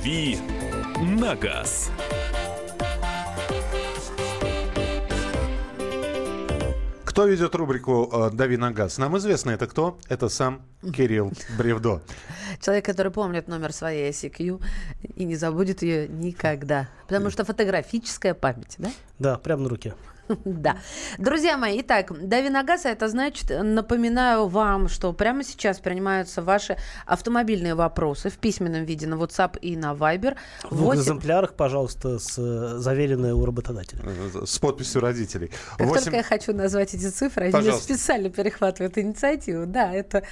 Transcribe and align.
«Дави 0.00 0.38
на 1.18 1.36
газ». 1.36 1.90
Кто 7.04 7.26
ведет 7.26 7.54
рубрику 7.54 8.08
э, 8.10 8.30
«Дави 8.32 8.56
на 8.56 8.70
газ»? 8.70 8.96
Нам 8.96 9.18
известно, 9.18 9.50
это 9.50 9.66
кто? 9.66 9.98
Это 10.08 10.30
сам 10.30 10.62
Кирилл 10.80 11.32
Бревдо. 11.58 12.00
Человек, 12.62 12.86
который 12.86 13.12
помнит 13.12 13.46
номер 13.46 13.74
своей 13.74 14.10
ICQ 14.10 14.64
и 15.16 15.24
не 15.24 15.36
забудет 15.36 15.82
ее 15.82 16.08
никогда. 16.08 16.88
Потому 17.06 17.28
что 17.28 17.44
фотографическая 17.44 18.32
память, 18.32 18.76
да? 18.78 18.90
Да, 19.18 19.36
прямо 19.36 19.64
на 19.64 19.68
руке. 19.68 19.92
Да. 20.44 20.76
Друзья 21.18 21.56
мои, 21.56 21.80
итак, 21.80 22.12
дави 22.28 22.50
на 22.50 22.62
газ, 22.62 22.84
это 22.84 23.08
значит, 23.08 23.50
напоминаю 23.50 24.46
вам, 24.46 24.88
что 24.88 25.12
прямо 25.12 25.44
сейчас 25.44 25.80
принимаются 25.80 26.42
ваши 26.42 26.76
автомобильные 27.06 27.74
вопросы 27.74 28.30
в 28.30 28.38
письменном 28.38 28.84
виде 28.84 29.06
на 29.06 29.14
WhatsApp 29.14 29.58
и 29.60 29.76
на 29.76 29.92
Viber. 29.92 30.36
В 30.64 30.76
двух 30.76 30.94
экземплярах, 30.94 31.54
пожалуйста, 31.54 32.18
с 32.18 32.38
э, 32.38 32.78
заверенной 32.78 33.32
у 33.32 33.44
работодателя. 33.44 34.02
Э, 34.04 34.44
с 34.46 34.58
подписью 34.58 35.00
родителей. 35.00 35.50
Как 35.76 35.86
8... 35.86 36.04
только 36.04 36.16
я 36.16 36.22
хочу 36.22 36.52
назвать 36.52 36.94
эти 36.94 37.08
цифры, 37.08 37.50
они 37.52 37.72
специально 37.72 38.30
перехватывают 38.30 38.98
инициативу. 38.98 39.66
Да, 39.66 39.92
это 39.92 40.24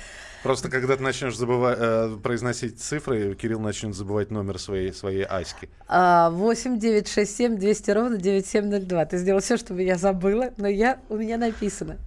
Просто 0.49 0.71
когда 0.71 0.97
ты 0.97 1.03
начнешь 1.03 1.37
забывать, 1.37 1.77
э, 1.79 2.17
произносить 2.23 2.81
цифры, 2.81 3.35
Кирилл 3.35 3.61
начнет 3.61 3.95
забывать 3.95 4.31
номер 4.31 4.59
своей, 4.59 4.95
своей 4.95 5.25
Аськи. 5.25 5.69
8 5.89 6.79
9 6.79 7.09
6 7.09 7.37
7 7.37 7.59
200 7.59 7.91
ровно 7.91 8.17
9702. 8.17 9.05
Ты 9.05 9.19
сделал 9.19 9.41
все, 9.41 9.57
чтобы 9.57 9.83
я 9.83 9.97
забыла, 9.97 10.51
но 10.57 10.69
я, 10.69 11.01
у 11.09 11.17
меня 11.17 11.37
написано. 11.37 11.99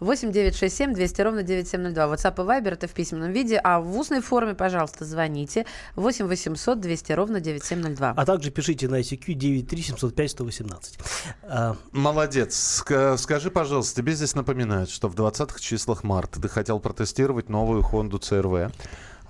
8 0.00 0.32
9 0.32 0.56
6 0.56 0.76
7 0.76 0.94
200 0.94 1.20
ровно 1.22 1.42
9702. 1.42 2.04
WhatsApp 2.14 2.34
и 2.34 2.46
Viber 2.46 2.72
это 2.72 2.86
в 2.86 2.92
письменном 2.92 3.32
виде, 3.32 3.60
а 3.62 3.80
в 3.80 3.98
устной 3.98 4.20
форме, 4.22 4.54
пожалуйста, 4.54 5.04
звоните 5.04 5.66
8 5.96 6.26
800 6.26 6.80
200 6.80 7.12
ровно 7.12 7.40
9702. 7.40 8.14
А 8.16 8.26
также 8.26 8.50
пишите 8.50 8.88
на 8.88 9.00
ICQ 9.00 9.34
93 9.34 9.82
705 9.82 10.30
118. 10.30 10.98
А... 11.42 11.76
Молодец. 11.92 12.82
Скажи, 13.18 13.50
пожалуйста, 13.50 14.00
тебе 14.00 14.14
здесь 14.14 14.34
напоминают, 14.34 14.88
что 14.88 15.08
в 15.08 15.14
20-х 15.14 15.58
числах 15.60 16.02
марта 16.02 16.40
ты 16.40 16.48
хотел 16.48 16.80
протестировать 16.80 17.48
новую 17.48 17.80
новую 17.80 17.82
Honda 17.90 18.18
CRV. 18.20 18.72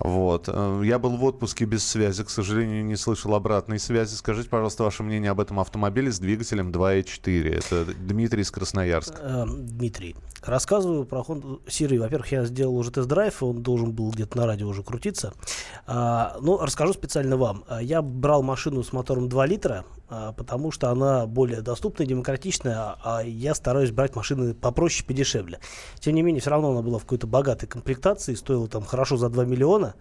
Вот. 0.03 0.49
Э, 0.51 0.81
я 0.83 0.97
был 0.97 1.15
в 1.15 1.23
отпуске 1.23 1.65
без 1.65 1.87
связи, 1.87 2.23
к 2.23 2.29
сожалению, 2.29 2.83
не 2.83 2.95
слышал 2.95 3.35
обратной 3.35 3.77
связи. 3.77 4.15
Скажите, 4.15 4.49
пожалуйста, 4.49 4.83
ваше 4.83 5.03
мнение 5.03 5.29
об 5.29 5.39
этом 5.39 5.59
автомобиле 5.59 6.11
с 6.11 6.19
двигателем 6.19 6.71
2.4. 6.71 7.49
Это 7.49 7.85
Дмитрий 7.93 8.41
из 8.41 8.49
Красноярска. 8.49 9.19
Э, 9.21 9.45
Дмитрий, 9.47 10.15
рассказываю 10.43 11.05
про 11.05 11.19
Honda 11.19 11.59
Siri. 11.67 11.99
Во-первых, 11.99 12.31
я 12.31 12.45
сделал 12.45 12.75
уже 12.77 12.91
тест-драйв, 12.91 13.43
он 13.43 13.61
должен 13.61 13.91
был 13.91 14.09
где-то 14.09 14.37
на 14.37 14.47
радио 14.47 14.67
уже 14.67 14.81
крутиться. 14.81 15.33
А, 15.85 16.35
ну, 16.41 16.57
расскажу 16.57 16.93
специально 16.93 17.37
вам. 17.37 17.63
Я 17.79 18.01
брал 18.01 18.41
машину 18.41 18.83
с 18.83 18.93
мотором 18.93 19.29
2 19.29 19.45
литра, 19.45 19.85
потому 20.35 20.71
что 20.71 20.89
она 20.89 21.25
более 21.25 21.61
доступная, 21.61 22.05
демократичная, 22.05 22.95
а 23.03 23.21
я 23.23 23.55
стараюсь 23.55 23.91
брать 23.91 24.15
машины 24.15 24.53
попроще, 24.53 25.05
подешевле. 25.05 25.59
Тем 25.99 26.15
не 26.15 26.21
менее, 26.21 26.41
все 26.41 26.49
равно 26.49 26.71
она 26.71 26.81
была 26.81 26.99
в 26.99 27.03
какой-то 27.03 27.27
богатой 27.27 27.69
комплектации, 27.69 28.35
стоила 28.35 28.67
там 28.67 28.83
хорошо 28.83 29.17
за 29.17 29.29
2 29.29 29.45
миллиона. 29.45 29.95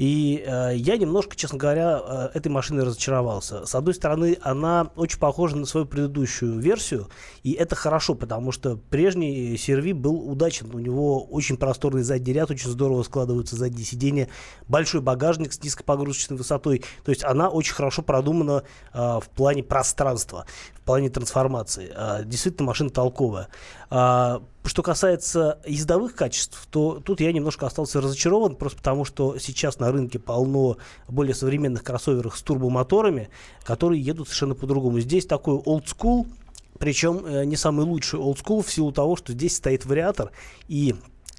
И 0.00 0.42
э, 0.46 0.76
я 0.76 0.96
немножко, 0.96 1.36
честно 1.36 1.58
говоря, 1.58 2.00
э, 2.02 2.30
этой 2.32 2.48
машиной 2.48 2.84
разочаровался. 2.84 3.66
С 3.66 3.74
одной 3.74 3.92
стороны, 3.92 4.38
она 4.40 4.90
очень 4.96 5.18
похожа 5.18 5.58
на 5.58 5.66
свою 5.66 5.84
предыдущую 5.84 6.58
версию, 6.58 7.10
и 7.42 7.52
это 7.52 7.76
хорошо, 7.76 8.14
потому 8.14 8.50
что 8.50 8.78
прежний 8.78 9.58
Серви 9.58 9.92
был 9.92 10.30
удачен. 10.30 10.74
У 10.74 10.78
него 10.78 11.22
очень 11.22 11.58
просторный 11.58 12.02
задний 12.02 12.32
ряд, 12.32 12.50
очень 12.50 12.70
здорово 12.70 13.02
складываются 13.02 13.56
задние 13.56 13.84
сиденья, 13.84 14.28
большой 14.68 15.02
багажник 15.02 15.52
с 15.52 15.62
низкопогрузочной 15.62 16.38
высотой. 16.38 16.82
То 17.04 17.10
есть 17.10 17.22
она 17.22 17.50
очень 17.50 17.74
хорошо 17.74 18.00
продумана 18.00 18.62
э, 18.94 18.98
в 18.98 19.28
плане 19.36 19.62
пространства, 19.62 20.46
плане 20.90 21.08
трансформации. 21.08 21.92
Э, 21.94 22.24
действительно, 22.24 22.66
машина 22.66 22.90
толковая. 22.90 23.46
Э, 23.92 24.40
что 24.64 24.82
касается 24.82 25.60
ездовых 25.64 26.16
качеств, 26.16 26.66
то 26.68 26.98
тут 26.98 27.20
я 27.20 27.32
немножко 27.32 27.64
остался 27.64 28.00
разочарован, 28.00 28.56
просто 28.56 28.78
потому 28.78 29.04
что 29.04 29.38
сейчас 29.38 29.78
на 29.78 29.92
рынке 29.92 30.18
полно 30.18 30.78
более 31.06 31.34
современных 31.34 31.84
кроссоверов 31.84 32.36
с 32.36 32.42
турбомоторами, 32.42 33.28
которые 33.62 34.02
едут 34.02 34.26
совершенно 34.26 34.56
по-другому. 34.56 34.98
Здесь 34.98 35.26
такой 35.26 35.58
old 35.58 35.84
school, 35.84 36.26
причем 36.80 37.24
э, 37.24 37.44
не 37.44 37.54
самый 37.54 37.86
лучший 37.86 38.18
old 38.18 38.44
school 38.44 38.64
в 38.64 38.72
силу 38.72 38.90
того, 38.90 39.14
что 39.14 39.32
здесь 39.32 39.54
стоит 39.54 39.86
вариатор, 39.86 40.32
и 40.66 40.96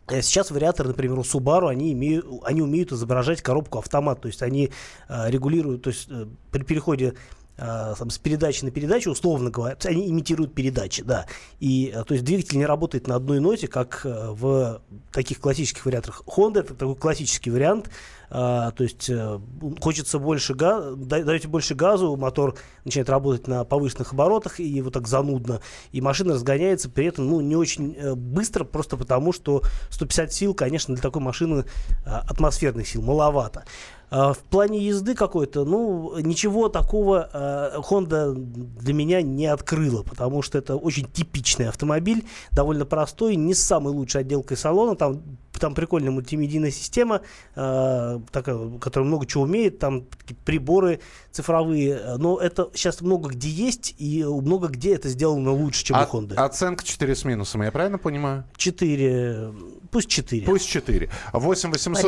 э, 0.08 0.22
Сейчас 0.22 0.50
вариаторы, 0.50 0.90
например, 0.90 1.20
у 1.20 1.24
Subaru, 1.24 1.68
они, 1.68 1.92
имеют, 1.92 2.26
они 2.46 2.62
умеют 2.62 2.94
изображать 2.94 3.42
коробку 3.42 3.80
автомат, 3.80 4.22
то 4.22 4.30
есть 4.30 4.42
они 4.44 4.72
э, 5.10 5.30
регулируют, 5.30 5.82
то 5.82 5.90
есть 5.90 6.08
э, 6.10 6.26
при 6.52 6.64
переходе 6.64 7.16
э, 7.62 7.94
с 8.10 8.18
передачи 8.18 8.66
на 8.66 8.72
передачу, 8.72 9.12
условно 9.12 9.50
говоря, 9.50 9.78
они 9.86 10.10
имитируют 10.10 10.54
передачи, 10.54 11.04
да. 11.04 11.28
И, 11.60 11.94
э, 11.94 12.04
то 12.04 12.14
есть 12.14 12.26
двигатель 12.26 12.58
не 12.58 12.66
работает 12.66 13.08
на 13.08 13.16
одной 13.16 13.40
ноте, 13.40 13.68
как 13.68 14.02
э, 14.04 14.30
в 14.32 14.82
таких 15.12 15.40
классических 15.40 15.86
вариаторах. 15.86 16.24
Honda 16.26 16.60
это 16.60 16.74
такой 16.74 16.96
классический 16.96 17.52
вариант, 17.52 17.90
а, 18.34 18.72
то 18.72 18.84
есть 18.84 19.10
э, 19.10 19.40
хочется 19.82 20.18
больше 20.18 20.54
газа, 20.54 20.96
даете 20.96 21.50
больше 21.50 21.76
газу, 21.76 22.16
мотор 22.16 22.56
начинает 22.86 23.10
работать 23.10 23.46
на 23.50 23.66
повышенных 23.66 24.14
оборотах 24.14 24.62
и 24.62 24.82
вот 24.82 24.94
так 24.94 25.06
занудно, 25.06 25.60
и 25.92 26.00
машина 26.00 26.36
разгоняется 26.36 26.90
при 26.90 27.08
этом 27.08 27.30
ну, 27.30 27.42
не 27.42 27.58
очень 27.58 27.94
э, 27.94 28.16
быстро, 28.16 28.64
просто 28.64 28.96
потому 28.96 29.34
что 29.34 29.64
150 29.90 30.32
сил, 30.32 30.54
конечно, 30.54 30.96
для 30.96 31.02
такой 31.02 31.22
машины 31.22 31.66
атмосферных 32.06 32.88
сил 32.88 33.02
маловато. 33.02 33.66
Uh, 34.12 34.34
в 34.34 34.40
плане 34.40 34.86
езды 34.86 35.16
какой-то, 35.16 35.64
ну, 35.64 36.20
ничего 36.20 36.68
такого 36.68 37.30
uh, 37.32 37.82
Honda 37.90 38.34
для 38.34 38.94
меня 38.94 39.22
не 39.22 39.46
открыла, 39.46 40.04
потому 40.04 40.42
что 40.42 40.58
это 40.58 40.76
очень 40.76 41.06
типичный 41.06 41.70
автомобиль, 41.70 42.26
довольно 42.52 42.86
простой, 42.86 43.38
не 43.38 43.54
с 43.54 43.64
самой 43.64 43.94
лучшей 43.94 44.22
отделкой 44.22 44.58
салона, 44.58 44.98
там 44.98 45.22
там 45.62 45.76
прикольная 45.76 46.12
мультимедийная 46.12 46.72
система, 46.72 47.22
э, 47.56 48.20
такая, 48.32 48.80
которая 48.80 49.08
много 49.08 49.26
чего 49.28 49.44
умеет, 49.44 49.78
там 49.80 50.06
приборы 50.44 51.00
цифровые, 51.32 52.18
но 52.18 52.40
это 52.40 52.70
сейчас 52.74 53.00
много 53.02 53.30
где 53.30 53.48
есть, 53.48 53.96
и 54.00 54.24
много 54.26 54.70
где 54.70 54.96
это 54.96 55.08
сделано 55.08 55.52
лучше, 55.52 55.86
чем 55.86 55.98
а, 55.98 56.08
у 56.12 56.18
Honda. 56.18 56.34
Оценка 56.34 56.84
4 56.84 57.16
с 57.16 57.26
минусом, 57.26 57.62
я 57.62 57.72
правильно 57.72 58.00
понимаю? 58.00 58.44
4, 58.58 59.54
пусть 59.92 60.10
4. 60.10 60.46
Пусть 60.46 60.68
4. 60.68 61.10
8 61.32 61.72
800... 61.72 62.02
По 62.02 62.08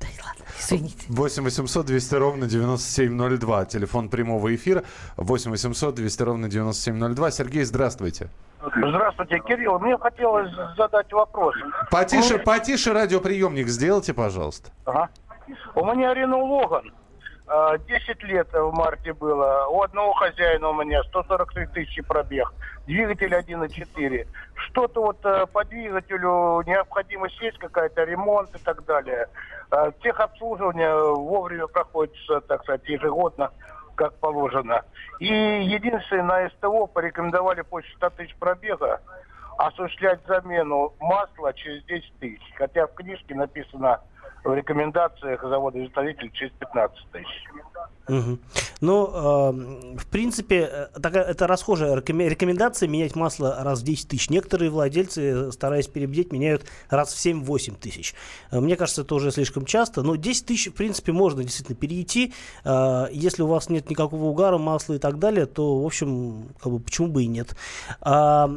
Да 0.00 0.06
ладно, 0.24 0.44
извините. 0.58 1.06
8 1.08 1.42
800 1.44 1.86
200 1.86 2.14
ровно 2.14 2.46
9702. 2.46 3.64
Телефон 3.66 4.08
прямого 4.08 4.54
эфира. 4.54 4.84
8 5.16 5.50
800 5.50 5.94
200 5.94 6.22
ровно 6.22 6.48
9702. 6.48 7.30
Сергей, 7.30 7.64
здравствуйте. 7.64 8.28
Здравствуйте, 8.60 9.38
Кирилл. 9.46 9.78
Мне 9.78 9.96
хотелось 9.98 10.50
задать 10.76 11.12
вопрос. 11.12 11.54
Потише, 11.90 12.38
потише 12.38 12.92
радиоприемник 12.92 13.68
сделайте, 13.68 14.14
пожалуйста. 14.14 14.70
Ага. 14.84 15.08
У 15.74 15.84
меня 15.84 16.12
Рено 16.14 16.38
Логан. 16.38 16.92
10 17.48 18.22
лет 18.24 18.48
в 18.52 18.72
марте 18.72 19.12
было. 19.12 19.66
У 19.68 19.82
одного 19.82 20.12
хозяина 20.12 20.68
у 20.68 20.82
меня 20.82 21.02
143 21.04 21.66
тысячи 21.68 22.02
пробег. 22.02 22.52
Двигатель 22.86 23.32
1.4. 23.32 24.26
Что-то 24.54 25.02
вот 25.02 25.24
э, 25.24 25.46
по 25.46 25.64
двигателю 25.64 26.62
необходимость 26.66 27.40
есть 27.40 27.58
какая-то, 27.58 28.04
ремонт 28.04 28.54
и 28.54 28.58
так 28.58 28.84
далее. 28.84 29.28
Э, 29.70 29.90
техобслуживание 30.02 30.94
вовремя 31.14 31.66
проходит, 31.68 32.14
так 32.48 32.62
сказать, 32.62 32.86
ежегодно 32.86 33.50
как 33.94 34.14
положено. 34.20 34.82
И 35.18 35.26
единственное, 35.26 36.22
на 36.22 36.48
СТО 36.50 36.86
порекомендовали 36.86 37.62
после 37.62 37.90
100 37.96 38.10
тысяч 38.10 38.36
пробега 38.36 39.00
осуществлять 39.58 40.20
замену 40.26 40.94
масла 41.00 41.52
через 41.52 41.84
10 41.84 42.18
тысяч. 42.20 42.42
Хотя 42.56 42.86
в 42.86 42.94
книжке 42.94 43.34
написано 43.34 44.00
в 44.44 44.54
рекомендациях 44.54 45.42
завода-изготовителя 45.42 46.30
через 46.30 46.52
15 46.52 46.98
тысяч. 47.12 47.48
Угу. 48.08 48.38
Ну, 48.80 49.06
э, 49.06 49.96
в 49.98 50.06
принципе, 50.06 50.68
э, 50.70 50.86
такая, 51.00 51.24
это 51.24 51.46
расхожая 51.46 51.94
рекомендация 51.94 52.88
менять 52.88 53.14
масло 53.14 53.62
раз 53.62 53.80
в 53.80 53.84
10 53.84 54.08
тысяч. 54.08 54.30
Некоторые 54.30 54.70
владельцы, 54.70 55.52
стараясь 55.52 55.88
перебдеть, 55.88 56.32
меняют 56.32 56.64
раз 56.88 57.12
в 57.12 57.18
7-8 57.18 57.76
тысяч. 57.78 58.14
Э, 58.50 58.60
мне 58.60 58.76
кажется, 58.76 59.02
это 59.02 59.14
уже 59.14 59.30
слишком 59.30 59.66
часто, 59.66 60.02
но 60.02 60.16
10 60.16 60.46
тысяч, 60.46 60.70
в 60.70 60.74
принципе, 60.74 61.12
можно 61.12 61.42
действительно 61.42 61.76
перейти. 61.76 62.32
Э, 62.64 63.08
если 63.12 63.42
у 63.42 63.46
вас 63.46 63.68
нет 63.68 63.90
никакого 63.90 64.24
угара, 64.24 64.56
масла 64.56 64.94
и 64.94 64.98
так 64.98 65.18
далее, 65.18 65.44
то, 65.44 65.82
в 65.82 65.84
общем, 65.84 66.48
как 66.62 66.72
бы, 66.72 66.80
почему 66.80 67.08
бы 67.08 67.24
и 67.24 67.26
нет. 67.26 67.56
А, 68.00 68.48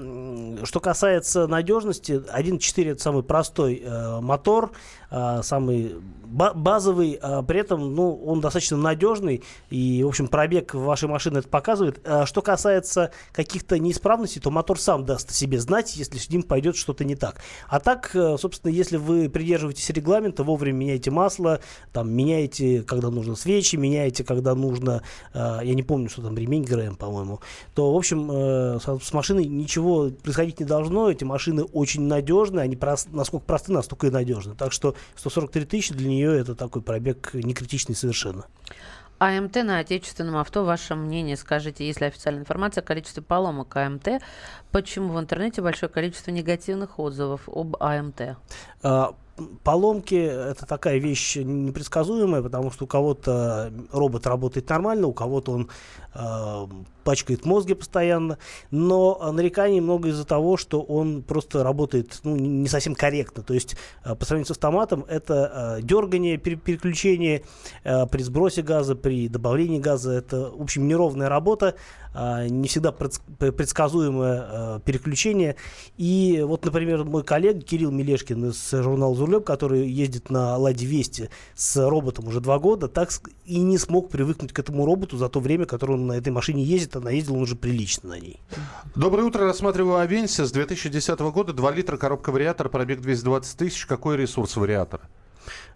что 0.64 0.80
касается 0.80 1.48
надежности, 1.48 2.14
1.4 2.14 2.92
это 2.92 3.02
самый 3.02 3.24
простой 3.24 3.82
э, 3.84 4.22
мотор, 4.22 4.72
э, 5.10 5.42
самый 5.44 5.71
самый 5.72 5.96
ба- 6.32 6.54
базовый, 6.54 7.20
а 7.22 7.44
при 7.44 7.60
этом, 7.60 7.94
ну, 7.94 8.16
он 8.26 8.42
достаточно 8.42 8.78
надежный, 8.78 9.44
и, 9.70 10.04
в 10.04 10.08
общем, 10.08 10.28
пробег 10.28 10.74
вашей 10.74 11.10
машины 11.10 11.40
это 11.40 11.48
показывает. 11.48 12.00
А 12.06 12.26
что 12.26 12.42
касается 12.42 13.12
каких-то 13.34 13.78
неисправностей, 13.78 14.42
то 14.42 14.50
мотор 14.50 14.80
сам 14.80 15.06
даст 15.06 15.32
себе 15.32 15.60
знать, 15.60 15.96
если 15.96 16.18
с 16.18 16.30
ним 16.30 16.44
пойдет 16.44 16.76
что-то 16.76 17.04
не 17.04 17.16
так. 17.16 17.42
А 17.68 17.80
так, 17.80 18.12
э, 18.16 18.38
собственно, 18.40 18.72
если 18.72 18.98
вы 18.98 19.30
придерживаетесь 19.30 19.90
регламента, 19.90 20.44
вовремя 20.44 20.78
меняете 20.78 21.12
масло, 21.12 21.60
там, 21.92 22.10
меняете, 22.12 22.84
когда 22.84 23.10
нужно 23.10 23.36
свечи, 23.36 23.76
меняете, 23.76 24.24
когда 24.24 24.56
нужно, 24.56 25.04
э, 25.34 25.60
я 25.64 25.74
не 25.74 25.84
помню, 25.84 26.10
что 26.10 26.22
там, 26.22 26.38
ремень 26.38 26.64
ГРМ, 26.64 26.96
по-моему, 26.96 27.42
то, 27.76 27.94
в 27.94 27.98
общем, 27.98 28.30
э, 28.32 28.80
с, 28.80 29.14
машиной 29.14 29.46
ничего 29.46 30.10
происходить 30.10 30.60
не 30.60 30.66
должно. 30.66 31.12
Эти 31.12 31.24
машины 31.24 31.64
очень 31.64 32.04
надежны, 32.04 32.62
они 32.62 32.76
прос- 32.76 33.08
насколько 33.12 33.46
просты, 33.46 33.74
настолько 33.74 34.08
и 34.08 34.10
надежны. 34.10 34.56
Так 34.56 34.72
что 34.72 34.96
143 35.16 35.61
тысячи 35.66 35.94
для 35.94 36.08
нее 36.08 36.38
это 36.40 36.56
такой 36.56 36.82
пробег 36.82 37.34
не 37.34 37.54
критичный 37.54 37.96
совершенно. 37.96 38.46
АМТ 39.20 39.56
на 39.58 39.78
отечественном 39.78 40.38
авто, 40.38 40.66
ваше 40.66 40.96
мнение, 40.96 41.38
скажите, 41.38 41.86
есть 41.86 42.02
ли 42.02 42.08
официальная 42.08 42.42
информация 42.42 42.82
о 42.82 42.86
количестве 42.86 43.22
поломок 43.22 43.76
АМТ, 43.76 44.22
почему 44.72 45.14
в 45.14 45.20
интернете 45.20 45.62
большое 45.62 45.92
количество 45.92 46.32
негативных 46.32 46.98
отзывов 46.98 47.48
об 47.48 47.76
АМТ? 47.80 48.38
А, 48.82 49.14
Поломки 49.64 50.16
это 50.16 50.66
такая 50.66 50.98
вещь 50.98 51.38
непредсказуемая, 51.38 52.42
потому 52.42 52.70
что 52.72 52.86
у 52.86 52.88
кого-то 52.88 53.72
робот 53.92 54.28
работает 54.28 54.70
нормально, 54.70 55.08
у 55.08 55.14
кого-то 55.14 55.54
он 55.54 55.70
э, 56.14 56.68
пачкает 57.04 57.46
мозги 57.46 57.74
постоянно, 57.74 58.38
но 58.70 59.32
нареканий 59.32 59.80
много 59.80 60.10
из-за 60.10 60.26
того, 60.26 60.58
что 60.58 60.82
он 60.82 61.24
просто 61.24 61.64
работает 61.64 62.20
ну, 62.24 62.36
не 62.36 62.68
совсем 62.68 62.96
корректно. 62.96 63.44
То 63.44 63.54
есть 63.54 63.76
э, 64.04 64.16
по 64.16 64.26
сравнению 64.26 64.48
с 64.48 64.52
автоматом 64.52 65.06
это 65.08 65.78
э, 65.80 65.82
дергание, 65.82 66.38
пере 66.38 66.56
переключение 66.56 67.44
э, 67.84 68.06
при 68.08 68.22
сбросе 68.22 68.62
газа, 68.62 68.96
при 68.96 69.28
добавлении 69.28 69.80
газа, 69.80 70.12
это 70.12 70.52
в 70.52 70.62
общем 70.62 70.88
неровная 70.88 71.30
работа, 71.30 71.76
не 72.14 72.68
всегда 72.68 72.92
предсказуемое 72.92 74.80
переключение. 74.80 75.56
И 75.96 76.44
вот, 76.46 76.66
например, 76.66 77.06
мой 77.06 77.24
коллега 77.24 77.62
Кирилл 77.62 77.90
Мелешкин 77.90 78.50
из 78.50 78.70
журнала 78.70 79.16
«Зурлёб», 79.16 79.46
который 79.46 79.88
ездит 79.90 80.30
на 80.30 80.58
«Ладе 80.58 80.86
Вести» 80.86 81.30
с 81.56 81.88
роботом 81.88 82.28
уже 82.28 82.42
два 82.42 82.60
года, 82.60 82.90
так 82.90 83.12
и 83.46 83.60
не 83.60 83.78
смог 83.78 84.10
привыкнуть 84.10 84.52
к 84.52 84.60
этому 84.60 84.86
роботу 84.86 85.16
за 85.16 85.30
то 85.30 85.40
время, 85.40 85.66
которое 85.66 85.94
он 85.94 86.08
на 86.08 86.14
этой 86.14 86.34
машине 86.34 86.64
ездит, 86.64 86.91
а 86.96 87.00
наездил 87.00 87.36
он 87.36 87.42
уже 87.44 87.56
прилично 87.56 88.10
на 88.10 88.20
ней. 88.20 88.40
Доброе 88.96 89.24
утро, 89.24 89.46
рассматриваю 89.46 89.98
Авенсия 89.98 90.46
с 90.46 90.52
2010 90.52 91.20
года, 91.20 91.54
2 91.54 91.72
литра, 91.72 91.98
коробка 91.98 92.32
вариатор, 92.32 92.70
пробег 92.70 93.02
220 93.02 93.58
тысяч. 93.58 93.86
Какой 93.86 94.18
ресурс 94.18 94.56
вариатора? 94.56 95.10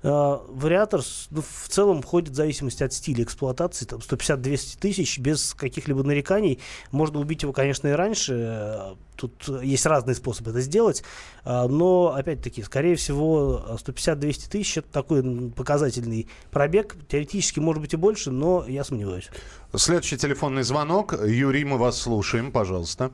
Uh, 0.03 0.45
вариатор 0.49 1.01
ну, 1.31 1.41
в 1.41 1.67
целом 1.67 2.01
входит 2.01 2.29
в 2.29 2.35
зависимости 2.35 2.83
от 2.83 2.93
стиля 2.93 3.23
эксплуатации, 3.23 3.85
там 3.85 3.99
150-200 3.99 4.77
тысяч 4.79 5.17
без 5.17 5.53
каких-либо 5.55 6.03
нареканий. 6.03 6.59
Можно 6.91 7.19
убить 7.19 7.41
его, 7.41 7.53
конечно, 7.53 7.87
и 7.87 7.91
раньше. 7.91 8.95
Тут 9.15 9.47
есть 9.63 9.85
разные 9.85 10.13
способы 10.13 10.51
это 10.51 10.61
сделать. 10.61 11.03
Но, 11.45 12.13
опять-таки, 12.15 12.61
скорее 12.63 12.95
всего, 12.97 13.63
150-200 13.77 14.49
тысяч 14.49 14.77
это 14.77 14.91
такой 14.91 15.51
показательный 15.51 16.27
пробег. 16.51 16.95
Теоретически, 17.07 17.59
может 17.59 17.81
быть, 17.81 17.93
и 17.93 17.97
больше, 17.97 18.31
но 18.31 18.65
я 18.67 18.83
сомневаюсь. 18.83 19.29
Следующий 19.73 20.17
телефонный 20.17 20.63
звонок. 20.63 21.13
Юрий, 21.25 21.63
мы 21.63 21.77
вас 21.77 21.99
слушаем, 21.99 22.51
пожалуйста. 22.51 23.11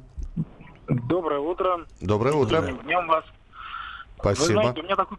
Доброе 0.87 1.39
утро. 1.39 1.85
Доброе 2.01 2.33
утро. 2.33 2.61
Днем 2.83 3.07
вас. 3.07 3.23
Спасибо. 4.19 4.45
Вы 4.45 4.53
знаете, 4.53 4.81
у 4.81 4.83
меня 4.83 4.95
такой 4.95 5.17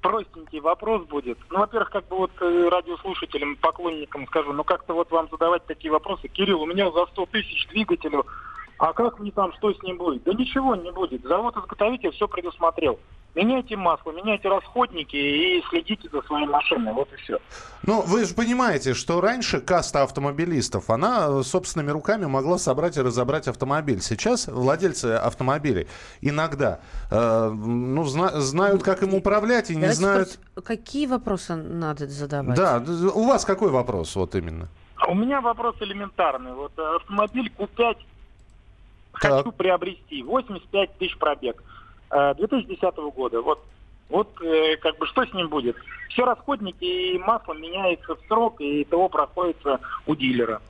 простенький 0.00 0.60
вопрос 0.60 1.06
будет. 1.06 1.38
Ну, 1.50 1.58
во-первых, 1.60 1.90
как 1.90 2.08
бы 2.08 2.16
вот 2.16 2.30
э, 2.40 2.68
радиослушателям, 2.68 3.56
поклонникам 3.56 4.26
скажу, 4.26 4.52
ну 4.52 4.64
как-то 4.64 4.94
вот 4.94 5.10
вам 5.10 5.28
задавать 5.30 5.66
такие 5.66 5.90
вопросы. 5.90 6.28
Кирилл, 6.28 6.62
у 6.62 6.66
меня 6.66 6.90
за 6.90 7.06
100 7.06 7.26
тысяч 7.26 7.66
двигателю, 7.68 8.26
а 8.78 8.92
как 8.92 9.18
мне 9.18 9.30
там, 9.32 9.52
что 9.54 9.72
с 9.72 9.82
ним 9.82 9.98
будет? 9.98 10.22
Да 10.22 10.32
ничего 10.32 10.76
не 10.76 10.92
будет. 10.92 11.22
Завод-изготовитель 11.24 12.12
все 12.12 12.28
предусмотрел. 12.28 12.98
Меняйте 13.34 13.76
масло, 13.76 14.10
меняйте 14.12 14.48
расходники 14.48 15.14
и 15.14 15.62
следите 15.68 16.08
за 16.10 16.22
своей 16.22 16.46
машиной. 16.46 16.92
Вот 16.92 17.12
и 17.12 17.16
все. 17.16 17.38
Ну, 17.82 18.02
вы 18.02 18.24
же 18.24 18.34
понимаете, 18.34 18.94
что 18.94 19.20
раньше 19.20 19.60
каста 19.60 20.02
автомобилистов, 20.02 20.90
она 20.90 21.42
собственными 21.42 21.90
руками 21.90 22.26
могла 22.26 22.58
собрать 22.58 22.96
и 22.96 23.00
разобрать 23.02 23.46
автомобиль. 23.46 24.00
Сейчас 24.00 24.48
владельцы 24.48 25.06
автомобилей 25.14 25.86
иногда 26.20 26.80
э, 27.10 27.50
ну, 27.50 28.02
зна- 28.04 28.40
знают, 28.40 28.82
как 28.82 29.02
им 29.02 29.14
управлять 29.14 29.70
и 29.70 29.74
не 29.74 29.82
Давайте 29.82 29.98
знают... 29.98 30.28
спросим, 30.30 30.62
Какие 30.64 31.06
вопросы 31.06 31.54
надо 31.54 32.06
задавать? 32.08 32.56
Да, 32.56 32.82
у 33.14 33.26
вас 33.26 33.44
какой 33.44 33.70
вопрос 33.70 34.16
вот 34.16 34.34
именно? 34.34 34.68
У 35.06 35.14
меня 35.14 35.40
вопрос 35.40 35.76
элементарный. 35.80 36.54
Вот 36.54 36.72
э, 36.76 36.96
автомобиль 36.96 37.52
Q5 39.14 39.20
Так. 39.20 39.32
хочу 39.32 39.52
приобрести. 39.52 40.22
85 40.22 40.98
тысяч 40.98 41.16
пробег. 41.18 41.62
Э, 42.10 42.34
2010 42.34 42.96
года. 43.14 43.42
Вот, 43.42 43.64
вот 44.08 44.28
э, 44.42 44.76
как 44.76 44.98
бы 44.98 45.06
что 45.06 45.24
с 45.24 45.32
ним 45.32 45.48
будет? 45.48 45.76
Все 46.08 46.24
расходники 46.24 46.84
и 46.84 47.18
масло 47.18 47.54
меняется 47.54 48.14
в 48.14 48.20
срок, 48.28 48.60
и 48.60 48.84
ТО 48.84 49.08
проходится 49.08 49.80
у 50.06 50.14
дилера. 50.14 50.60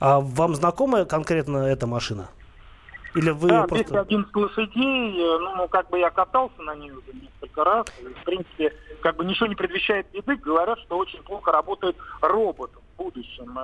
А 0.00 0.20
вам 0.20 0.54
знакома 0.54 1.04
конкретно 1.04 1.58
эта 1.58 1.86
машина? 1.86 2.28
Или 3.14 3.30
вы 3.30 3.48
да, 3.48 3.64
просто... 3.64 4.04
211 4.04 4.34
лошадей, 4.34 5.20
э, 5.20 5.38
ну, 5.38 5.68
как 5.68 5.90
бы 5.90 5.98
я 5.98 6.10
катался 6.10 6.60
на 6.62 6.74
ней 6.74 6.90
уже 6.90 7.12
несколько 7.12 7.64
раз, 7.64 7.86
и, 8.00 8.06
в 8.06 8.24
принципе, 8.24 8.72
как 9.02 9.16
бы 9.16 9.24
ничего 9.24 9.46
не 9.46 9.54
предвещает 9.54 10.06
беды, 10.12 10.36
говорят, 10.36 10.78
что 10.80 10.96
очень 10.96 11.22
плохо 11.22 11.52
работает 11.52 11.96
робот 12.20 12.70
в 12.72 12.96
будущем. 12.96 13.58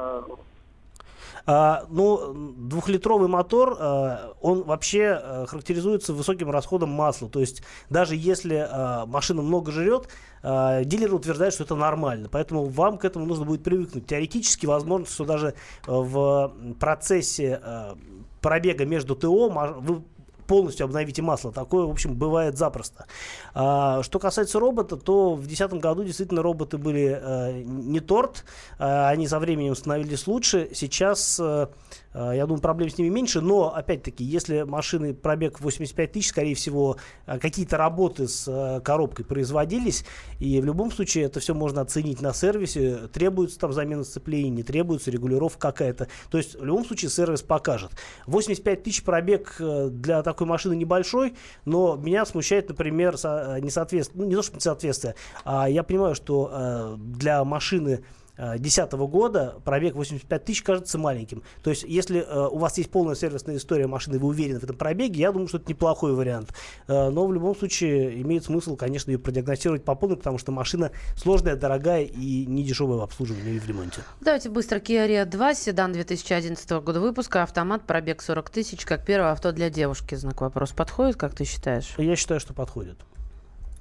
Э, 1.47 1.59
А, 1.59 1.87
ну, 1.88 2.55
двухлитровый 2.56 3.29
мотор, 3.29 3.76
а, 3.79 4.35
он 4.41 4.62
вообще 4.62 5.19
а, 5.20 5.47
характеризуется 5.47 6.12
высоким 6.12 6.50
расходом 6.50 6.91
масла. 6.91 7.29
То 7.29 7.41
есть 7.41 7.62
даже 7.91 8.15
если 8.17 8.67
а, 8.70 9.06
машина 9.06 9.43
много 9.43 9.73
жрет, 9.73 10.09
а, 10.43 10.85
дилер 10.85 11.12
утверждает, 11.15 11.53
что 11.55 11.65
это 11.65 11.75
нормально. 11.75 12.29
Поэтому 12.31 12.67
вам 12.67 12.99
к 12.99 13.05
этому 13.05 13.26
нужно 13.26 13.44
будет 13.44 13.65
привыкнуть. 13.65 14.06
Теоретически 14.06 14.67
возможно, 14.67 15.06
что 15.06 15.25
даже 15.25 15.55
а, 15.87 16.00
в 16.00 16.53
процессе 16.79 17.61
а, 17.62 17.97
пробега 18.41 18.85
между 18.85 19.17
ТО 19.17 19.49
вы 19.81 20.05
полностью 20.49 20.85
обновите 20.85 21.23
масло. 21.23 21.53
Такое, 21.53 21.87
в 21.87 21.91
общем, 21.91 22.15
бывает 22.15 22.59
запросто. 22.59 23.06
А, 23.55 24.03
что 24.03 24.19
касается 24.19 24.59
робота, 24.59 24.97
то 24.97 25.35
в 25.35 25.47
2010 25.47 25.75
году 25.75 26.03
действительно 26.03 26.43
роботы 26.43 26.79
были 26.79 27.21
э, 27.23 27.62
не 27.62 28.00
торт. 28.00 28.45
Э, 28.79 29.09
они 29.09 29.29
со 29.29 29.39
временем 29.39 29.77
становились 29.77 30.27
лучше. 30.27 30.71
Сейчас, 30.75 31.39
э, 31.39 31.69
я 32.14 32.46
думаю, 32.46 32.60
проблем 32.60 32.90
с 32.90 32.99
ними 32.99 33.08
меньше. 33.08 33.40
Но, 33.40 33.75
опять-таки, 33.75 34.25
если 34.25 34.62
машины 34.62 35.14
пробег 35.14 35.60
85 35.60 36.12
тысяч, 36.12 36.28
скорее 36.28 36.55
всего, 36.55 36.96
э, 37.26 37.38
какие-то 37.38 37.76
работы 37.76 38.28
с 38.28 38.46
э, 38.49 38.81
коробкой 38.81 39.24
производились. 39.24 40.05
И 40.38 40.60
в 40.60 40.65
любом 40.65 40.91
случае 40.91 41.24
это 41.24 41.41
все 41.41 41.55
можно 41.55 41.81
оценить 41.81 42.20
на 42.20 42.32
сервисе. 42.32 43.08
Требуется 43.12 43.58
там 43.58 43.72
замена 43.72 44.05
сцепления, 44.05 44.50
не 44.50 44.62
требуется 44.62 45.10
регулировка 45.10 45.69
какая-то. 45.69 46.08
То 46.31 46.38
есть, 46.38 46.58
в 46.58 46.65
любом 46.65 46.84
случае, 46.84 47.10
сервис 47.10 47.43
покажет. 47.43 47.93
85 48.27 48.82
тысяч 48.82 49.03
пробег 49.03 49.56
э, 49.58 49.88
для 49.91 50.22
такой 50.22 50.46
машины 50.46 50.74
небольшой, 50.74 51.34
но 51.65 51.96
меня 51.96 52.24
смущает, 52.24 52.69
например, 52.69 53.17
со- 53.17 53.56
э, 53.56 53.60
несоответствие, 53.60 54.22
ну 54.22 54.29
не 54.29 54.34
то, 54.34 54.43
что 54.43 54.56
несоответствие, 54.56 55.15
а 55.44 55.69
я 55.69 55.82
понимаю, 55.82 56.15
что 56.15 56.50
э, 56.53 56.96
для 56.98 57.44
машины 57.44 58.05
2010 58.39 58.93
года 58.93 59.57
пробег 59.65 59.95
85 59.95 60.45
тысяч 60.45 60.63
кажется 60.63 60.97
маленьким. 60.99 61.43
То 61.63 61.71
есть, 61.71 61.85
если 61.85 62.21
э, 62.21 62.49
у 62.49 62.59
вас 62.59 62.79
есть 62.79 62.91
полная 62.91 63.15
сервисная 63.15 63.57
история 63.57 63.87
машины, 63.87 64.19
вы 64.19 64.29
уверены 64.29 64.61
в 64.61 64.65
этом 64.65 64.77
пробеге, 64.77 65.21
я 65.21 65.33
думаю, 65.33 65.49
что 65.49 65.59
это 65.59 65.69
неплохой 65.69 66.15
вариант. 66.15 66.53
Э, 66.87 67.11
но 67.11 67.27
в 67.27 67.33
любом 67.33 67.57
случае 67.57 68.21
имеет 68.23 68.45
смысл, 68.45 68.77
конечно, 68.77 69.11
ее 69.11 69.19
продиагностировать 69.19 69.85
по 69.85 69.95
полной, 69.95 70.17
потому 70.17 70.39
что 70.39 70.53
машина 70.53 70.93
сложная, 71.17 71.57
дорогая 71.57 72.05
и 72.05 72.47
не 72.47 72.63
дешевая 72.63 72.99
в 72.99 73.03
обслуживании 73.03 73.57
и 73.57 73.59
в 73.59 73.67
ремонте. 73.67 74.03
Давайте 74.21 74.51
быстро. 74.51 74.79
Kia 74.79 75.09
Rio 75.09 75.25
2, 75.25 75.55
седан 75.55 75.93
2011 75.93 76.71
года 76.71 77.01
выпуска, 77.01 77.43
автомат, 77.43 77.83
пробег 77.87 78.23
40 78.23 78.51
тысяч, 78.51 78.85
как 78.85 79.05
первое 79.05 79.33
авто 79.33 79.53
для 79.53 79.71
девушки. 79.71 80.15
Знак 80.15 80.41
вопрос 80.41 80.71
подходит, 80.71 81.17
как 81.17 81.35
ты 81.35 81.45
считаешь? 81.45 81.95
Я 81.99 82.17
считаю, 82.17 82.41
что 82.41 82.55
подходит. 82.55 82.99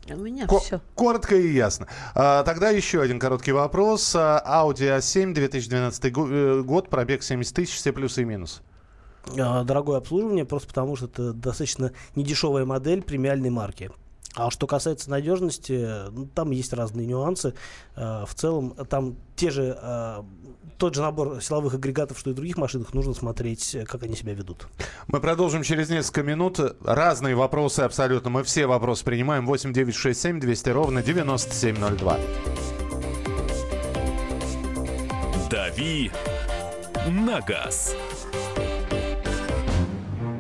У 0.10 0.18
меня 0.18 0.48
Ко- 0.48 0.60
все. 0.60 0.82
Коротко 0.96 1.36
и 1.36 1.52
ясно. 1.54 1.88
А, 2.16 2.44
тогда 2.44 2.70
еще 2.70 3.02
один 3.02 3.20
короткий 3.20 3.52
вопрос. 3.52 4.14
А, 4.16 4.42
Audi 4.66 4.98
A7, 4.98 5.34
2012 5.34 6.12
го- 6.12 6.28
э, 6.30 6.62
год, 6.62 6.90
пробег 6.90 7.24
70 7.24 7.54
тысяч, 7.56 7.76
все 7.76 7.92
плюсы 7.92 8.22
и 8.22 8.26
минусы. 8.26 8.62
А, 9.38 9.64
Дорогое 9.64 9.98
обслуживание, 9.98 10.46
просто 10.46 10.68
потому 10.70 10.96
что 10.96 11.06
это 11.08 11.34
достаточно 11.34 11.92
недешевая 12.16 12.66
модель 12.66 13.02
премиальной 13.02 13.50
марки. 13.50 13.92
А 14.36 14.52
что 14.52 14.68
касается 14.68 15.10
надежности, 15.10 16.10
ну, 16.12 16.28
там 16.28 16.52
есть 16.52 16.72
разные 16.72 17.08
нюансы. 17.08 17.54
Э, 17.96 18.24
в 18.28 18.36
целом, 18.36 18.76
там 18.90 19.16
те 19.36 19.50
же, 19.50 19.76
э, 19.82 20.24
тот 20.77 20.95
же 20.95 21.01
набор 21.01 21.41
силовых 21.41 21.74
агрегатов, 21.75 22.19
что 22.19 22.29
и 22.29 22.33
в 22.33 22.36
других 22.36 22.57
машинах, 22.57 22.93
нужно 22.93 23.13
смотреть, 23.13 23.75
э, 23.75 23.86
как 23.86 24.03
они 24.03 24.15
себя 24.15 24.33
ведут. 24.33 24.67
Мы 25.07 25.19
продолжим 25.19 25.63
через 25.63 25.89
несколько 25.89 26.24
минут. 26.24 26.59
Разные 26.83 27.36
вопросы 27.36 27.81
абсолютно. 27.81 28.29
Мы 28.29 28.43
все 28.43 28.67
вопросы 28.67 29.03
принимаем. 29.03 29.45
8 29.45 29.74
9 29.74 29.95
6 29.95 30.19
7 30.19 30.39
200 30.39 30.69
ровно 30.69 31.03
9702. 31.03 32.17
«Дави 35.50 36.12
на 37.07 37.39
газ». 37.41 37.95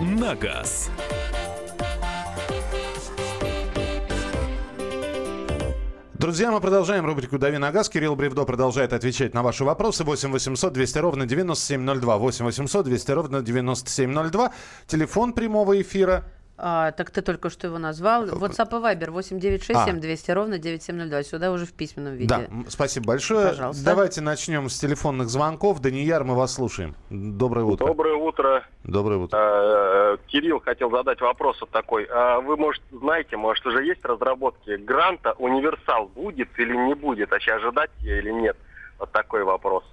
на 0.00 0.34
газ». 0.34 0.90
Друзья, 6.14 6.50
мы 6.50 6.60
продолжаем 6.60 7.06
рубрику 7.06 7.38
«Дави 7.38 7.58
на 7.58 7.70
газ». 7.70 7.88
Кирилл 7.88 8.16
Бревдо 8.16 8.44
продолжает 8.44 8.92
отвечать 8.92 9.34
на 9.34 9.44
ваши 9.44 9.64
вопросы. 9.64 10.02
8 10.02 10.32
800 10.32 10.72
200 10.72 10.98
ровно 10.98 11.26
9702. 11.26 12.18
8 12.18 12.44
800 12.44 12.84
200 12.84 13.10
ровно 13.12 13.40
9702. 13.40 14.52
Телефон 14.88 15.32
прямого 15.32 15.80
эфира 15.80 16.24
А, 16.60 16.90
так 16.90 17.12
ты 17.12 17.22
только 17.22 17.50
что 17.50 17.68
его 17.68 17.78
назвал. 17.78 18.26
WhatsApp 18.26 18.68
и 18.70 18.82
Viber 18.82 19.10
8967 19.12 20.00
200 20.00 20.30
ровно 20.32 20.58
9702. 20.58 21.22
Сюда 21.22 21.52
уже 21.52 21.66
в 21.66 21.72
письменном 21.72 22.14
виде. 22.14 22.28
Да, 22.28 22.48
спасибо 22.68 23.06
большое. 23.06 23.50
Пожалуйста. 23.50 23.84
Давайте 23.84 24.20
начнем 24.20 24.68
с 24.68 24.76
телефонных 24.78 25.28
звонков. 25.28 25.80
Данияр, 25.80 26.24
мы 26.24 26.34
вас 26.34 26.54
слушаем. 26.54 26.96
Доброе 27.10 27.64
утро. 27.64 27.86
Доброе 27.86 28.14
утро. 28.16 28.64
Доброе 28.82 29.18
утро. 29.18 29.38
Э, 29.38 30.16
Кирилл 30.26 30.58
хотел 30.58 30.90
задать 30.90 31.20
вопрос 31.20 31.60
вот 31.60 31.70
такой. 31.70 32.08
А 32.10 32.40
Вы, 32.40 32.56
может, 32.56 32.82
знаете, 32.90 33.36
может, 33.36 33.64
уже 33.64 33.84
есть 33.84 34.04
разработки 34.04 34.76
гранта 34.76 35.34
«Универсал» 35.38 36.06
будет 36.08 36.48
или 36.58 36.74
не 36.74 36.94
будет? 36.94 37.30
Вообще 37.30 37.52
ожидать 37.52 37.90
ее 38.00 38.18
или 38.18 38.32
нет? 38.32 38.56
Вот 38.98 39.12
такой 39.12 39.44
вопрос. 39.44 39.84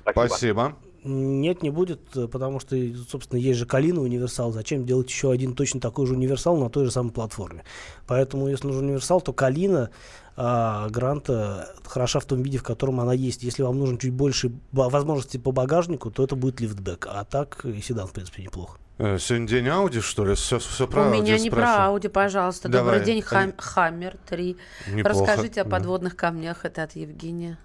Спасибо. 0.00 0.26
Спасибо. 0.26 0.74
Нет, 1.04 1.62
не 1.62 1.70
будет, 1.70 2.00
э, 2.16 2.26
потому 2.26 2.60
что, 2.60 2.76
собственно, 3.08 3.38
есть 3.38 3.58
же 3.58 3.66
Калина 3.66 4.00
универсал. 4.00 4.52
Зачем 4.52 4.84
делать 4.84 5.08
еще 5.08 5.30
один 5.30 5.54
точно 5.54 5.80
такой 5.80 6.06
же 6.06 6.14
универсал 6.14 6.56
на 6.56 6.68
той 6.70 6.86
же 6.86 6.90
самой 6.90 7.12
платформе? 7.12 7.64
Поэтому, 8.06 8.48
если 8.48 8.66
нужен 8.66 8.84
универсал, 8.86 9.20
то 9.20 9.32
Калина 9.32 9.90
а, 10.36 10.88
Гранта 10.88 11.74
хороша 11.84 12.20
в 12.20 12.24
том 12.24 12.42
виде, 12.42 12.58
в 12.58 12.62
котором 12.62 13.00
она 13.00 13.12
есть. 13.12 13.42
Если 13.42 13.62
вам 13.62 13.78
нужен 13.78 13.98
чуть 13.98 14.12
больше 14.12 14.52
возможностей 14.72 15.38
по 15.38 15.52
багажнику, 15.52 16.10
то 16.10 16.22
это 16.24 16.36
будет 16.36 16.60
лифтбэк. 16.60 17.06
А 17.10 17.24
так 17.24 17.64
и 17.64 17.80
седан, 17.80 18.06
в 18.06 18.12
принципе, 18.12 18.42
неплохо. 18.42 18.78
Э, 18.98 19.18
Сегодня 19.18 19.46
день 19.46 19.68
Ауди, 19.68 20.00
что 20.00 20.24
ли? 20.24 20.34
Все, 20.34 20.58
все 20.58 20.86
про 20.88 21.02
У 21.02 21.04
Ауди 21.06 21.20
меня 21.22 21.38
не 21.38 21.50
про 21.50 21.56
спрашиваю. 21.60 21.88
Ауди, 21.88 22.08
пожалуйста. 22.08 22.68
Давай. 22.68 22.94
Добрый 22.98 23.06
день, 23.06 23.22
Хам- 23.22 23.54
Хаммер 23.56 24.16
3. 24.28 24.56
Неплохо. 24.92 25.08
Расскажите 25.26 25.60
о 25.60 25.64
Да. 25.64 25.70
подводных 25.70 26.16
камнях. 26.16 26.64
Это 26.64 26.82
от 26.82 26.96
Евгения. 26.96 27.58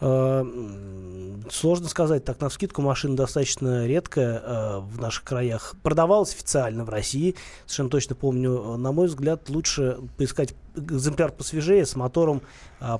М, 0.00 1.44
Сложно 1.50 1.88
сказать, 1.88 2.24
так 2.24 2.40
на 2.40 2.50
скидку 2.50 2.82
машина 2.82 3.14
достаточно 3.14 3.86
редкая 3.86 4.42
э, 4.42 4.78
в 4.80 5.00
наших 5.00 5.22
краях. 5.22 5.76
Продавалась 5.82 6.34
официально 6.34 6.84
в 6.84 6.88
России, 6.88 7.36
совершенно 7.66 7.90
точно 7.90 8.16
помню. 8.16 8.76
На 8.76 8.90
мой 8.90 9.06
взгляд, 9.06 9.48
лучше 9.48 9.98
поискать 10.16 10.54
экземпляр 10.74 11.30
посвежее 11.30 11.86
с 11.86 11.94
мотором 11.94 12.42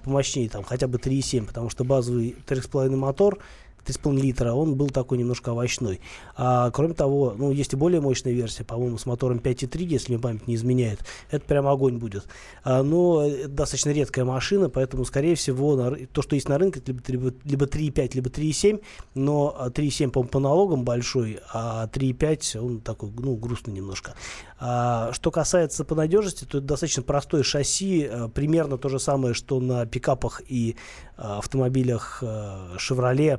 помощнее, 0.05 0.49
там 0.49 0.63
хотя 0.63 0.87
бы 0.87 0.99
3,7, 0.99 1.47
потому 1.47 1.71
что 1.71 1.85
базовый 1.85 2.37
3,5 2.47 2.95
мотор 2.95 3.39
3,5 3.87 4.21
литра, 4.21 4.53
он 4.53 4.75
был 4.75 4.89
такой 4.89 5.19
немножко 5.19 5.53
овощной. 5.53 6.01
А, 6.37 6.71
кроме 6.71 6.95
того, 6.95 7.35
ну, 7.37 7.51
есть 7.51 7.73
и 7.73 7.77
более 7.77 8.01
мощная 8.01 8.33
версия, 8.33 8.65
по-моему, 8.65 8.99
с 8.99 9.07
мотором 9.07 9.39
5,3, 9.39 9.85
если 9.85 10.13
мне 10.13 10.23
память 10.23 10.47
не 10.47 10.55
изменяет. 10.55 11.01
Это 11.31 11.45
прям 11.47 11.67
огонь 11.67 11.99
будет. 11.99 12.27
А, 12.65 12.83
но 12.83 13.27
это 13.27 13.49
достаточно 13.49 13.91
редкая 13.91 14.25
машина, 14.25 14.69
поэтому, 14.69 15.05
скорее 15.05 15.35
всего, 15.35 15.77
на 15.77 15.97
то, 16.07 16.23
что 16.23 16.35
есть 16.35 16.49
на 16.49 16.59
рынке, 16.59 16.81
это 16.81 16.93
либо, 16.93 17.03
либо, 17.09 17.35
либо 17.45 17.67
3,5, 17.67 18.11
либо 18.15 18.31
3,7, 18.31 18.83
но 19.15 19.55
а, 19.59 19.69
3,7, 19.69 20.27
по 20.27 20.39
налогам 20.39 20.85
большой, 20.85 21.41
а 21.53 21.89
3,5, 21.89 22.59
он 22.59 22.81
такой, 22.81 23.11
ну, 23.17 23.37
грустный 23.37 23.75
немножко. 23.75 24.15
А, 24.59 25.13
что 25.13 25.31
касается 25.31 25.85
по 25.85 25.95
надежности, 25.95 26.45
то 26.45 26.59
это 26.59 26.67
достаточно 26.67 27.03
простое 27.03 27.43
шасси, 27.43 28.09
э, 28.11 28.29
примерно 28.29 28.79
то 28.79 28.89
же 28.89 28.99
самое, 28.99 29.35
что 29.35 29.61
на 29.61 29.85
пикапах 29.85 30.41
и 30.47 30.77
э, 31.17 31.23
автомобилях 31.23 32.23
Chevrolet, 32.23 33.39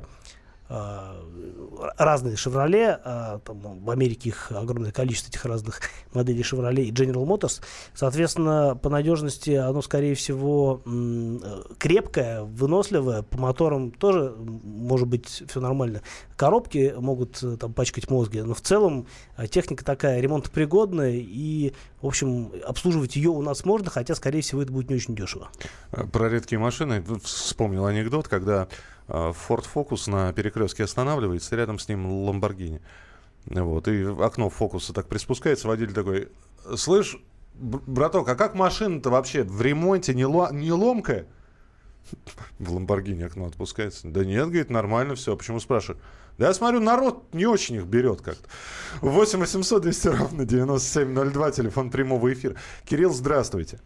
разные 0.68 2.34
Chevrolet, 2.34 3.00
э, 3.02 3.38
там, 3.44 3.60
ну, 3.60 3.78
в 3.80 3.90
Америке 3.90 4.30
их 4.30 4.52
огромное 4.52 4.92
количество 4.92 5.30
этих 5.30 5.44
разных 5.44 5.80
моделей 6.12 6.42
Chevrolet 6.42 6.84
и 6.84 6.92
General 6.92 7.24
Motors. 7.24 7.62
Соответственно, 7.94 8.78
по 8.80 8.88
надежности 8.90 9.50
оно, 9.50 9.82
скорее 9.82 10.14
всего, 10.14 10.82
э, 10.84 11.62
крепкое, 11.78 12.42
выносливое, 12.42 13.22
по 13.22 13.38
моторам 13.38 13.90
тоже 13.90 14.34
может 14.38 15.08
быть 15.08 15.26
все 15.26 15.60
нормально. 15.60 16.02
Коробки 16.36 16.94
могут 16.98 17.42
э, 17.42 17.56
там 17.56 17.72
пачкать 17.72 18.10
мозги, 18.10 18.40
но 18.40 18.54
в 18.54 18.60
целом 18.60 19.06
э, 19.36 19.46
техника 19.46 19.84
такая 19.84 20.20
ремонтопригодная 20.20 21.14
и, 21.14 21.72
в 22.00 22.06
общем, 22.06 22.52
обслуживать 22.64 23.16
ее 23.16 23.30
у 23.30 23.42
нас 23.42 23.64
можно, 23.64 23.90
хотя, 23.90 24.14
скорее 24.14 24.42
всего, 24.42 24.62
это 24.62 24.72
будет 24.72 24.90
не 24.90 24.96
очень 24.96 25.14
дешево. 25.14 25.48
Э, 25.92 26.04
Про 26.04 26.28
редкие 26.28 26.58
машины 26.58 27.04
вспомнил 27.22 27.86
анекдот, 27.86 28.28
когда 28.28 28.64
э, 28.64 28.97
Ford 29.08 29.64
Focus 29.74 30.10
на 30.10 30.32
перекрестке 30.32 30.84
останавливается, 30.84 31.56
рядом 31.56 31.78
с 31.78 31.88
ним 31.88 32.06
Lamborghini. 32.06 32.80
Вот, 33.46 33.88
и 33.88 34.04
окно 34.04 34.50
фокуса 34.50 34.92
так 34.92 35.08
приспускается, 35.08 35.68
водитель 35.68 35.94
такой, 35.94 36.28
слышь, 36.76 37.18
браток, 37.54 38.28
а 38.28 38.34
как 38.34 38.54
машина-то 38.54 39.10
вообще 39.10 39.42
в 39.42 39.60
ремонте 39.62 40.14
не, 40.14 40.26
ло- 40.26 40.52
не 40.52 40.70
ломкая? 40.72 41.26
В 42.58 42.72
Ламборгини 42.72 43.22
окно 43.22 43.46
отпускается. 43.46 44.08
Да 44.08 44.24
нет, 44.24 44.46
говорит, 44.46 44.70
нормально 44.70 45.14
все. 45.14 45.36
Почему 45.36 45.60
спрашиваю? 45.60 46.00
Да 46.38 46.46
я 46.46 46.54
смотрю, 46.54 46.80
народ 46.80 47.34
не 47.34 47.46
очень 47.46 47.76
их 47.76 47.84
берет 47.86 48.20
как-то. 48.20 48.48
8 49.00 49.40
800 49.40 49.82
200 49.82 50.08
ровно 50.08 50.44
9702, 50.44 51.50
телефон 51.50 51.90
прямого 51.90 52.32
эфира. 52.32 52.54
Кирилл, 52.84 53.12
здравствуйте. 53.12 53.80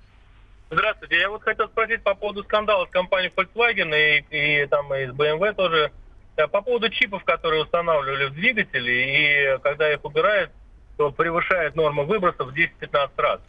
Здравствуйте. 0.73 1.19
Я 1.19 1.29
вот 1.29 1.43
хотел 1.43 1.69
спросить 1.69 2.03
по 2.03 2.15
поводу 2.15 2.43
скандала 2.45 2.87
с 2.87 2.89
компанией 2.89 3.31
Volkswagen 3.37 3.95
и, 3.95 4.63
и 4.63 4.67
там 4.69 4.93
и 4.95 5.05
с 5.07 5.11
BMW 5.11 5.53
тоже. 5.53 5.93
Э, 6.39 6.49
По 6.49 6.63
поводу 6.63 6.89
чипов, 6.89 7.23
которые 7.25 7.65
устанавливали 7.65 8.31
в 8.31 8.33
двигатели, 8.33 8.91
и 8.91 9.59
когда 9.63 9.93
их 9.93 10.03
убирают, 10.03 10.51
то 10.97 11.11
превышает 11.13 11.77
норму 11.77 12.07
выбросов 12.07 12.49
в 12.49 12.55
10-15 12.55 13.11
раз. 13.19 13.41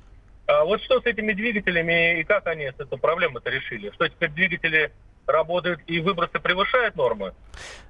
А 0.47 0.65
вот 0.65 0.83
что 0.83 0.99
с 0.99 1.05
этими 1.05 1.31
двигателями 1.31 2.19
и 2.19 2.25
как 2.25 2.45
они 2.47 2.65
эту 2.65 2.97
проблему-то 2.97 3.49
решили? 3.49 3.89
Что 3.91 4.09
теперь 4.09 4.31
двигатели 4.31 4.91
работают 5.27 5.79
и 5.87 5.99
выбросы 5.99 6.39
превышают 6.39 6.95
нормы? 6.95 7.33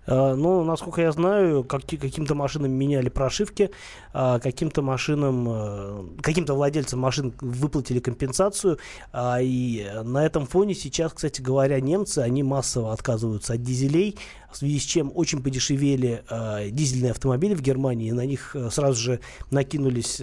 Э, 0.06 0.34
Ну, 0.36 0.64
насколько 0.64 1.02
я 1.02 1.12
знаю, 1.12 1.64
каки- 1.64 1.98
каким-то 1.98 2.36
машинам 2.36 2.72
меняли 2.72 3.10
прошивки, 3.10 3.72
а 4.14 4.40
каким-то 4.40 4.82
машинам, 4.82 5.48
э, 5.50 6.04
каким-то 6.22 6.54
владельцам 6.56 7.00
машин 7.00 7.34
выплатили 7.40 8.00
компенсацию, 8.00 8.78
а, 9.12 9.40
и 9.42 9.86
на 10.04 10.26
этом 10.26 10.46
фоне 10.46 10.76
сейчас, 10.76 11.14
кстати 11.14 11.42
говоря, 11.42 11.80
немцы, 11.80 12.20
они 12.20 12.44
массово 12.44 12.92
отказываются 12.94 13.54
от 13.54 13.62
дизелей, 13.62 14.18
в 14.52 14.58
связи 14.58 14.80
с 14.80 14.84
чем 14.84 15.12
очень 15.16 15.42
подешевели 15.42 16.24
дизельные 16.70 17.12
автомобили 17.12 17.56
в 17.56 17.62
Германии, 17.62 18.12
на 18.12 18.26
них 18.26 18.56
сразу 18.70 19.02
же 19.02 19.20
накинулись 19.52 20.22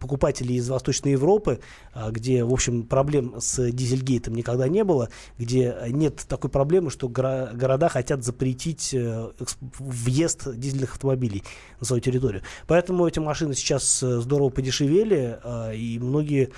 покупателей 0.00 0.56
из 0.56 0.68
Восточной 0.68 1.12
Европы, 1.12 1.60
а, 1.92 2.10
где, 2.10 2.42
в 2.42 2.52
общем, 2.52 2.84
проблем 2.84 3.36
с 3.38 3.70
дизельгейтом 3.70 4.34
никогда 4.34 4.66
не 4.66 4.82
было, 4.82 5.10
где 5.38 5.76
нет 5.88 6.24
такой 6.28 6.50
проблемы, 6.50 6.90
что 6.90 7.08
города 7.08 7.88
хотят 7.88 8.24
запретить 8.24 8.94
э, 8.94 9.30
въезд 9.78 10.56
дизельных 10.56 10.92
автомобилей 10.92 11.44
на 11.78 11.86
свою 11.86 12.00
территорию. 12.00 12.42
Поэтому 12.66 13.06
эти 13.06 13.18
машины 13.18 13.54
сейчас 13.54 14.02
э, 14.02 14.20
здорово 14.20 14.48
подешевели, 14.48 15.38
а, 15.44 15.72
и 15.72 15.98
многие 15.98 16.50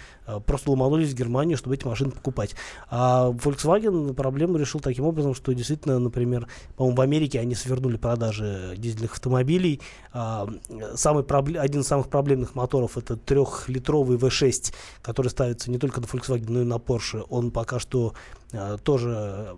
просто 0.47 0.71
ломанулись 0.71 1.11
в 1.11 1.15
Германию, 1.15 1.57
чтобы 1.57 1.75
эти 1.75 1.87
машины 1.87 2.11
покупать. 2.11 2.55
А 2.91 3.31
Volkswagen 3.31 4.15
проблему 4.15 4.57
решил 4.57 4.81
таким 4.81 5.05
образом, 5.05 5.35
что 5.35 5.53
действительно, 5.53 5.99
например, 5.99 6.49
по-моему, 6.77 6.97
в 6.97 7.01
Америке 7.01 7.41
они 7.41 7.55
свернули 7.55 7.97
продажи 7.97 8.75
дизельных 8.77 9.13
автомобилей. 9.13 9.81
А, 10.13 10.49
самый 10.95 11.25
проблем, 11.25 11.63
один 11.63 11.83
из 11.83 11.87
самых 11.87 12.09
проблемных 12.09 12.55
моторов 12.55 12.97
это 12.97 13.17
трехлитровый 13.17 14.19
V6, 14.19 14.73
который 15.03 15.29
ставится 15.29 15.71
не 15.71 15.79
только 15.79 16.01
на 16.01 16.05
Volkswagen, 16.05 16.47
но 16.49 16.61
и 16.63 16.65
на 16.65 16.77
Porsche. 16.77 17.25
Он 17.29 17.51
пока 17.51 17.79
что 17.79 18.15
а, 18.53 18.79
тоже 18.79 19.57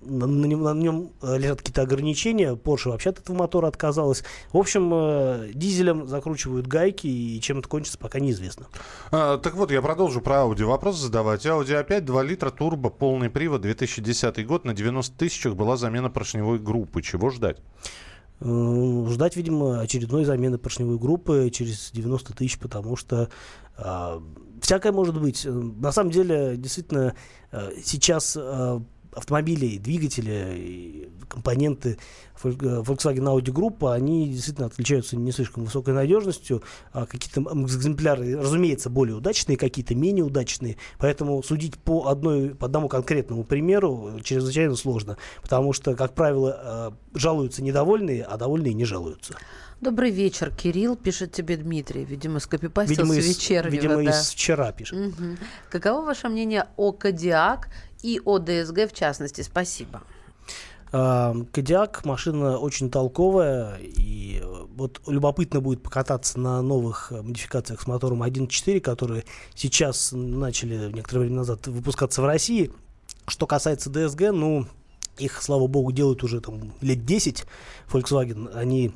на, 0.00 0.26
на, 0.26 0.46
нем, 0.46 0.62
на 0.62 0.74
нем 0.74 1.10
э, 1.22 1.38
лежат 1.38 1.58
какие-то 1.58 1.82
ограничения. 1.82 2.54
Porsche 2.54 2.90
вообще 2.90 3.10
от 3.10 3.18
этого 3.18 3.36
мотора 3.36 3.68
отказалась. 3.68 4.24
В 4.52 4.58
общем, 4.58 4.90
э, 4.92 5.50
дизелем 5.54 6.06
закручивают 6.06 6.66
гайки, 6.66 7.06
и 7.06 7.40
чем 7.40 7.58
это 7.58 7.68
кончится, 7.68 7.98
пока 7.98 8.20
неизвестно. 8.20 8.66
А, 9.10 9.38
так 9.38 9.54
вот, 9.54 9.70
я 9.70 9.82
продолжу 9.82 10.20
про 10.20 10.36
Audi 10.36 10.64
вопрос 10.64 10.96
задавать. 10.96 11.44
Audi 11.46 11.86
A5 11.86 12.00
2 12.00 12.22
литра 12.22 12.50
турбо, 12.50 12.90
полный 12.90 13.30
привод, 13.30 13.62
2010 13.62 14.46
год. 14.46 14.64
На 14.64 14.74
90 14.74 15.16
тысячах 15.16 15.54
была 15.54 15.76
замена 15.76 16.10
поршневой 16.10 16.58
группы. 16.58 17.02
Чего 17.02 17.30
ждать? 17.30 17.58
Э, 18.40 19.06
ждать, 19.08 19.36
видимо, 19.36 19.80
очередной 19.80 20.24
замены 20.24 20.58
поршневой 20.58 20.98
группы 20.98 21.50
через 21.52 21.90
90 21.92 22.34
тысяч, 22.34 22.58
потому 22.58 22.96
что 22.96 23.28
э, 23.78 24.20
всякое 24.60 24.92
может 24.92 25.20
быть. 25.20 25.44
На 25.46 25.92
самом 25.92 26.10
деле, 26.10 26.56
действительно, 26.56 27.14
э, 27.50 27.70
сейчас 27.82 28.36
э, 28.38 28.80
автомобили, 29.16 29.78
двигатели, 29.78 31.10
компоненты 31.28 31.98
э, 32.42 32.48
Volkswagen 32.48 33.24
Audi 33.24 33.50
группа, 33.50 33.94
они 33.94 34.28
действительно 34.28 34.66
отличаются 34.66 35.16
не 35.16 35.32
слишком 35.32 35.64
высокой 35.64 35.94
надежностью. 35.94 36.62
А 36.92 37.06
какие-то 37.06 37.40
экземпляры, 37.40 38.36
разумеется, 38.36 38.90
более 38.90 39.16
удачные, 39.16 39.56
какие-то 39.56 39.94
менее 39.94 40.24
удачные. 40.24 40.76
Поэтому 40.98 41.42
судить 41.42 41.78
по, 41.78 42.08
одной, 42.08 42.54
по 42.54 42.66
одному 42.66 42.88
конкретному 42.88 43.44
примеру 43.44 44.20
чрезвычайно 44.22 44.76
сложно. 44.76 45.16
Потому 45.42 45.72
что, 45.72 45.94
как 45.94 46.14
правило, 46.14 46.92
э, 47.14 47.18
жалуются 47.18 47.62
недовольные, 47.62 48.22
а 48.22 48.36
довольные 48.36 48.74
не 48.74 48.84
жалуются. 48.84 49.34
Добрый 49.80 50.10
вечер, 50.10 50.50
Кирилл, 50.50 50.96
пишет 50.96 51.32
тебе 51.32 51.56
Дмитрий. 51.58 52.04
Видимо, 52.04 52.40
скопипастил 52.40 53.04
видимо, 53.04 53.20
с 53.20 53.26
вечернего. 53.26 53.72
Видимо, 53.72 53.96
да. 53.96 54.10
из 54.10 54.30
вчера 54.30 54.72
пишет. 54.72 54.98
Угу. 54.98 55.36
Каково 55.70 56.06
ваше 56.06 56.28
мнение 56.28 56.66
о 56.76 56.92
Кодиак 56.92 57.68
и 58.02 58.20
о 58.24 58.38
ДСГ 58.38 58.90
в 58.90 58.94
частности? 58.94 59.42
Спасибо. 59.42 60.02
А, 60.92 61.34
Кодиак 61.52 62.06
машина 62.06 62.56
очень 62.56 62.90
толковая, 62.90 63.76
и 63.76 64.42
вот 64.76 65.02
любопытно 65.06 65.60
будет 65.60 65.82
покататься 65.82 66.40
на 66.40 66.62
новых 66.62 67.10
модификациях 67.10 67.82
с 67.82 67.86
мотором 67.86 68.22
1.4, 68.22 68.80
которые 68.80 69.24
сейчас 69.54 70.12
начали 70.12 70.90
некоторое 70.90 71.20
время 71.20 71.36
назад 71.36 71.66
выпускаться 71.66 72.22
в 72.22 72.24
России. 72.24 72.72
Что 73.28 73.46
касается 73.46 73.90
ДСГ, 73.90 74.30
ну, 74.32 74.66
их, 75.18 75.42
слава 75.42 75.66
богу, 75.66 75.92
делают 75.92 76.24
уже 76.24 76.40
там 76.40 76.72
лет 76.80 77.04
10. 77.04 77.44
Volkswagen, 77.92 78.50
они 78.54 78.94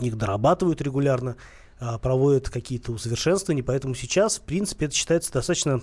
их 0.00 0.16
дорабатывают 0.16 0.80
регулярно, 0.80 1.36
а, 1.80 1.98
проводят 1.98 2.50
какие-то 2.50 2.92
усовершенствования, 2.92 3.62
поэтому 3.62 3.94
сейчас, 3.94 4.38
в 4.38 4.42
принципе, 4.42 4.86
это 4.86 4.94
считается 4.94 5.32
достаточно 5.32 5.80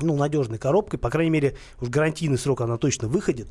ну, 0.00 0.16
надежной 0.16 0.58
коробкой, 0.58 0.98
по 0.98 1.10
крайней 1.10 1.30
мере, 1.30 1.56
уж 1.80 1.88
гарантийный 1.88 2.38
срок 2.38 2.62
она 2.62 2.78
точно 2.78 3.08
выходит. 3.08 3.48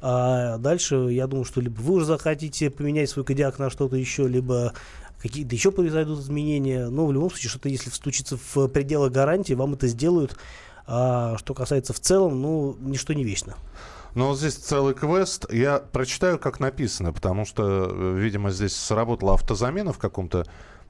А 0.00 0.58
дальше, 0.58 0.96
я 1.10 1.26
думаю, 1.26 1.44
что 1.44 1.60
либо 1.60 1.80
вы 1.80 1.94
уже 1.94 2.06
захотите 2.06 2.70
поменять 2.70 3.08
свой 3.08 3.24
кодиак 3.24 3.58
на 3.58 3.70
что-то 3.70 3.96
еще, 3.96 4.28
либо 4.28 4.74
какие-то 5.20 5.54
еще 5.54 5.72
произойдут 5.72 6.20
изменения. 6.20 6.88
Но 6.88 7.06
в 7.06 7.12
любом 7.12 7.30
случае, 7.30 7.50
что-то, 7.50 7.68
если 7.68 7.90
встучится 7.90 8.36
в 8.36 8.68
пределы 8.68 9.08
гарантии, 9.10 9.54
вам 9.54 9.74
это 9.74 9.88
сделают. 9.88 10.36
А 10.86 11.36
что 11.38 11.54
касается 11.54 11.92
в 11.92 12.00
целом, 12.00 12.40
ну, 12.42 12.76
ничто 12.78 13.12
не 13.12 13.24
вечно. 13.24 13.56
Но 14.16 14.34
здесь 14.34 14.54
целый 14.54 14.94
квест. 14.94 15.44
Я 15.52 15.78
прочитаю, 15.78 16.38
как 16.38 16.58
написано, 16.58 17.12
потому 17.12 17.44
что, 17.44 17.84
видимо, 18.16 18.50
здесь 18.50 18.74
сработала 18.74 19.34
автозамена 19.34 19.92
в 19.92 19.98
каком-то 19.98 20.46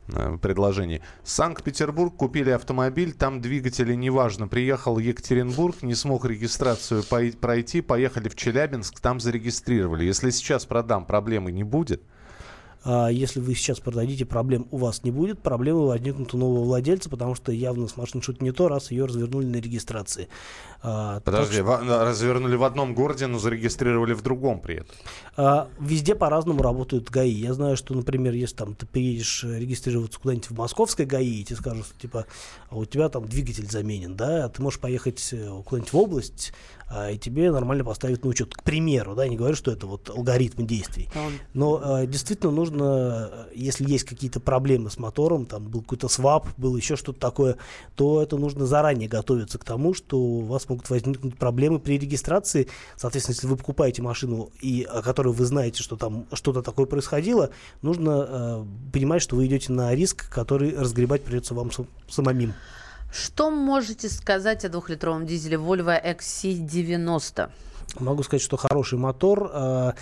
э, 0.07 0.39
предложении. 0.41 1.03
Санкт-Петербург, 1.25 2.15
купили 2.15 2.51
автомобиль, 2.51 3.13
там 3.13 3.41
двигатели 3.41 3.95
неважно. 3.97 4.47
Приехал 4.47 4.99
Екатеринбург, 4.99 5.83
не 5.83 5.97
смог 5.97 6.25
регистрацию 6.25 7.03
пройти, 7.03 7.81
поехали 7.81 8.29
в 8.29 8.37
Челябинск, 8.37 9.01
там 9.01 9.19
зарегистрировали. 9.19 10.05
Если 10.05 10.31
сейчас 10.31 10.65
продам, 10.65 11.05
проблемы 11.05 11.51
не 11.51 11.65
будет? 11.65 12.05
А 12.89 13.09
если 13.09 13.41
вы 13.41 13.57
сейчас 13.57 13.81
продадите, 13.81 14.25
проблем 14.25 14.69
у 14.71 14.77
вас 14.77 15.03
не 15.03 15.11
будет. 15.11 15.41
Проблемы 15.41 15.89
возникнут 15.89 16.33
у 16.35 16.39
нового 16.39 16.63
владельца, 16.63 17.11
потому 17.11 17.35
что 17.35 17.51
явно 17.51 17.89
с 17.89 17.97
машиной 17.97 18.23
что-то 18.23 18.45
не 18.45 18.53
то, 18.53 18.69
раз 18.69 18.93
ее 18.93 19.07
развернули 19.07 19.47
на 19.47 19.57
регистрации. 19.57 20.29
А, 20.83 21.19
Подожди, 21.21 21.57
что... 21.57 22.05
развернули 22.05 22.55
в 22.55 22.63
одном 22.63 22.95
городе, 22.95 23.27
но 23.27 23.41
зарегистрировали 23.41 24.13
в 24.13 24.23
другом 24.23 24.61
при 24.61 24.77
этом? 24.77 24.95
А, 25.37 25.69
везде 25.81 26.15
по-разному 26.15 26.63
работают 26.63 27.11
ГАИ. 27.11 27.33
Я 27.33 27.55
знаю, 27.55 27.77
что, 27.77 27.93
например, 27.93 28.35
если 28.35 28.55
там 28.55 28.77
ты 28.77 28.87
приедешь 28.87 29.43
регистрироваться 29.43 30.21
куда-нибудь 30.21 30.51
в 30.51 30.57
московской 30.57 31.07
ГАИ, 31.07 31.41
и 31.41 31.45
тебе 31.45 31.57
скажут, 31.57 31.87
что, 31.87 31.99
типа, 31.99 32.27
а 32.71 32.77
у 32.77 32.85
тебя 32.85 33.09
там 33.09 33.27
двигатель 33.27 33.69
заменен, 33.69 34.15
да, 34.15 34.49
ты 34.49 34.63
можешь 34.63 34.79
поехать 34.79 35.29
э, 35.33 35.61
куда-нибудь 35.65 35.93
в 35.93 35.97
область, 35.97 36.53
а, 36.89 37.11
и 37.11 37.19
тебе 37.19 37.51
нормально 37.51 37.85
поставят 37.85 38.23
на 38.23 38.31
учет. 38.31 38.55
К 38.55 38.63
примеру, 38.63 39.15
да, 39.15 39.27
не 39.27 39.37
говорю, 39.37 39.57
что 39.57 39.73
это 39.73 39.87
вот 39.87 40.09
алгоритмы 40.09 40.65
действий. 40.65 41.09
Но 41.53 41.81
а, 41.83 42.07
действительно 42.07 42.53
нужно, 42.53 42.76
если 43.55 43.91
есть 43.91 44.05
какие-то 44.05 44.41
проблемы 44.41 44.91
с 44.91 44.99
мотором, 44.99 45.47
там 45.47 45.65
был 45.65 45.83
какой-то 45.83 46.09
свап, 46.09 46.49
был 46.57 46.77
еще 46.77 46.97
что-то 46.97 47.21
такое, 47.21 47.57
то 47.95 48.23
это 48.23 48.37
нужно 48.37 48.67
заранее 48.67 49.09
готовиться 49.09 49.59
к 49.59 49.65
тому, 49.65 49.95
что 49.95 50.19
у 50.19 50.41
вас 50.43 50.69
могут 50.69 50.89
возникнуть 50.91 51.39
проблемы 51.39 51.79
при 51.79 51.99
регистрации. 51.99 52.69
Соответственно, 52.97 53.35
если 53.35 53.47
вы 53.47 53.57
покупаете 53.57 54.03
машину, 54.03 54.51
и, 54.61 54.87
о 54.89 55.03
которой 55.03 55.33
вы 55.33 55.45
знаете, 55.45 55.83
что 55.83 55.97
там 55.97 56.27
что-то 56.33 56.63
такое 56.63 56.87
происходило, 56.87 57.51
нужно 57.83 58.27
э, 58.29 58.65
понимать, 58.93 59.23
что 59.23 59.37
вы 59.37 59.47
идете 59.47 59.73
на 59.73 59.95
риск, 59.95 60.31
который 60.31 60.77
разгребать 60.77 61.23
придется 61.23 61.55
вам 61.55 61.71
самим. 62.09 62.55
Что 63.13 63.51
можете 63.51 64.09
сказать 64.09 64.65
о 64.65 64.69
двухлитровом 64.69 65.27
дизеле 65.27 65.57
Volvo 65.57 65.99
XC90? 66.03 67.51
Могу 68.01 68.23
сказать, 68.23 68.43
что 68.43 68.57
хороший 68.57 68.99
мотор. 68.99 69.51
Э, 69.53 69.93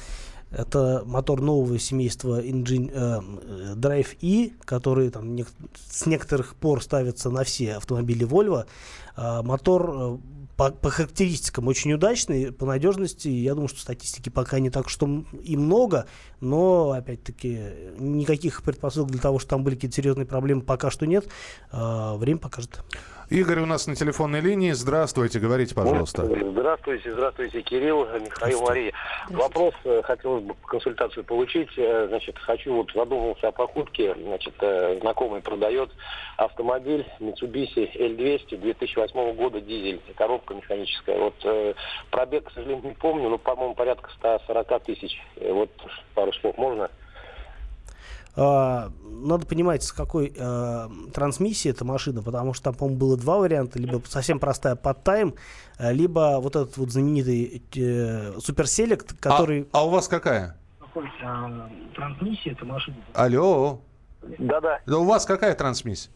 это 0.57 1.03
мотор 1.05 1.41
нового 1.41 1.79
семейства 1.79 2.43
Engine, 2.43 2.91
э, 2.93 3.75
Drive 3.75 4.17
E, 4.21 4.53
который 4.65 5.11
там, 5.11 5.35
не, 5.35 5.45
с 5.89 6.07
некоторых 6.07 6.55
пор 6.55 6.83
ставится 6.83 7.31
на 7.31 7.45
все 7.45 7.75
автомобили 7.75 8.27
Volvo. 8.27 8.67
Э, 9.17 9.43
мотор 9.43 9.91
э, 9.95 10.19
по, 10.57 10.71
по 10.71 10.91
характеристикам 10.91 11.67
очень 11.67 11.93
удачный, 11.93 12.53
по 12.53 12.67
надежности, 12.67 13.29
я 13.29 13.55
думаю, 13.55 13.69
что 13.69 13.81
статистики 13.81 14.29
пока 14.29 14.61
не 14.61 14.71
так, 14.71 14.89
что 14.89 15.25
и 15.43 15.57
много, 15.57 16.07
но, 16.41 16.93
опять-таки, 16.93 17.61
никаких 17.99 18.63
предпосылок 18.63 19.11
для 19.11 19.21
того, 19.21 19.39
что 19.39 19.51
там 19.51 19.65
были 19.65 19.75
какие-то 19.75 19.97
серьезные 19.97 20.27
проблемы, 20.27 20.63
пока 20.63 20.91
что 20.91 21.07
нет. 21.07 21.27
Э, 21.73 22.17
время 22.17 22.39
покажет. 22.39 22.85
Игорь 23.35 23.59
у 23.59 23.67
нас 23.67 23.89
на 23.89 23.97
телефонной 23.97 24.41
линии. 24.41 24.71
Здравствуйте, 24.71 25.41
говорите, 25.41 25.75
пожалуйста. 25.75 26.25
Здравствуйте, 26.25 27.13
здравствуйте, 27.13 27.63
Кирилл, 27.63 28.07
Михаил, 28.21 28.63
Мария. 28.63 28.93
Вопрос, 29.29 29.75
э, 29.83 30.03
хотелось 30.05 30.45
бы 30.45 30.55
консультацию 30.65 31.25
получить. 31.25 31.71
Э, 31.77 32.07
значит, 32.07 32.39
хочу, 32.39 32.73
вот 32.73 32.93
задумался 32.95 33.49
о 33.49 33.51
покупке. 33.51 34.15
Значит, 34.15 34.55
э, 34.61 35.01
знакомый 35.01 35.41
продает 35.41 35.91
автомобиль 36.37 37.05
Mitsubishi 37.19 37.91
L200 37.99 38.57
2008 38.57 39.33
года, 39.33 39.61
дизель, 39.61 40.01
коробка 40.17 40.55
механическая. 40.55 41.19
Вот 41.19 41.35
пробег, 42.13 42.45
к 42.45 42.53
сожалению, 42.53 42.85
не 42.85 42.95
помню, 42.95 43.31
но, 43.31 43.39
по-моему, 43.39 43.75
порядка 43.75 44.11
140 44.21 44.85
тысяч. 44.85 45.21
Вот 45.41 45.71
пару 46.15 46.33
слов 46.35 46.57
можно? 46.57 46.89
Uh, 48.37 48.91
надо 49.25 49.47
понимать, 49.47 49.85
с 49.85 49.93
какой 49.93 50.29
uh, 50.29 51.11
трансмиссией 51.13 51.73
эта 51.73 51.85
машина, 51.85 52.21
потому 52.21 52.53
что 52.53 52.65
там, 52.65 52.75
по-моему, 52.75 52.99
было 52.99 53.17
два 53.17 53.39
варианта. 53.39 53.79
Либо 53.79 54.03
совсем 54.09 54.41
простая 54.41 54.75
под 54.75 55.05
тайм, 55.05 55.35
uh, 55.79 55.93
либо 55.93 56.39
вот 56.41 56.57
этот 56.57 56.77
вот 56.77 56.91
знаменитый 56.91 57.63
uh, 57.73 58.41
суперселект, 58.41 59.17
который... 59.21 59.69
А, 59.73 59.79
а 59.79 59.87
у 59.87 59.91
вас 59.91 60.09
какая? 60.09 60.57
Трансмиссия 61.95 62.53
эта 62.53 62.65
машина. 62.65 62.97
Алло. 63.15 63.81
Да-да. 64.39 64.81
Да 64.87 64.99
у 64.99 65.05
вас 65.05 65.27
какая 65.27 65.55
трансмиссия? 65.55 66.11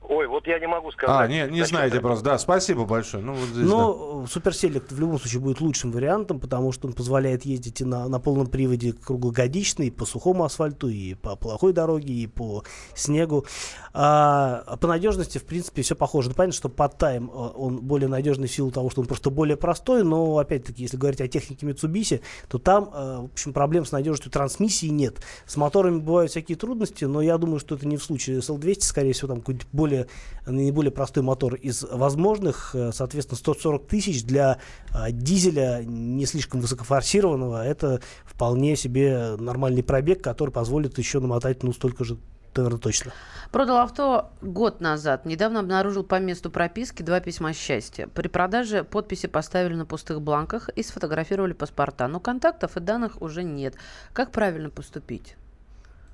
Ой, 0.00 0.26
вот 0.26 0.46
я 0.46 0.58
не 0.58 0.66
могу 0.66 0.90
сказать. 0.90 1.14
А, 1.14 1.26
не, 1.26 1.46
не 1.50 1.64
знаете 1.64 2.00
просто. 2.00 2.24
Да, 2.24 2.38
спасибо 2.38 2.86
большое. 2.86 3.22
Ну, 3.22 3.34
вот 3.34 3.48
здесь, 3.48 3.68
Но 3.68 4.22
да. 4.22 4.26
суперселект 4.26 4.90
в 4.90 4.98
любом 4.98 5.18
случае 5.18 5.42
будет 5.42 5.60
лучшим 5.60 5.92
вариантом, 5.92 6.40
потому 6.40 6.72
что 6.72 6.88
он 6.88 6.94
позволяет 6.94 7.44
ездить 7.44 7.82
и 7.82 7.84
на, 7.84 8.08
на 8.08 8.18
полном 8.18 8.46
приводе 8.46 8.94
круглогодично, 8.94 9.82
и 9.82 9.90
по 9.90 10.06
сухому 10.06 10.44
асфальту, 10.44 10.88
и 10.88 11.12
по 11.14 11.36
плохой 11.36 11.74
дороге, 11.74 12.14
и 12.14 12.26
по 12.26 12.64
снегу. 12.94 13.44
А, 13.92 14.76
по 14.80 14.88
надежности, 14.88 15.36
в 15.36 15.44
принципе, 15.44 15.82
все 15.82 15.94
похоже. 15.94 16.30
Ну, 16.30 16.34
понятно, 16.34 16.56
что 16.56 16.68
под 16.70 16.96
тайм 16.96 17.30
э, 17.30 17.34
он 17.34 17.78
более 17.80 18.08
надежный 18.08 18.48
в 18.48 18.52
силу 18.52 18.70
того, 18.70 18.88
что 18.88 19.02
он 19.02 19.08
просто 19.08 19.28
более 19.28 19.58
простой, 19.58 20.04
но, 20.04 20.38
опять-таки, 20.38 20.82
если 20.82 20.96
говорить 20.96 21.20
о 21.20 21.28
технике 21.28 21.66
Mitsubishi, 21.66 22.22
то 22.48 22.58
там, 22.58 22.90
э, 22.94 23.18
в 23.22 23.32
общем, 23.32 23.52
проблем 23.52 23.84
с 23.84 23.92
надежностью 23.92 24.30
трансмиссии 24.30 24.86
нет. 24.86 25.16
С 25.44 25.56
моторами 25.56 25.98
бывают 25.98 26.30
всякие 26.30 26.56
трудности, 26.56 27.04
но 27.04 27.20
я 27.20 27.36
думаю, 27.36 27.58
что 27.58 27.74
это 27.74 27.86
не 27.86 27.98
в 27.98 28.02
случае 28.02 28.40
с 28.40 28.48
L200, 28.48 28.80
скорее 28.80 29.12
всего, 29.12 29.28
там 29.28 29.40
какой-нибудь 29.40 29.66
более 29.72 29.87
наиболее, 29.88 30.06
наиболее 30.46 30.90
простой 30.90 31.22
мотор 31.22 31.54
из 31.54 31.82
возможных. 31.82 32.74
Э, 32.74 32.90
Соответственно, 32.92 33.38
140 33.38 33.86
тысяч 33.86 34.24
для 34.24 34.58
а, 34.92 35.10
дизеля 35.10 35.82
не 35.84 36.26
слишком 36.26 36.60
высокофорсированного. 36.60 37.66
Это 37.66 38.00
вполне 38.24 38.76
себе 38.76 39.36
нормальный 39.38 39.82
пробег, 39.82 40.22
который 40.22 40.50
позволит 40.50 40.98
еще 40.98 41.20
намотать 41.20 41.62
ну, 41.62 41.72
столько 41.72 42.04
же 42.04 42.18
наверное, 42.56 42.80
точно. 42.80 43.12
Продал 43.52 43.78
авто 43.78 44.32
год 44.42 44.80
назад. 44.80 45.26
Недавно 45.26 45.60
обнаружил 45.60 46.02
по 46.02 46.18
месту 46.18 46.50
прописки 46.50 47.02
два 47.02 47.20
письма 47.20 47.52
счастья. 47.52 48.08
При 48.08 48.26
продаже 48.26 48.82
подписи 48.82 49.28
поставили 49.28 49.74
на 49.74 49.86
пустых 49.86 50.20
бланках 50.20 50.68
и 50.70 50.82
сфотографировали 50.82 51.52
паспорта. 51.52 52.08
Но 52.08 52.18
контактов 52.18 52.76
и 52.76 52.80
данных 52.80 53.22
уже 53.22 53.44
нет. 53.44 53.74
Как 54.12 54.32
правильно 54.32 54.70
поступить? 54.70 55.36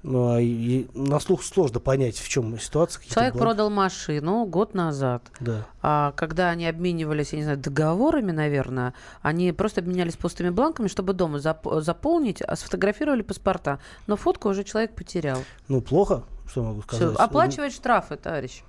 Ну, 0.05 0.35
а 0.35 0.41
и 0.41 0.87
на 0.93 1.19
слух 1.19 1.43
сложно 1.43 1.81
понять, 1.81 2.19
в 2.19 2.29
чем 2.29 2.59
ситуация. 2.61 3.03
Человек 3.09 3.33
бланки. 3.33 3.43
продал 3.43 3.71
машину 3.71 4.45
год 4.45 4.75
назад. 4.75 5.23
Да. 5.41 5.67
А 5.81 6.13
когда 6.13 6.51
они 6.51 6.67
обменивались, 6.67 7.33
я 7.33 7.39
не 7.39 7.45
знаю, 7.45 7.59
договорами, 7.59 8.31
наверное, 8.31 8.93
они 9.23 9.51
просто 9.53 9.81
обменялись 9.81 10.17
пустыми 10.17 10.51
бланками, 10.51 10.89
чтобы 10.89 11.15
дома 11.15 11.39
зап- 11.39 11.81
заполнить, 11.81 12.43
а 12.43 12.55
сфотографировали 12.55 13.23
паспорта. 13.23 13.79
Но 14.07 14.17
фотку 14.17 14.51
уже 14.51 14.63
человек 14.63 14.95
потерял. 14.95 15.39
Ну, 15.69 15.81
плохо, 15.81 16.25
что 16.47 16.63
могу 16.63 16.83
сказать. 16.83 17.17
оплачивать 17.17 17.73
штрафы, 17.73 18.17
товарищ. 18.17 18.63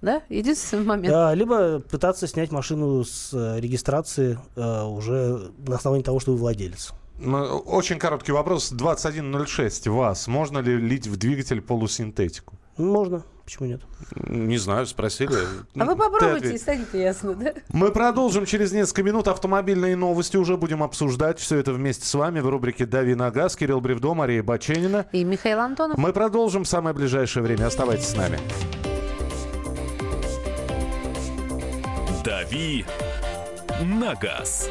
Да? 0.00 0.22
Единственный 0.30 0.84
момент. 0.84 1.12
Да, 1.12 1.34
либо 1.34 1.80
пытаться 1.80 2.26
снять 2.26 2.50
машину 2.50 3.04
с 3.04 3.34
э, 3.34 3.60
регистрации 3.60 4.38
э, 4.56 4.82
уже 4.84 5.50
на 5.58 5.76
основании 5.76 6.04
того, 6.04 6.20
что 6.20 6.32
вы 6.32 6.38
владелец. 6.38 6.94
Ну, 7.20 7.58
Очень 7.58 7.98
короткий 7.98 8.32
вопрос. 8.32 8.70
2106. 8.70 9.88
Вас. 9.88 10.26
Можно 10.26 10.58
ли 10.58 10.76
лить 10.76 11.06
в 11.06 11.16
двигатель 11.16 11.60
полусинтетику? 11.60 12.54
Можно. 12.78 13.22
Почему 13.44 13.68
нет? 13.68 13.82
Не 14.14 14.58
знаю, 14.58 14.86
спросили. 14.86 15.34
А 15.76 15.84
вы 15.84 15.96
попробуйте, 15.96 16.54
и 16.54 16.58
станет 16.58 16.94
ясно, 16.94 17.34
да? 17.34 17.52
Мы 17.68 17.90
продолжим 17.90 18.46
через 18.46 18.72
несколько 18.72 19.02
минут 19.02 19.28
автомобильные 19.28 19.96
новости. 19.96 20.36
Уже 20.36 20.56
будем 20.56 20.82
обсуждать 20.82 21.38
все 21.40 21.56
это 21.56 21.72
вместе 21.72 22.06
с 22.06 22.14
вами 22.14 22.40
в 22.40 22.48
рубрике 22.48 22.86
«Дави 22.86 23.14
на 23.14 23.30
газ». 23.30 23.56
Кирилл 23.56 23.80
Бревдо, 23.80 24.14
Мария 24.14 24.42
Баченина. 24.42 25.06
И 25.12 25.24
Михаил 25.24 25.58
Антонов. 25.58 25.98
Мы 25.98 26.12
продолжим 26.12 26.62
в 26.62 26.68
самое 26.68 26.94
ближайшее 26.94 27.42
время. 27.42 27.66
Оставайтесь 27.66 28.06
с 28.06 28.16
нами. 28.16 28.38
«Дави 32.24 32.84
на 33.82 34.14
газ». 34.14 34.70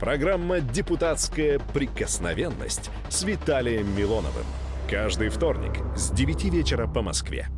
Программа 0.00 0.60
«Депутатская 0.60 1.58
прикосновенность» 1.58 2.90
с 3.10 3.22
Виталием 3.22 3.94
Милоновым. 3.94 4.46
Каждый 4.88 5.28
вторник 5.28 5.72
с 5.94 6.10
9 6.10 6.44
вечера 6.44 6.86
по 6.86 7.02
Москве. 7.02 7.48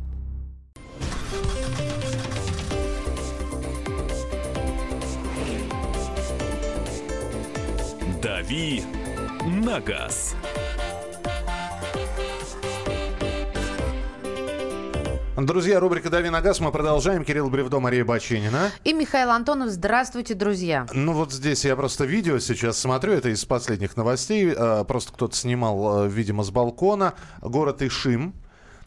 «Дави 8.21 8.83
на 9.45 9.79
газ». 9.79 10.35
Друзья, 15.35 15.79
рубрика 15.79 16.11
«Дави 16.11 16.29
на 16.29 16.41
газ». 16.41 16.59
Мы 16.59 16.71
продолжаем. 16.71 17.25
Кирилл 17.25 17.49
Бревдо, 17.49 17.79
Мария 17.79 18.05
Баченина. 18.05 18.69
И 18.83 18.93
Михаил 18.93 19.31
Антонов. 19.31 19.69
Здравствуйте, 19.69 20.35
друзья. 20.35 20.85
Ну 20.93 21.13
вот 21.13 21.33
здесь 21.33 21.65
я 21.65 21.75
просто 21.75 22.05
видео 22.05 22.37
сейчас 22.37 22.77
смотрю, 22.77 23.13
это 23.13 23.29
из 23.29 23.43
последних 23.43 23.97
новостей. 23.97 24.53
Э, 24.55 24.85
Просто 24.87 25.11
кто-то 25.11 25.35
снимал, 25.35 26.05
э, 26.05 26.07
видимо, 26.07 26.43
с 26.43 26.51
балкона. 26.51 27.15
Город 27.41 27.81
Ишим 27.81 28.35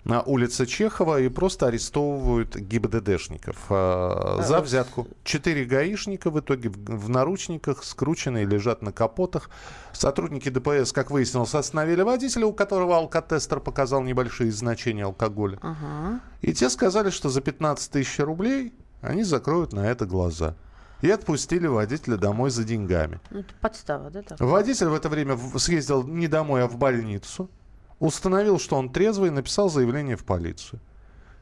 на 0.06 0.22
улице 0.22 0.66
Чехова 0.66 1.20
и 1.20 1.28
просто 1.28 1.66
арестовывают 1.66 2.54
ГИБДДшников 2.54 3.56
э, 3.70 4.38
за 4.40 4.60
взятку. 4.60 5.08
Четыре 5.24 5.64
гаишника 5.64 6.30
в 6.30 6.38
итоге 6.38 6.68
в, 6.68 7.08
наручниках, 7.08 7.82
скрученные, 7.82 8.44
лежат 8.44 8.82
на 8.82 8.92
капотах. 8.92 9.50
Сотрудники 9.92 10.48
ДПС, 10.48 10.92
как 10.92 11.10
выяснилось, 11.10 11.56
остановили 11.56 12.02
водителя, 12.02 12.46
у 12.46 12.52
которого 12.52 12.96
алкотестер 12.96 13.58
показал 13.58 14.04
небольшие 14.04 14.52
значения 14.52 15.04
алкоголя. 15.04 15.58
Ага. 15.60 16.20
И 16.40 16.52
те 16.52 16.70
сказали, 16.70 17.10
что 17.10 17.28
за 17.28 17.40
15 17.40 17.90
тысяч 17.90 18.20
рублей 18.20 18.72
они 19.00 19.24
закроют 19.24 19.72
на 19.72 19.90
это 19.90 20.06
глаза. 20.06 20.54
И 21.02 21.10
отпустили 21.10 21.66
водителя 21.66 22.16
домой 22.16 22.50
за 22.50 22.62
деньгами. 22.62 23.20
Ну, 23.30 23.40
это 23.40 23.52
подстава, 23.60 24.10
да? 24.10 24.22
Так? 24.22 24.40
Водитель 24.40 24.86
в 24.86 24.94
это 24.94 25.08
время 25.08 25.36
съездил 25.58 26.04
не 26.04 26.28
домой, 26.28 26.62
а 26.62 26.68
в 26.68 26.76
больницу. 26.78 27.50
Установил, 27.98 28.58
что 28.58 28.76
он 28.76 28.90
трезвый, 28.90 29.28
и 29.28 29.32
написал 29.32 29.68
заявление 29.70 30.16
в 30.16 30.24
полицию. 30.24 30.80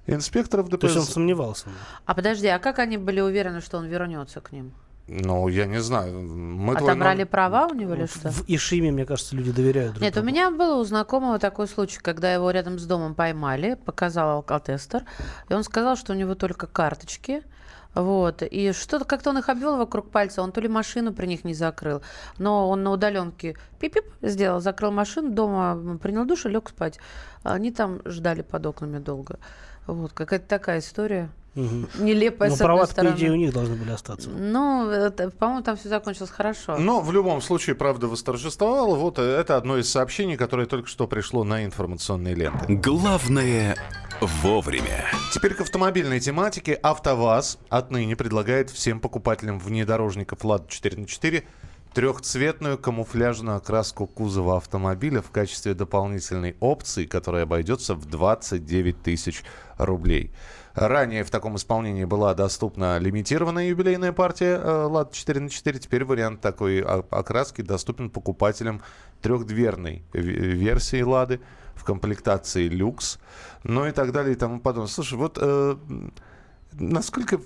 Инспекторов 0.07 0.69
ДПС... 0.69 0.81
То 0.81 0.87
есть 0.87 0.99
он 0.99 1.05
сомневался. 1.05 1.67
А 2.05 2.14
подожди, 2.14 2.47
а 2.47 2.59
как 2.59 2.79
они 2.79 2.99
были 2.99 3.21
уверены, 3.21 3.61
что 3.61 3.79
он 3.79 3.87
вернется 3.87 4.40
к 4.40 4.53
ним? 4.53 4.73
Ну, 5.07 5.49
я 5.49 5.67
не 5.67 5.81
знаю. 5.83 6.23
Мы 6.23 6.75
Отобрали 6.75 7.19
номер- 7.19 7.27
права 7.27 7.67
у 7.67 7.75
него 7.75 7.95
или 7.95 8.07
что? 8.07 8.31
В 8.31 8.45
Ишиме, 8.49 8.90
мне 8.90 9.05
кажется, 9.05 9.37
люди 9.37 9.53
доверяют 9.53 9.93
друг 9.93 10.03
Нет, 10.03 10.12
у 10.12 10.14
другу. 10.21 10.29
меня 10.29 10.51
был 10.51 10.79
у 10.79 10.85
знакомого 10.85 11.38
такой 11.38 11.69
случай, 11.69 11.99
когда 12.01 12.33
его 12.33 12.51
рядом 12.51 12.79
с 12.79 12.87
домом 12.87 13.14
поймали, 13.14 13.75
показал 13.75 14.37
алкотестер, 14.37 15.05
и 15.51 15.53
он 15.53 15.62
сказал, 15.62 15.97
что 15.97 16.12
у 16.14 16.17
него 16.17 16.35
только 16.35 16.67
карточки, 16.67 17.43
вот, 17.94 18.42
и 18.42 18.72
что-то 18.72 19.04
как-то 19.04 19.30
он 19.30 19.38
их 19.38 19.48
обвел 19.48 19.76
вокруг 19.76 20.11
пальца, 20.11 20.42
он 20.42 20.52
то 20.52 20.61
ли 20.61 20.68
машину 20.68 21.12
при 21.12 21.26
них 21.26 21.44
не 21.44 21.54
закрыл, 21.54 22.02
но 22.38 22.68
он 22.68 22.83
на 22.83 22.90
удаленке 22.90 23.57
пип-пип 23.80 24.04
сделал, 24.22 24.61
закрыл 24.61 24.90
машину, 24.90 25.30
дома 25.30 25.98
принял 26.02 26.24
душ 26.24 26.46
и 26.46 26.48
лег 26.48 26.70
спать. 26.70 26.98
Они 27.42 27.70
там 27.70 28.00
ждали 28.04 28.42
под 28.42 28.66
окнами 28.66 28.98
долго. 28.98 29.38
Вот, 29.87 30.12
какая-то 30.12 30.48
такая 30.48 30.80
история. 30.80 31.30
Мгм. 31.54 31.88
Нелепая, 32.00 32.50
Но 32.50 32.57
с 32.57 32.61
одной 32.61 32.87
права, 32.87 33.12
по 33.12 33.16
идее, 33.16 33.30
у 33.30 33.37
них 33.37 33.52
должны 33.52 33.76
были 33.76 33.90
остаться. 33.90 34.28
Ну, 34.28 34.88
это, 34.90 35.30
по-моему, 35.30 35.62
там 35.62 35.76
все 35.76 35.88
закончилось 35.88 36.30
хорошо. 36.30 36.76
Но 36.78 37.00
в 37.00 37.12
любом 37.12 37.40
случае 37.40 37.76
правда 37.76 38.09
восторжествовала. 38.09 38.96
Вот 38.96 39.20
э, 39.20 39.22
это 39.22 39.57
одно 39.57 39.78
из 39.78 39.88
сообщений, 39.88 40.37
которое 40.37 40.66
только 40.66 40.88
что 40.88 41.07
пришло 41.07 41.44
на 41.44 41.64
информационные 41.64 42.35
ленты. 42.35 42.74
Главное 42.74 43.76
вовремя. 44.27 45.07
Теперь 45.33 45.55
к 45.55 45.61
автомобильной 45.61 46.21
тематике. 46.21 46.75
АвтоВАЗ 46.75 47.59
отныне 47.69 48.17
предлагает 48.17 48.71
всем 48.71 49.01
покупателям 49.01 49.59
внедорожников 49.59 50.45
«Лада 50.45 50.65
4 50.69 50.97
на 50.99 51.07
4 51.07 51.45
трехцветную 51.95 52.77
камуфляжную 52.77 53.57
окраску 53.57 54.07
кузова 54.07 54.57
автомобиля 54.57 55.23
в 55.23 55.31
качестве 55.31 55.75
дополнительной 55.75 56.57
опции, 56.59 57.07
которая 57.07 57.45
обойдется 57.45 57.95
в 57.95 58.05
29 58.07 59.03
тысяч 59.03 59.45
рублей. 59.79 60.33
Ранее 60.75 61.23
в 61.23 61.31
таком 61.31 61.55
исполнении 61.55 62.05
была 62.05 62.35
доступна 62.35 62.99
лимитированная 62.99 63.69
юбилейная 63.69 64.13
партия 64.13 64.57
э, 64.61 64.87
«Лада 64.87 65.15
4 65.15 65.41
на 65.41 65.49
4 65.49 65.79
Теперь 65.79 66.05
вариант 66.05 66.41
такой 66.41 66.81
окраски 66.81 67.63
доступен 67.63 68.11
покупателям 68.11 68.83
трехдверной 69.23 70.03
ве- 70.13 70.21
версии 70.21 71.01
«Лады» 71.01 71.41
в 71.75 71.85
комплектации 71.85 72.69
«Люкс», 72.69 73.19
ну 73.63 73.87
и 73.87 73.93
так 73.93 74.13
далее 74.13 74.35
и 74.35 74.39
тому 74.39 74.61
подобное. 74.61 74.89
Слушай, 74.89 75.19
вот 75.19 75.39
э, 75.41 75.77
насколько 76.73 77.39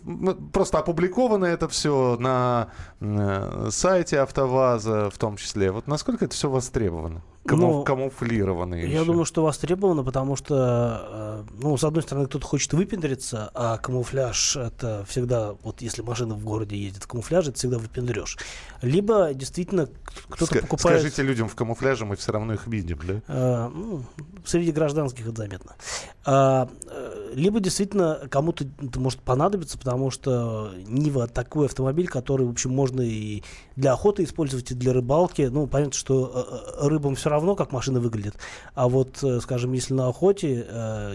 просто 0.53 0.79
опубликовано 0.79 1.45
это 1.47 1.69
все 1.69 2.17
на 2.19 2.69
э, 3.01 3.69
сайте 3.71 4.21
АвтоВАЗа 4.21 5.11
в 5.11 5.19
том 5.19 5.37
числе, 5.37 5.71
вот 5.71 5.87
насколько 5.87 6.25
это 6.25 6.35
все 6.35 6.51
востребовано? 6.51 7.23
Камуф- 7.49 7.59
Ну, 7.79 7.85
камуфлировано 7.85 8.75
Я 8.75 8.83
еще. 8.83 9.05
думаю, 9.05 9.25
что 9.25 9.43
востребовано, 9.43 10.05
потому 10.05 10.37
что, 10.37 11.45
э, 11.49 11.53
ну, 11.63 11.77
с 11.77 11.85
одной 11.85 12.03
стороны, 12.03 12.27
кто-то 12.27 12.47
хочет 12.47 12.73
выпендриться, 12.75 13.51
а 13.55 13.79
камуфляж 13.79 14.57
это 14.57 15.05
всегда, 15.09 15.55
вот 15.63 15.81
если 15.81 16.03
машина 16.03 16.35
в 16.35 16.45
городе 16.45 16.77
едет 16.77 17.03
в 17.05 17.07
камуфляже, 17.07 17.51
это 17.51 17.59
всегда 17.59 17.79
выпендрешь. 17.79 18.37
Либо 18.83 19.33
действительно 19.33 19.89
кто-то 20.29 20.55
Ска- 20.57 20.61
покупает... 20.61 21.01
Скажите 21.01 21.23
людям 21.23 21.49
в 21.49 21.55
камуфляже, 21.55 22.05
мы 22.05 22.17
все 22.17 22.33
равно 22.33 22.53
их 22.55 22.67
видим, 22.67 23.01
да? 23.07 23.71
Ну, 23.75 24.03
среди 24.45 24.71
гражданских 24.73 25.27
это 25.27 25.37
заметно. 25.37 25.77
А, 26.25 26.69
э, 26.87 27.33
либо 27.35 27.61
действительно 27.61 28.21
кому-то 28.31 28.67
это 28.83 29.01
может 29.01 29.21
понадобиться, 29.21 29.79
потому 29.79 30.11
что 30.11 30.71
Нива 30.87 31.27
такой 31.27 31.67
автомобиль, 31.67 32.09
который, 32.09 32.47
в 32.47 32.51
общем, 32.51 32.71
можно 32.71 33.01
и 33.01 33.43
для 33.79 33.93
охоты 33.93 34.25
использовать, 34.25 34.73
и 34.73 34.75
для 34.75 34.93
рыбалки. 34.93 35.43
Ну, 35.43 35.69
понятно, 35.69 35.95
что 35.95 36.33
э, 36.35 36.85
э, 36.85 36.89
рыбам 36.89 37.15
все 37.15 37.31
равно, 37.31 37.55
как 37.55 37.71
машина 37.71 38.01
выглядит. 38.01 38.35
А 38.75 38.89
вот, 38.89 39.23
э, 39.23 39.39
скажем, 39.41 39.73
если 39.73 39.95
на 39.95 40.09
охоте, 40.09 40.67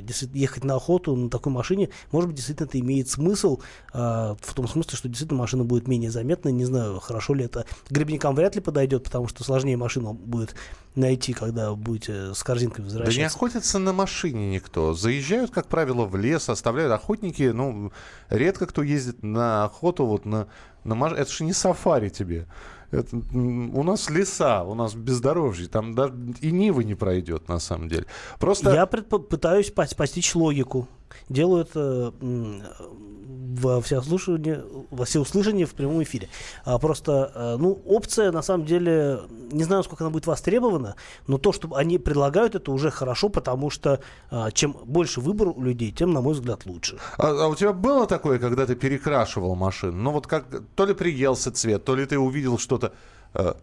действительно, 0.01 0.39
ехать 0.39 0.63
на 0.63 0.75
охоту 0.75 1.15
на 1.15 1.29
такой 1.29 1.51
машине, 1.51 1.89
может 2.11 2.29
быть, 2.29 2.37
действительно 2.37 2.67
это 2.67 2.79
имеет 2.79 3.09
смысл, 3.09 3.59
в 3.93 4.53
том 4.55 4.67
смысле, 4.67 4.97
что 4.97 5.09
действительно 5.09 5.39
машина 5.39 5.65
будет 5.65 5.87
менее 5.87 6.09
заметна. 6.09 6.49
Не 6.49 6.65
знаю, 6.65 6.99
хорошо 6.99 7.33
ли 7.33 7.45
это 7.45 7.65
грибникам 7.89 8.33
вряд 8.33 8.55
ли 8.55 8.61
подойдет, 8.61 9.03
потому 9.03 9.27
что 9.27 9.43
сложнее 9.43 9.75
машину 9.75 10.13
будет 10.13 10.55
найти, 10.95 11.33
когда 11.33 11.73
будете 11.73 12.33
с 12.33 12.43
корзинкой 12.43 12.85
возвращаться. 12.85 13.17
Да 13.17 13.21
не 13.21 13.27
охотятся 13.27 13.79
на 13.79 13.93
машине 13.93 14.51
никто. 14.51 14.93
Заезжают, 14.93 15.51
как 15.51 15.67
правило, 15.67 16.05
в 16.05 16.15
лес, 16.15 16.49
оставляют 16.49 16.93
охотники. 16.93 17.43
Ну, 17.43 17.91
редко 18.29 18.67
кто 18.67 18.83
ездит 18.83 19.23
на 19.23 19.65
охоту 19.65 20.05
вот 20.05 20.25
на, 20.25 20.47
на 20.83 20.95
маш... 20.95 21.13
Это 21.13 21.31
же 21.31 21.43
не 21.43 21.53
сафари 21.53 22.09
тебе. 22.09 22.47
Это, 22.91 23.15
у 23.15 23.83
нас 23.83 24.09
леса, 24.09 24.63
у 24.63 24.75
нас 24.75 24.93
бездорожье, 24.93 25.67
там 25.67 25.95
даже 25.95 26.13
и 26.41 26.51
Нива 26.51 26.81
не 26.81 26.93
пройдет, 26.93 27.49
на 27.49 27.59
самом 27.59 27.89
деле. 27.89 28.05
Просто... 28.39 28.71
Я 28.71 28.83
предпо- 28.83 29.23
пытаюсь 29.23 29.71
пос- 29.73 29.95
постичь 29.95 30.35
логику. 30.35 30.87
Делаю 31.29 31.63
это 31.63 32.13
м, 32.21 32.63
во 33.55 33.81
всеуслышание, 33.81 34.63
во 34.91 35.05
всеуслышание 35.05 35.65
в 35.65 35.73
прямом 35.73 36.01
эфире. 36.03 36.29
А 36.65 36.77
просто, 36.79 37.31
э, 37.35 37.55
ну, 37.59 37.79
опция, 37.85 38.31
на 38.31 38.41
самом 38.41 38.65
деле, 38.65 39.21
не 39.51 39.63
знаю, 39.63 39.83
сколько 39.83 40.03
она 40.03 40.11
будет 40.11 40.27
востребована, 40.27 40.95
но 41.27 41.37
то, 41.37 41.51
что 41.51 41.73
они 41.75 41.97
предлагают, 41.97 42.55
это 42.55 42.71
уже 42.71 42.89
хорошо, 42.91 43.29
потому 43.29 43.69
что 43.69 43.99
а, 44.31 44.51
чем 44.51 44.75
больше 44.85 45.21
выбор 45.21 45.49
у 45.49 45.61
людей, 45.63 45.91
тем, 45.91 46.13
на 46.13 46.21
мой 46.21 46.33
взгляд, 46.33 46.65
лучше. 46.65 46.97
А, 47.17 47.29
а 47.45 47.47
у 47.47 47.55
тебя 47.55 47.73
было 47.73 48.07
такое, 48.07 48.39
когда 48.39 48.65
ты 48.65 48.75
перекрашивал 48.75 49.55
машину? 49.55 49.93
Ну 49.97 50.11
вот 50.11 50.27
как, 50.27 50.45
то 50.75 50.85
ли 50.85 50.93
приелся 50.93 51.51
цвет, 51.51 51.83
то 51.85 51.95
ли 51.95 52.05
ты 52.05 52.17
увидел 52.17 52.57
что-то... 52.57 52.91
э, 53.33 53.53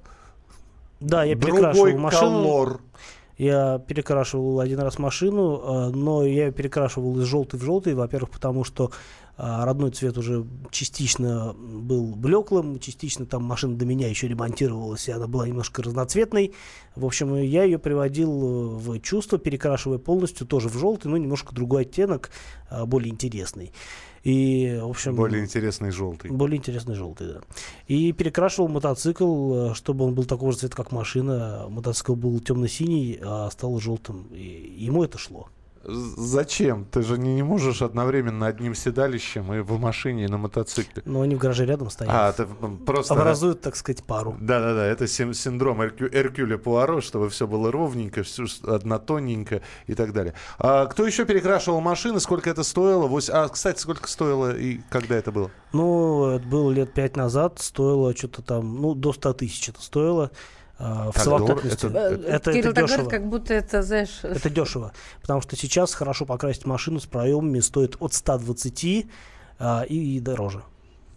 Да, 1.00 1.24
я 1.24 1.34
перекрашивал 1.36 1.98
машину. 1.98 2.20
колор. 2.42 2.80
Я 3.40 3.78
перекрашивал 3.78 4.60
один 4.60 4.80
раз 4.80 4.98
машину, 4.98 5.56
э, 5.56 5.96
но 5.96 6.26
я 6.26 6.48
ее 6.48 6.52
перекрашивал 6.52 7.18
из 7.20 7.24
желтой 7.24 7.58
в 7.58 7.62
желтый, 7.62 7.94
во-первых, 7.94 8.32
потому 8.32 8.64
что 8.64 8.90
э, 9.38 9.64
родной 9.64 9.92
цвет 9.92 10.18
уже 10.18 10.44
частично 10.70 11.54
был 11.54 12.14
блеклым, 12.14 12.78
частично 12.80 13.24
там 13.24 13.42
машина 13.42 13.78
до 13.78 13.86
меня 13.86 14.08
еще 14.08 14.28
ремонтировалась, 14.28 15.08
и 15.08 15.12
она 15.12 15.26
была 15.26 15.48
немножко 15.48 15.82
разноцветной. 15.82 16.52
В 16.96 17.06
общем, 17.06 17.34
я 17.34 17.64
ее 17.64 17.78
приводил 17.78 18.30
э, 18.30 18.76
в 18.76 19.00
чувство, 19.00 19.38
перекрашивая 19.38 19.96
полностью 19.96 20.46
тоже 20.46 20.68
в 20.68 20.76
желтый, 20.76 21.10
но 21.10 21.16
немножко 21.16 21.54
другой 21.54 21.82
оттенок, 21.82 22.28
более 22.84 23.10
интересный. 23.10 23.72
И, 24.22 24.78
в 24.82 24.88
общем, 24.88 25.14
Более 25.14 25.42
интересный 25.42 25.90
желтый. 25.90 26.30
более 26.30 26.58
интересный 26.58 26.94
желтый, 26.94 27.26
да. 27.26 27.40
И 27.88 28.12
перекрашивал 28.12 28.68
мотоцикл, 28.68 29.70
э, 29.70 29.74
чтобы 29.74 30.04
он 30.04 30.14
был 30.14 30.24
такого 30.24 30.52
же 30.52 30.58
цвета, 30.58 30.76
как 30.76 30.92
машина. 30.92 31.66
Мотоцикл 31.70 32.14
был 32.14 32.38
темно-синий, 32.40 33.18
а 33.22 33.48
стал 33.50 33.78
желтым. 33.80 34.26
И 34.32 34.76
ему 34.78 35.04
это 35.04 35.16
шло. 35.16 35.48
Зачем? 35.82 36.84
Ты 36.90 37.02
же 37.02 37.16
не, 37.18 37.34
не 37.34 37.42
можешь 37.42 37.80
одновременно 37.82 38.46
одним 38.46 38.74
седалищем 38.74 39.52
и 39.54 39.60
в 39.60 39.78
машине, 39.80 40.24
и 40.24 40.28
на 40.28 40.36
мотоцикле. 40.36 41.02
Но 41.06 41.22
они 41.22 41.34
в 41.34 41.38
гараже 41.38 41.64
рядом 41.64 41.88
стоят. 41.90 42.12
А, 42.12 42.34
м, 42.62 42.76
просто... 42.78 43.14
Образуют, 43.14 43.62
так 43.62 43.76
сказать, 43.76 44.04
пару. 44.04 44.36
Да-да-да, 44.40 44.84
это 44.86 45.06
син- 45.06 45.32
синдром 45.34 45.80
Эркю- 45.80 46.10
Эркюля 46.12 46.58
Пуаро, 46.58 47.00
чтобы 47.00 47.30
все 47.30 47.46
было 47.46 47.72
ровненько, 47.72 48.22
все 48.22 48.44
однотонненько 48.66 49.62
и 49.86 49.94
так 49.94 50.12
далее. 50.12 50.34
А 50.58 50.86
кто 50.86 51.06
еще 51.06 51.24
перекрашивал 51.24 51.80
машины? 51.80 52.20
Сколько 52.20 52.50
это 52.50 52.62
стоило? 52.62 53.08
Вось- 53.08 53.30
А, 53.30 53.48
кстати, 53.48 53.80
сколько 53.80 54.06
стоило 54.08 54.54
и 54.56 54.80
когда 54.90 55.16
это 55.16 55.32
было? 55.32 55.50
Ну, 55.72 56.26
это 56.26 56.46
было 56.46 56.70
лет 56.70 56.92
пять 56.92 57.16
назад, 57.16 57.58
стоило 57.58 58.14
что-то 58.14 58.42
там, 58.42 58.80
ну, 58.82 58.94
до 58.94 59.12
100 59.12 59.32
тысяч 59.34 59.68
это 59.70 59.80
стоило. 59.80 60.30
А, 60.82 61.10
в 61.10 61.14
Так 61.14 61.24
совокупности. 61.24 61.86
дорого? 61.86 61.98
Это- 61.98 62.26
Это, 62.26 62.52
Кирилл 62.52 62.70
это 62.70 62.74
так 62.74 62.84
дешево. 62.84 63.02
говорит, 63.02 63.10
как 63.20 63.28
будто 63.28 63.54
это, 63.54 63.82
знаешь... 63.82 64.20
Это 64.22 64.48
дешево. 64.50 64.92
Потому 65.20 65.40
что 65.42 65.54
сейчас 65.56 65.92
хорошо 65.94 66.24
покрасить 66.24 66.64
машину 66.64 66.98
с 67.00 67.06
проемами 67.06 67.60
стоит 67.60 67.96
от 68.00 68.14
120 68.14 69.06
а, 69.58 69.82
и, 69.82 70.16
и 70.16 70.20
дороже. 70.20 70.62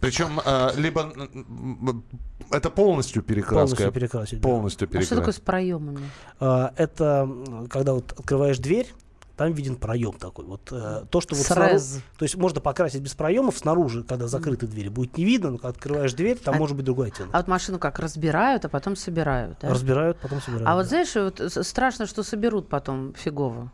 Причем 0.00 0.38
а, 0.44 0.70
либо 0.76 1.00
м, 1.00 1.78
м, 1.88 2.04
это 2.50 2.68
полностью 2.68 3.22
перекраска. 3.22 3.54
Полностью 3.56 3.92
перекрасить, 3.92 4.40
да. 4.40 4.48
Полностью 4.48 4.88
А 4.92 5.00
что 5.02 5.16
такое 5.16 5.32
с 5.32 5.40
проемами? 5.40 6.10
А, 6.40 6.72
это 6.76 7.26
когда 7.70 7.94
вот 7.94 8.12
открываешь 8.12 8.58
дверь, 8.58 8.92
там 9.36 9.52
виден 9.52 9.76
проем 9.76 10.12
такой. 10.12 10.44
Вот 10.44 10.68
э, 10.70 11.04
то, 11.10 11.20
что 11.20 11.34
вот 11.34 11.44
снаружи- 11.44 12.00
то 12.18 12.22
есть 12.24 12.36
можно 12.36 12.60
покрасить 12.60 13.00
без 13.00 13.14
проемов 13.14 13.58
снаружи, 13.58 14.04
когда 14.04 14.28
закрыты 14.28 14.66
двери, 14.66 14.88
будет 14.88 15.16
не 15.16 15.24
видно, 15.24 15.50
но 15.50 15.58
когда 15.58 15.70
открываешь 15.70 16.12
дверь, 16.14 16.38
там 16.38 16.54
А- 16.54 16.58
может 16.58 16.76
быть 16.76 16.84
другой 16.84 17.08
оттенок. 17.08 17.34
А 17.34 17.38
вот 17.38 17.48
машину 17.48 17.78
как 17.78 17.98
разбирают, 17.98 18.64
а 18.64 18.68
потом 18.68 18.96
собирают, 18.96 19.58
да? 19.60 19.70
Разбирают, 19.70 20.18
потом 20.20 20.40
собирают. 20.40 20.68
А 20.68 20.74
вот 20.74 20.82
да. 20.82 20.88
знаешь, 20.88 21.14
вот 21.14 21.66
страшно, 21.66 22.06
что 22.06 22.22
соберут 22.22 22.68
потом 22.68 23.14
фигово. 23.14 23.72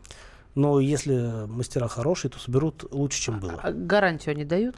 Но 0.55 0.79
если 0.79 1.45
мастера 1.47 1.87
хорошие, 1.87 2.29
то 2.29 2.39
соберут 2.39 2.85
лучше, 2.91 3.21
чем 3.21 3.39
было. 3.39 3.59
А 3.61 3.71
гарантию 3.71 4.33
они 4.33 4.43
дают? 4.45 4.75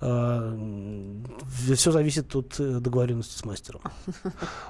Все 0.00 1.90
зависит 1.90 2.34
от 2.36 2.60
э, 2.60 2.78
договоренности 2.78 3.36
с 3.36 3.44
мастером. 3.44 3.80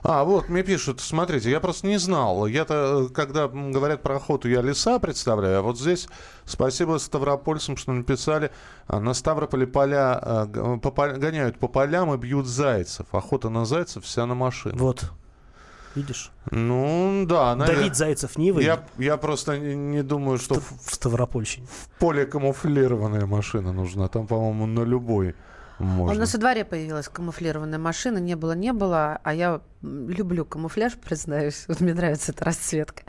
А, 0.02 0.24
вот, 0.24 0.48
мне 0.48 0.62
пишут, 0.62 1.00
смотрите, 1.00 1.50
я 1.50 1.60
просто 1.60 1.86
не 1.86 1.98
знал. 1.98 2.46
Я-то, 2.46 3.08
э, 3.10 3.12
когда 3.12 3.48
говорят 3.48 4.02
про 4.02 4.16
охоту, 4.16 4.48
я 4.48 4.62
леса 4.62 4.98
представляю, 4.98 5.58
а 5.58 5.62
вот 5.62 5.78
здесь 5.78 6.08
спасибо 6.46 6.96
ставропольцам, 6.98 7.76
что 7.76 7.92
написали. 7.92 8.50
На 8.88 9.12
Ставрополе 9.12 9.66
поля 9.66 10.48
по 10.82 10.90
гоняют 10.90 11.58
по 11.58 11.68
полям 11.68 12.14
и 12.14 12.16
бьют 12.16 12.46
зайцев. 12.46 13.06
Охота 13.12 13.50
на 13.50 13.66
зайцев 13.66 14.04
вся 14.04 14.24
на 14.24 14.34
машину. 14.34 14.78
Вот. 14.78 15.10
Видишь? 15.98 16.30
Ну, 16.52 17.24
да. 17.26 17.54
навер- 17.56 17.74
Давид 17.76 17.96
Зайцев 17.96 18.38
Нивой 18.38 18.64
Я, 18.64 18.84
я 18.98 19.16
просто 19.16 19.58
не, 19.58 19.74
не 19.74 20.02
думаю, 20.02 20.38
что 20.38 20.54
в, 20.60 20.72
в 20.86 20.94
Ставропольщине. 20.94 21.66
в 21.66 21.98
поле 21.98 22.24
камуфлированная 22.24 23.26
машина 23.26 23.72
нужна. 23.72 24.06
Там, 24.08 24.26
по-моему, 24.26 24.66
на 24.66 24.84
любой 24.84 25.34
У 25.80 25.84
можно. 25.84 26.20
нас 26.20 26.32
во 26.34 26.38
дворе 26.38 26.64
появилась 26.64 27.08
камуфлированная 27.08 27.78
машина, 27.80 28.18
не 28.18 28.36
было, 28.36 28.52
не 28.52 28.72
было, 28.72 29.18
а 29.24 29.34
я 29.34 29.60
люблю 29.82 30.44
камуфляж, 30.44 30.94
признаюсь, 30.94 31.64
вот 31.68 31.80
мне 31.80 31.94
нравится 31.94 32.30
эта 32.32 32.44
расцветка. 32.44 33.02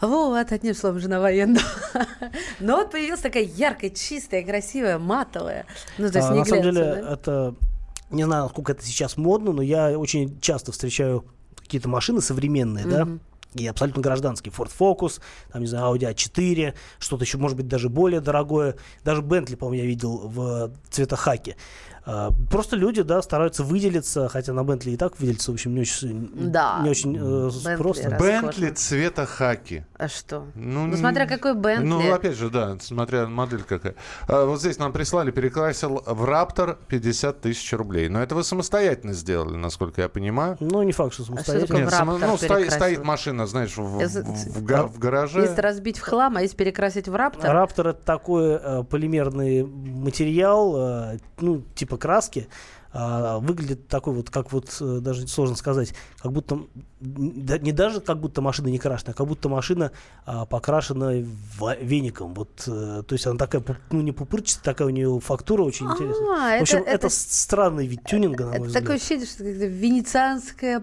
Вот, 0.00 0.52
одним 0.52 0.74
словом, 0.74 1.00
жена 1.00 1.20
военного. 1.20 1.64
Но 2.60 2.76
вот 2.76 2.92
появилась 2.92 3.20
такая 3.20 3.44
яркая, 3.44 3.90
чистая, 3.90 4.44
красивая, 4.44 4.98
матовая. 4.98 5.64
Ну, 5.98 6.10
то 6.10 6.18
есть 6.18 6.30
А, 6.30 6.32
не 6.34 6.38
на 6.40 6.44
самом 6.44 6.62
деле, 6.62 6.82
это 7.10 7.54
не 8.10 8.22
знаю, 8.24 8.44
насколько 8.44 8.72
это 8.72 8.84
сейчас 8.84 9.16
модно, 9.16 9.52
но 9.52 9.62
я 9.62 9.98
очень 9.98 10.38
часто 10.40 10.70
встречаю 10.70 11.24
какие-то 11.66 11.88
машины 11.88 12.20
современные, 12.20 12.86
да, 12.86 13.04
Мгм. 13.04 13.20
и 13.54 13.66
абсолютно 13.66 14.02
гражданские. 14.02 14.52
Ford 14.52 14.70
Focus, 14.78 15.20
там, 15.52 15.62
не 15.62 15.68
знаю, 15.68 15.94
Audi 15.94 16.10
A4, 16.10 16.74
что-то 16.98 17.24
еще, 17.24 17.38
может 17.38 17.56
быть, 17.56 17.68
даже 17.68 17.88
более 17.88 18.20
дорогое. 18.20 18.76
Даже 19.04 19.22
Bentley, 19.22 19.56
по-моему, 19.56 19.82
я 19.82 19.88
видел 19.88 20.18
в 20.28 20.70
цветохаке. 20.90 21.56
А, 22.08 22.30
Просто 22.50 22.76
люди, 22.76 23.02
да, 23.02 23.20
стараются 23.20 23.64
выделиться, 23.64 24.28
хотя 24.28 24.52
на 24.52 24.60
Bentley 24.60 24.92
и 24.92 24.96
так 24.96 25.18
выделиться, 25.18 25.50
в 25.50 25.54
общем, 25.54 25.74
не 25.74 25.80
очень, 25.80 26.30
Да. 26.52 26.78
не 26.84 26.90
очень 26.90 27.16
э, 27.16 27.20
Bentley 27.20 27.76
просто. 27.76 28.10
раз- 28.10 28.20
Бентли 28.22 28.70
цвета 28.70 29.26
хаки. 29.26 29.84
А 29.98 30.06
что? 30.08 30.44
Ну, 30.54 30.86
Ну, 30.86 30.96
смотря 30.96 31.26
какой 31.26 31.54
Bentley. 31.54 31.80
Ну, 31.80 32.12
опять 32.12 32.36
же, 32.36 32.48
да, 32.48 32.76
смотря 32.80 33.26
модель 33.26 33.62
какая. 33.64 33.96
А, 34.28 34.44
вот 34.46 34.60
здесь 34.60 34.78
нам 34.78 34.92
прислали, 34.92 35.32
перекрасил 35.32 36.00
в 36.06 36.24
Раптор 36.24 36.78
50 36.86 37.40
тысяч 37.40 37.72
рублей. 37.72 38.08
Но 38.08 38.22
это 38.22 38.36
вы 38.36 38.44
самостоятельно 38.44 39.12
сделали, 39.12 39.56
насколько 39.56 40.02
я 40.02 40.08
понимаю. 40.08 40.56
Ну, 40.60 40.82
не 40.84 40.92
факт, 40.92 41.12
что 41.14 41.24
самостоятельно. 41.24 41.66
такое 41.66 41.82
Нет, 41.84 41.92
само- 41.92 42.18
ну, 42.18 42.36
стоит, 42.36 42.70
стоит 42.72 43.04
машина, 43.04 43.46
знаешь, 43.48 43.76
в, 43.76 43.98
Это- 43.98 44.22
в- 44.22 44.58
в 44.58 44.64
га- 44.64 44.86
в 44.86 44.98
гараже. 45.00 45.40
Если 45.40 45.60
разбить 45.60 45.98
в 45.98 46.02
хлам, 46.02 46.36
а 46.36 46.42
если 46.42 46.56
перекрасить 46.56 47.08
в 47.08 47.14
раптор, 47.16 47.50
Раптор 47.52 47.88
это 47.88 48.00
такой 48.04 48.60
э, 48.62 48.84
полимерный 48.84 49.64
материал, 49.64 50.76
э, 51.14 51.18
ну, 51.40 51.62
типа 51.74 51.95
краски. 51.98 52.48
а, 52.98 53.38
выглядит 53.40 53.88
такой 53.88 54.14
вот, 54.14 54.30
как 54.30 54.52
вот, 54.52 54.74
э, 54.80 54.98
даже 55.00 55.28
сложно 55.28 55.54
сказать, 55.54 55.92
как 56.18 56.32
будто, 56.32 56.60
да, 57.00 57.58
не 57.58 57.72
даже 57.72 58.00
как 58.00 58.18
будто 58.20 58.40
машина 58.40 58.68
не 58.68 58.78
крашена, 58.78 59.12
а 59.12 59.14
как 59.14 59.26
будто 59.26 59.48
машина 59.48 59.92
а, 60.24 60.46
покрашена 60.46 61.12
в- 61.58 61.76
веником. 61.80 62.32
Вот, 62.34 62.64
э, 62.66 63.02
то 63.06 63.12
есть 63.12 63.26
она 63.26 63.36
такая, 63.36 63.62
ну, 63.90 64.00
не 64.00 64.12
пупырчатая, 64.12 64.64
такая 64.64 64.88
у 64.88 64.90
нее 64.90 65.20
фактура 65.20 65.62
очень 65.62 65.86
интересная. 65.86 66.54
А, 66.56 66.58
В 66.58 66.62
общем, 66.62 66.78
это- 66.78 66.90
это, 66.90 67.08
странный 67.10 67.86
вид 67.86 68.00
тюнинга, 68.04 68.44
на 68.44 68.50
мой 68.50 68.56
это 68.58 68.66
взгляд. 68.66 68.82
такое 68.84 68.96
ощущение, 68.96 69.26
что 69.26 69.44
это 69.44 69.66
венецианская 69.66 70.82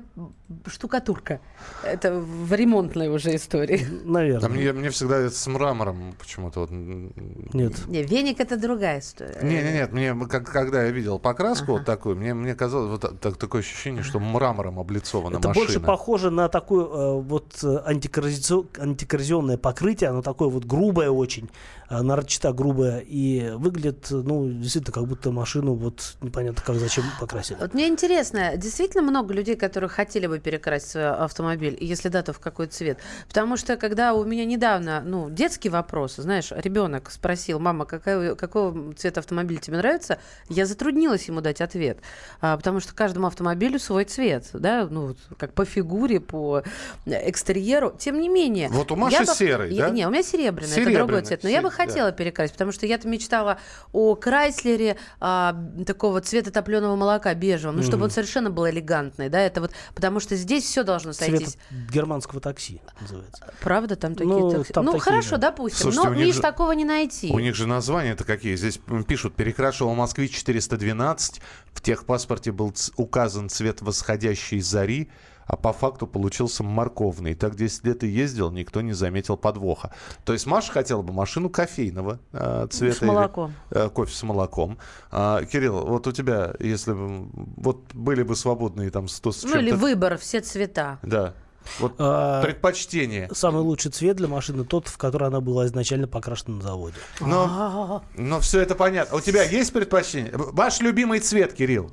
штукатурка. 0.68 1.40
Это 1.84 2.14
в 2.20 2.54
ремонтной 2.54 3.08
уже 3.08 3.36
истории. 3.36 3.86
Наверное. 4.04 4.46
А 4.48 4.50
мне, 4.52 4.72
мне 4.74 4.90
всегда 4.92 5.18
это 5.18 5.36
с 5.36 5.48
мрамором 5.48 6.14
почему-то. 6.20 6.60
Вот. 6.62 6.70
Нет. 6.72 7.88
Не, 7.88 8.04
веник 8.04 8.40
это 8.40 8.56
другая 8.58 9.00
история. 9.00 9.40
Не, 9.42 9.64
не, 9.64 9.72
нет, 9.74 9.92
мне 9.94 10.14
как- 10.28 10.46
когда 10.52 10.84
я 10.84 10.92
видел 10.92 11.18
покраску 11.18 11.74
вот 11.74 11.86
такую? 11.86 12.16
Мне, 12.18 12.34
мне 12.34 12.54
казалось, 12.54 12.90
вот 12.92 13.02
та- 13.02 13.12
так- 13.18 13.38
такое 13.38 13.62
ощущение, 13.62 14.04
что 14.04 14.20
мрамором 14.20 14.78
облицована 14.80 15.38
Это 15.38 15.48
машина. 15.48 15.66
больше 15.66 15.80
похоже 16.04 16.32
на 16.32 16.50
такое 16.50 16.84
э, 16.84 17.22
вот 17.22 17.64
э, 17.64 17.82
антикоррозио- 17.88 18.68
антикоррозионное 18.78 19.56
покрытие, 19.58 20.10
оно 20.10 20.22
такое 20.22 20.50
вот 20.50 20.66
грубое 20.66 21.10
очень, 21.10 21.50
э, 21.90 22.02
нарочито 22.02 22.52
грубое, 22.52 23.00
и 23.00 23.52
выглядит, 23.52 24.08
ну, 24.12 24.50
действительно, 24.50 24.94
как 24.94 25.08
будто 25.08 25.32
машину 25.32 25.76
вот 25.76 26.18
непонятно 26.20 26.62
как, 26.62 26.76
зачем 26.76 27.06
покрасили. 27.22 27.58
Вот 27.58 27.74
мне 27.74 27.88
интересно, 27.88 28.58
действительно 28.58 29.02
много 29.02 29.34
людей, 29.34 29.56
которые 29.56 29.90
хотели 29.90 30.28
бы 30.28 30.40
перекрасить 30.40 30.90
свой 30.90 31.10
автомобиль, 31.10 31.78
если 31.80 32.10
да, 32.10 32.22
то 32.22 32.34
в 32.34 32.40
какой 32.40 32.68
цвет? 32.68 33.00
Потому 33.30 33.56
что 33.56 33.78
когда 33.78 34.14
у 34.14 34.26
меня 34.26 34.44
недавно, 34.44 35.02
ну, 35.06 35.30
детский 35.30 35.70
вопрос, 35.70 36.18
знаешь, 36.18 36.52
ребенок 36.52 37.12
спросил, 37.12 37.60
мама, 37.60 37.86
какая, 37.86 38.36
какого 38.36 38.94
цвета 38.96 39.22
автомобиль 39.22 39.60
тебе 39.60 39.78
нравится, 39.78 40.20
я 40.50 40.66
затруднилась 40.66 41.30
ему 41.30 41.40
дать 41.40 41.62
ответ, 41.62 42.00
А, 42.42 42.58
потому 42.58 42.82
что 42.82 42.94
каждому 42.94 43.28
автомобилю 43.28 43.80
свой 43.80 44.04
цвет, 44.04 44.50
да, 44.52 44.86
ну, 44.92 45.16
как 45.38 45.54
по 45.54 45.64
фигуре, 45.64 45.93
по 46.20 46.64
экстерьеру. 47.06 47.94
Тем 47.98 48.20
не 48.20 48.30
менее... 48.30 48.70
Вот 48.70 48.92
у 48.92 48.96
Маши 48.96 49.20
бы- 49.26 49.34
серый, 49.34 49.74
я- 49.74 49.86
да? 49.88 49.90
Не, 49.92 50.08
у 50.08 50.10
меня 50.10 50.24
серебряный, 50.24 50.72
это 50.72 50.76
другой 50.84 50.94
Серебряный, 50.96 51.26
цвет. 51.26 51.44
Но 51.44 51.50
я 51.50 51.62
бы 51.62 51.70
се- 51.72 51.78
да. 51.78 51.86
хотела 51.86 52.12
перекрасить, 52.12 52.54
потому 52.54 52.72
что 52.72 52.86
я-то 52.86 53.08
мечтала 53.08 53.60
о 53.92 54.16
Крайслере 54.16 54.98
а, 55.20 55.56
такого 55.86 56.22
цвета 56.22 56.52
топленого 56.52 56.96
молока 56.96 57.34
бежевого, 57.34 57.76
ну, 57.78 57.82
чтобы 57.84 57.98
Мгм. 57.98 58.04
он 58.06 58.10
совершенно 58.12 58.50
был 58.50 58.68
элегантный, 58.70 59.30
да, 59.30 59.40
это 59.40 59.62
вот, 59.62 59.72
потому 59.96 60.20
что 60.20 60.36
здесь 60.36 60.64
все 60.64 60.84
должно 60.84 61.14
сойтись. 61.14 61.58
германского 61.92 62.40
такси 62.42 62.82
называется. 63.02 63.54
Правда, 63.62 63.96
там 63.96 64.16
такие 64.16 64.34
Ну, 64.36 64.52
такси? 64.52 64.74
там 64.74 64.86
Ну, 64.86 64.92
такие, 64.94 65.04
хорошо, 65.04 65.38
да. 65.38 65.50
допустим, 65.50 65.82
Слушайте, 65.92 66.04
но, 66.08 66.12
у 66.12 66.14
них 66.16 66.20
видишь, 66.22 66.36
же- 66.36 66.42
такого 66.42 66.72
не 66.72 66.86
найти. 66.86 67.32
У 67.32 67.40
них 67.40 67.56
же 67.56 67.68
названия-то 67.68 68.24
какие. 68.24 68.56
Здесь 68.56 68.80
пишут, 69.08 69.36
перекрашивал 69.36 69.94
Москвич 69.96 70.32
412, 70.36 71.42
в 71.74 71.82
техпаспорте 71.82 72.52
был 72.52 72.72
ц- 72.72 72.92
указан 72.96 73.50
цвет 73.50 73.82
восходящей 73.82 74.62
зари, 74.62 75.10
а 75.48 75.56
по 75.56 75.74
факту 75.74 76.08
получился 76.08 76.64
морковный. 76.64 77.36
Так 77.36 77.56
10 77.56 77.86
лет 77.86 78.04
и 78.04 78.08
ездил, 78.08 78.52
никто 78.52 78.82
не 78.82 78.94
заметил 78.94 79.38
подвоха. 79.38 79.94
То 80.26 80.34
есть 80.34 80.46
Маша 80.46 80.72
хотела 80.72 81.02
бы 81.02 81.14
машину 81.14 81.50
кофейного 81.50 82.20
э, 82.32 82.68
цвета. 82.70 82.96
С 82.96 83.02
или, 83.02 83.08
молоком. 83.10 83.54
э, 83.72 83.90
кофе 83.90 84.14
с 84.16 84.24
молоком. 84.24 84.78
А, 85.12 85.44
Кирилл, 85.44 85.86
вот 85.86 86.08
у 86.08 86.12
тебя, 86.12 86.54
если 86.60 86.94
бы 86.94 87.28
вот 87.58 87.82
были 87.94 88.24
бы 88.24 88.36
свободные 88.36 88.90
там 88.90 89.08
100 89.08 89.32
с 89.32 89.44
Ну, 89.44 89.58
или 89.60 89.72
выбор, 89.72 90.18
все 90.18 90.42
цвета. 90.42 91.00
Да. 91.02 91.34
Вот 91.80 91.94
А, 91.98 92.42
предпочтение. 92.42 93.30
Самый 93.34 93.62
лучший 93.62 93.92
цвет 93.92 94.18
для 94.18 94.28
машины 94.28 94.66
тот, 94.66 94.88
в 94.88 94.98
который 94.98 95.28
она 95.30 95.40
была 95.40 95.66
изначально 95.66 96.08
покрашена 96.08 96.56
на 96.56 96.62
заводе. 96.62 96.96
Но, 97.22 98.04
но 98.16 98.40
все 98.42 98.60
это 98.62 98.76
понятно. 98.76 99.18
У 99.18 99.22
тебя 99.22 99.44
есть 99.44 99.72
предпочтение? 99.72 100.32
Ваш 100.34 100.82
любимый 100.82 101.20
цвет, 101.20 101.54
Кирилл? 101.54 101.92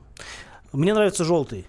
Мне 0.72 0.94
нравится 0.94 1.24
желтый. 1.24 1.66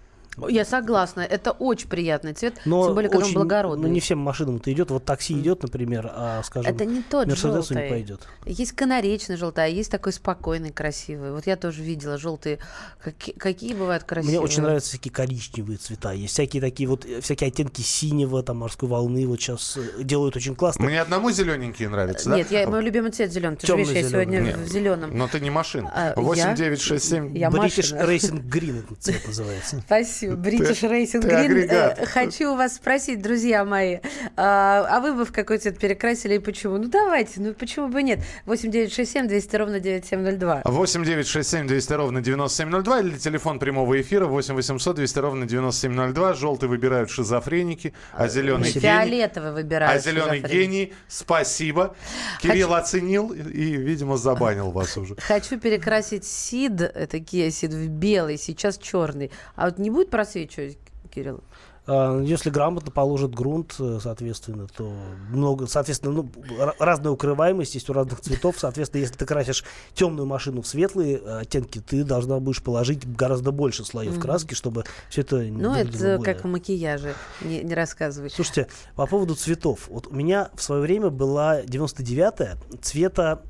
Я 0.48 0.64
согласна, 0.64 1.22
это 1.22 1.52
очень 1.52 1.90
приятный 1.90 2.34
цвет, 2.34 2.62
Но 2.64 2.86
тем 2.86 2.96
более, 2.96 3.10
когда 3.10 3.26
очень- 3.26 3.36
он 3.38 3.44
благородный. 3.44 3.88
Ну, 3.88 3.94
не 3.94 4.00
всем 4.00 4.20
машинам 4.20 4.58
это 4.58 4.72
идет. 4.72 4.90
Вот 4.90 5.04
такси 5.04 5.34
идет, 5.38 5.62
например, 5.62 6.10
а, 6.14 6.42
скажем, 6.44 6.74
Это 6.74 6.86
не 6.86 7.02
тот 7.02 7.28
Мерседесу 7.28 7.52
желтый. 7.74 7.84
не 7.84 7.90
пойдет. 7.90 8.28
Есть 8.46 8.72
канаречный 8.72 9.36
желтый, 9.36 9.66
а 9.66 9.68
есть 9.68 9.92
такой 9.92 10.14
спокойный, 10.14 10.72
красивый. 10.72 11.34
Вот 11.34 11.48
я 11.48 11.58
тоже 11.58 11.84
видела 11.84 12.18
желтые. 12.18 12.60
Какие, 13.04 13.36
какие 13.36 13.74
бывают 13.74 14.06
красивые? 14.06 14.40
Мне 14.40 14.46
очень 14.46 14.64
нравятся 14.64 14.90
всякие 14.92 15.12
коричневые 15.12 15.78
цвета. 15.78 16.14
Есть 16.14 16.34
всякие 16.34 16.62
такие 16.62 16.88
вот, 16.88 17.06
э, 17.06 17.20
всякие 17.20 17.50
оттенки 17.50 17.82
синего, 17.82 18.42
там, 18.42 18.58
морской 18.60 18.88
волны. 18.88 19.28
Вот 19.28 19.42
сейчас 19.42 19.76
э, 19.76 20.04
делают 20.04 20.38
очень 20.38 20.56
классно. 20.56 20.86
Мне 20.86 21.02
одному 21.02 21.30
зелененькие 21.32 21.90
нравятся, 21.90 22.30
да? 22.30 22.38
Нет, 22.38 22.52
я, 22.52 22.68
мой 22.70 22.82
любимый 22.82 23.12
цвет 23.12 23.34
зеленый. 23.34 23.58
Ты 23.58 23.68
же 23.68 23.76
видишь, 23.76 23.94
я 23.94 24.10
сегодня 24.10 24.40
Нет. 24.40 24.58
в 24.58 24.68
зеленом. 24.68 25.18
Но 25.18 25.28
ты 25.28 25.42
не 25.42 25.50
машина. 25.50 25.92
А, 25.94 26.14
8 26.16 26.42
я- 26.42 26.56
9 26.56 26.80
6 26.80 27.06
7. 27.10 27.38
Я 27.38 27.50
British 27.50 27.94
машина. 27.94 28.00
Racing 28.02 28.50
Green 28.50 28.80
этот 28.80 29.04
цвет 29.04 29.28
называется. 29.28 29.82
Спасибо. 29.86 30.21
British 30.28 30.82
Racing 30.82 31.22
Green. 31.22 31.68
Э, 31.70 32.06
Хочу 32.06 32.54
у 32.54 32.56
вас 32.56 32.76
спросить, 32.76 33.22
друзья 33.22 33.66
мои, 33.66 34.00
а, 34.36 34.86
а 34.90 35.00
вы 35.00 35.14
бы 35.14 35.26
в 35.26 35.32
какой 35.32 35.58
цвет 35.58 35.80
перекрасили 35.80 36.36
и 36.36 36.40
почему? 36.40 36.78
Ну 36.78 36.88
давайте, 36.88 37.42
ну 37.42 37.54
почему 37.54 37.88
бы 37.88 38.04
нет? 38.04 38.20
8967 38.46 39.28
200 39.28 39.56
ровно 39.56 39.80
9702. 39.80 40.62
8 40.66 41.04
9 41.06 41.28
6 41.28 41.50
7 41.50 41.68
200 41.68 41.94
ровно 41.94 42.22
9702 42.22 43.00
или 43.00 43.18
телефон 43.18 43.60
прямого 43.60 44.00
эфира 44.00 44.26
8 44.26 44.54
800 44.56 44.96
200 44.96 45.20
ровно 45.20 45.46
9702. 45.46 46.34
Желтый 46.34 46.70
выбирают 46.70 47.10
шизофреники, 47.10 47.94
а 48.14 48.28
зеленый 48.28 48.70
гений. 48.70 48.82
Фиолетовый 48.82 49.54
выбираю. 49.54 49.96
А 49.96 50.00
зеленый 50.00 50.40
гений, 50.40 50.94
спасибо. 51.08 51.96
Кирилл 52.42 52.74
оценил 52.74 53.32
и, 53.32 53.76
видимо, 53.76 54.18
забанил 54.18 54.72
вас 54.72 54.98
уже. 54.98 55.16
Хочу 55.16 55.60
перекрасить 55.60 56.26
Сид, 56.26 56.82
это 56.82 57.18
Kia 57.18 57.48
Ceed 57.48 57.72
в 57.72 57.88
белый, 57.90 58.38
сейчас 58.38 58.78
черный. 58.78 59.32
А 59.56 59.66
вот 59.66 59.78
не 59.80 59.90
будет 59.90 60.10
просвечивать, 60.12 60.78
Кирилл? 61.14 61.42
А, 61.88 62.22
Если 62.22 62.52
грамотно 62.52 62.92
положит 62.92 63.34
грунт, 63.34 63.76
э, 63.80 63.98
соответственно, 64.02 64.68
то 64.68 64.94
много, 65.32 65.66
соответственно, 65.66 66.14
ну, 66.14 66.30
ра- 66.60 66.76
разная 66.78 67.12
укрываемость 67.12 67.74
есть 67.74 67.90
у 67.90 67.94
разных 67.94 68.22
цветов. 68.22 68.56
Соответственно, 68.60 69.02
если 69.02 69.16
ты 69.16 69.26
красишь 69.26 69.64
темную 69.96 70.28
машину 70.28 70.62
в 70.62 70.68
светлые 70.68 71.18
э, 71.18 71.40
оттенки, 71.40 71.80
ты 71.80 72.04
должна 72.04 72.40
будешь 72.40 72.62
положить 72.62 73.12
гораздо 73.16 73.52
больше 73.52 73.84
слоев 73.84 74.12
Мгм. 74.14 74.22
краски, 74.22 74.54
чтобы 74.54 74.84
все 75.10 75.22
это 75.22 75.38
Ну, 75.38 75.74
это 75.74 75.92
более- 76.18 76.20
как 76.24 76.44
в 76.44 76.48
макияже, 76.48 77.16
не, 77.42 77.64
не 77.64 77.74
рассказывай. 77.74 78.30
Слушайте, 78.30 78.68
по 78.96 79.08
поводу 79.08 79.34
цветов. 79.34 79.88
Вот 79.90 80.06
у 80.06 80.14
меня 80.14 80.52
в 80.54 80.62
свое 80.62 80.82
время 80.84 81.10
была 81.10 81.62
99-я 81.64 82.58
цвета 82.84 83.42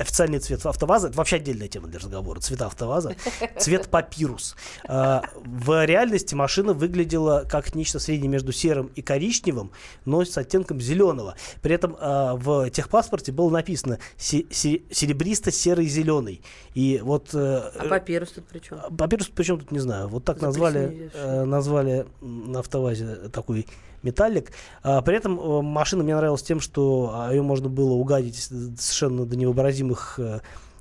официальный 0.00 0.38
цвет 0.38 0.64
автоваза, 0.64 1.08
это 1.08 1.16
вообще 1.18 1.36
отдельная 1.36 1.68
тема 1.68 1.88
для 1.88 1.98
разговора, 1.98 2.40
цвета 2.40 2.66
автоваза, 2.66 3.14
цвет 3.58 3.88
папирус. 3.90 4.56
А, 4.88 5.22
В 5.36 5.84
реальности 5.84 6.34
машина 6.34 6.72
выглядела 6.72 7.44
как 7.48 7.74
нечто 7.74 7.98
среднее 7.98 8.28
между 8.28 8.52
серым 8.52 8.86
и 8.96 9.02
коричневым, 9.02 9.72
но 10.04 10.24
с 10.24 10.36
оттенком 10.38 10.80
зеленого. 10.80 11.36
При 11.62 11.74
этом 11.74 11.96
а, 12.00 12.34
в 12.36 12.70
техпаспорте 12.70 13.32
было 13.32 13.50
написано 13.50 13.98
се- 14.16 14.46
се- 14.50 14.82
серебристо-серый 14.90 15.86
зеленый. 15.86 16.42
И 16.74 17.00
вот... 17.02 17.30
э, 17.34 17.70
А 17.78 17.84
папирус 17.88 18.30
тут 18.32 18.44
при 18.46 18.60
чем? 18.60 18.78
Папирус, 18.96 19.30
причем 19.34 19.58
тут 19.58 19.72
не 19.72 19.80
знаю, 19.80 20.08
вот 20.08 20.24
так 20.24 20.40
назвали, 20.40 21.10
э, 21.12 21.44
назвали 21.44 22.06
на 22.20 22.60
автовазе 22.60 23.28
такой 23.32 23.66
металлик. 24.02 24.52
А, 24.82 25.02
при 25.02 25.16
этом 25.16 25.38
э, 25.38 25.62
машина 25.62 26.04
мне 26.04 26.14
нравилась 26.14 26.42
тем, 26.42 26.60
что 26.60 27.28
ее 27.30 27.42
можно 27.42 27.68
было 27.68 27.92
угадить 27.92 28.36
совершенно 28.36 29.26
до 29.26 29.36
невообразимых 29.36 30.18
э, 30.18 30.40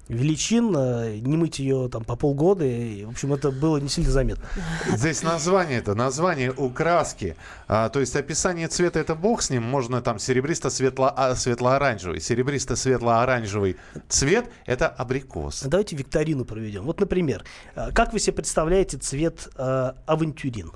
величин, 0.10 0.76
э, 0.76 1.20
не 1.20 1.38
мыть 1.38 1.60
ее 1.60 1.88
там 1.90 2.04
по 2.04 2.16
полгода, 2.16 2.66
и, 2.66 3.06
в 3.06 3.10
общем, 3.10 3.34
это 3.34 3.52
было 3.52 3.78
не 3.78 3.88
сильно 3.88 4.10
заметно. 4.12 4.46
Здесь 4.88 5.24
название 5.24 5.78
это 5.80 5.96
название 5.96 6.52
украски. 6.52 7.36
А, 7.68 7.90
то 7.90 8.00
есть 8.00 8.16
описание 8.16 8.68
цвета 8.68 9.00
это 9.00 9.16
бог 9.16 9.42
с 9.42 9.50
ним. 9.50 9.64
Можно 9.64 10.02
там 10.02 10.18
серебристо-светло- 10.18 11.14
а, 11.16 11.36
светло-оранжевый. 11.36 12.20
Серебристо-светло-оранжевый 12.20 13.78
цвет 14.10 14.50
это 14.66 14.88
абрикос. 14.88 15.64
Давайте 15.64 15.96
викторину 15.96 16.44
проведем. 16.44 16.84
Вот, 16.84 17.00
например, 17.00 17.46
э, 17.76 17.92
как 17.94 18.12
вы 18.12 18.20
себе 18.20 18.34
представляете 18.34 18.98
цвет 18.98 19.48
э, 19.56 19.92
авантюрин? 20.08 20.72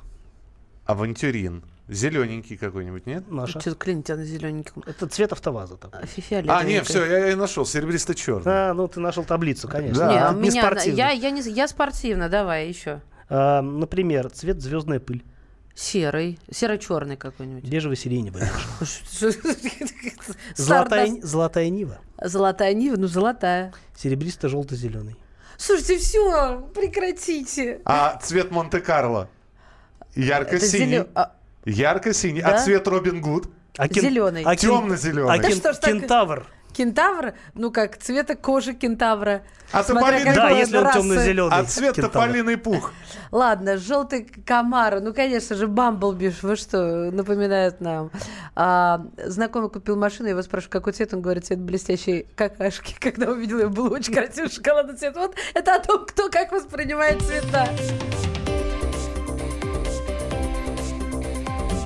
Авантюрин. 0.85 1.63
Зелененький 1.89 2.55
какой-нибудь, 2.57 3.05
нет? 3.05 3.29
Маша? 3.29 3.59
Что-то 3.59 3.75
клинит 3.75 4.05
тебя 4.05 4.15
на 4.17 4.23
зелененьком. 4.25 4.83
Это 4.87 5.05
цвет 5.07 5.33
автоваза. 5.33 5.75
Такой. 5.77 5.99
А, 6.01 6.05
фиолетовый. 6.05 6.61
А, 6.61 6.63
нет, 6.63 6.85
все, 6.87 7.05
я, 7.05 7.27
я 7.27 7.35
нашел. 7.35 7.65
Серебристо-черный. 7.65 8.43
А, 8.45 8.73
ну 8.73 8.87
ты 8.87 8.99
нашел 9.01 9.23
таблицу, 9.25 9.67
конечно. 9.67 10.03
Не, 10.03 10.15
Да. 10.15 10.29
а 10.29 10.33
Тут 10.33 10.37
у 10.37 10.41
меня, 10.41 10.61
спортивно. 10.61 10.97
я, 10.97 11.09
я, 11.11 11.29
не, 11.31 11.41
я 11.41 11.67
спортивно, 11.67 12.29
давай 12.29 12.69
еще. 12.69 13.01
А, 13.29 13.61
например, 13.61 14.29
цвет 14.29 14.61
звездная 14.61 14.99
пыль. 15.01 15.23
Серый, 15.75 16.39
серо-черный 16.51 17.17
какой-нибудь. 17.17 17.65
Бежево-сиреневый. 17.67 18.43
Stardust. 18.81 20.35
Золотая, 20.55 21.17
золотая 21.21 21.69
нива. 21.69 21.97
Золотая 22.23 22.73
Нива, 22.73 22.95
ну 22.95 23.07
золотая. 23.07 23.73
Серебристо-желто-зеленый. 23.97 25.17
Слушайте, 25.57 25.97
все, 25.97 26.61
прекратите. 26.73 27.81
А 27.85 28.17
цвет 28.21 28.51
Монте-Карло? 28.51 29.29
Ярко-синий. 30.15 30.97
зелё- 30.99 31.29
Ярко-синий. 31.65 32.41
Да? 32.41 32.55
А 32.55 32.59
цвет 32.59 32.87
Робин 32.87 33.21
Гуд? 33.21 33.47
А 33.77 33.87
Зелёный. 33.87 34.43
а 34.45 34.55
кен- 34.55 34.69
Темно-зеленый. 34.69 35.33
А 35.33 35.41
Да 35.41 35.49
ж 35.49 35.59
так- 35.59 35.79
кентавр. 35.81 36.45
Кентавр, 36.73 37.33
ну 37.53 37.69
как, 37.71 37.97
цвета 37.97 38.35
кожи 38.35 38.73
кентавра. 38.73 39.43
А 39.71 39.83
тополиный 39.83 40.33
Да, 40.33 40.49
если 40.49 40.77
он 40.77 40.91
темно-зеленый. 40.91 41.55
А 41.55 41.63
цвет 41.65 41.95
кентавр. 41.95 42.11
тополиный 42.13 42.57
пух. 42.57 42.91
Ладно, 43.31 43.77
желтый 43.77 44.23
комар, 44.45 44.99
ну, 44.99 45.13
конечно 45.13 45.55
же, 45.55 45.67
Бамблби, 45.67 46.33
вы 46.41 46.55
что, 46.55 47.11
напоминает 47.11 47.79
нам. 47.79 48.09
А, 48.55 49.05
знакомый 49.23 49.69
купил 49.69 49.95
машину, 49.97 50.25
я 50.27 50.31
его 50.31 50.41
спрашиваю, 50.41 50.71
какой 50.71 50.93
цвет, 50.93 51.13
он 51.13 51.21
говорит, 51.21 51.45
цвет 51.45 51.59
блестящей 51.59 52.25
какашки. 52.35 52.95
Когда 52.99 53.29
увидел 53.29 53.59
ее, 53.59 53.67
был 53.69 53.91
очень 53.93 54.13
красивый 54.13 54.49
шоколадный 54.49 54.95
цвет. 54.97 55.15
Вот 55.15 55.35
это 55.53 55.75
о 55.75 55.79
том, 55.79 56.05
кто 56.07 56.29
как 56.29 56.51
воспринимает 56.51 57.21
цвета. 57.21 57.69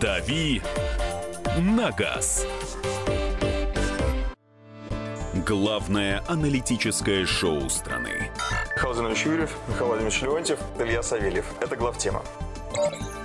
«Дави 0.07 0.61
на 1.57 1.91
газ». 1.91 2.45
Главное 5.45 6.23
аналитическое 6.29 7.25
шоу 7.25 7.69
страны. 7.69 8.31
Михаил 8.77 8.95
Зинович 8.95 9.25
Юрьев, 9.25 9.57
Михаил 9.67 9.87
Владимирович 9.87 10.21
Леонтьев, 10.21 10.59
Илья 10.79 11.03
Савельев. 11.03 11.45
Это 11.59 11.75
главтема. 11.75 12.23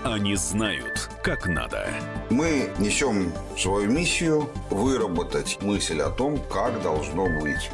Они 0.03 0.35
знают, 0.35 1.09
как 1.23 1.47
надо. 1.47 1.87
Мы 2.31 2.73
несем 2.81 3.33
свою 3.57 3.89
миссию 3.89 4.51
выработать 4.69 5.59
мысль 5.63 6.01
о 6.01 6.11
том, 6.11 6.37
как 6.51 6.83
должно 6.83 7.27
быть. 7.41 7.71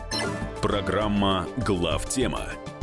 Программа 0.61 1.47
«Главтема» 1.57 2.43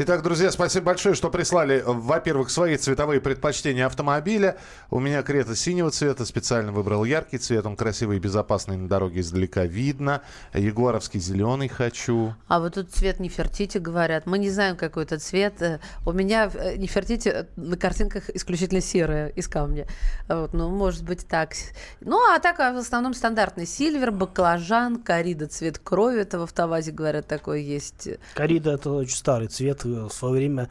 Итак, 0.00 0.22
друзья, 0.22 0.52
спасибо 0.52 0.86
большое, 0.86 1.16
что 1.16 1.28
прислали, 1.28 1.82
во-первых, 1.84 2.50
свои 2.50 2.76
цветовые 2.76 3.20
предпочтения 3.20 3.84
автомобиля. 3.84 4.56
У 4.90 5.00
меня 5.00 5.24
Крета 5.24 5.56
синего 5.56 5.90
цвета, 5.90 6.24
специально 6.24 6.70
выбрал 6.70 7.02
яркий 7.02 7.38
цвет. 7.38 7.66
Он 7.66 7.74
красивый 7.74 8.18
и 8.18 8.20
безопасный, 8.20 8.76
на 8.76 8.88
дороге 8.88 9.22
издалека 9.22 9.64
видно. 9.64 10.22
Ягуаровский 10.54 11.18
зеленый 11.18 11.66
хочу. 11.66 12.36
А 12.46 12.60
вот 12.60 12.74
тут 12.74 12.92
цвет 12.92 13.18
Нефертити 13.18 13.78
говорят. 13.78 14.26
Мы 14.26 14.38
не 14.38 14.50
знаем, 14.50 14.76
какой 14.76 15.02
это 15.02 15.18
цвет. 15.18 15.60
Э, 15.62 15.80
У 16.06 16.12
меня 16.12 16.48
э, 16.54 16.76
Нефертити 16.76 17.30
э, 17.30 17.46
на 17.56 17.76
картинках 17.76 18.30
исключительно 18.30 18.80
серая, 18.80 19.30
из 19.30 19.48
камня. 19.48 19.88
Вот, 20.28 20.54
ну, 20.54 20.70
может 20.70 21.02
быть, 21.02 21.26
так. 21.26 21.54
Ну, 22.00 22.20
а 22.32 22.38
так, 22.38 22.60
а 22.60 22.72
в 22.72 22.76
основном 22.76 23.14
стандартный 23.14 23.66
сильвер, 23.66 24.12
баклажан, 24.12 25.02
корида, 25.02 25.48
цвет 25.48 25.80
крови. 25.80 26.20
Это 26.20 26.38
в 26.38 26.42
автовазе, 26.42 26.92
говорят, 26.92 27.26
такой 27.26 27.64
есть. 27.64 28.08
Корида 28.34 28.74
это 28.74 28.92
очень 28.92 29.16
старый 29.16 29.48
цвет. 29.48 29.87
В 29.94 30.10
свое 30.10 30.34
время 30.34 30.68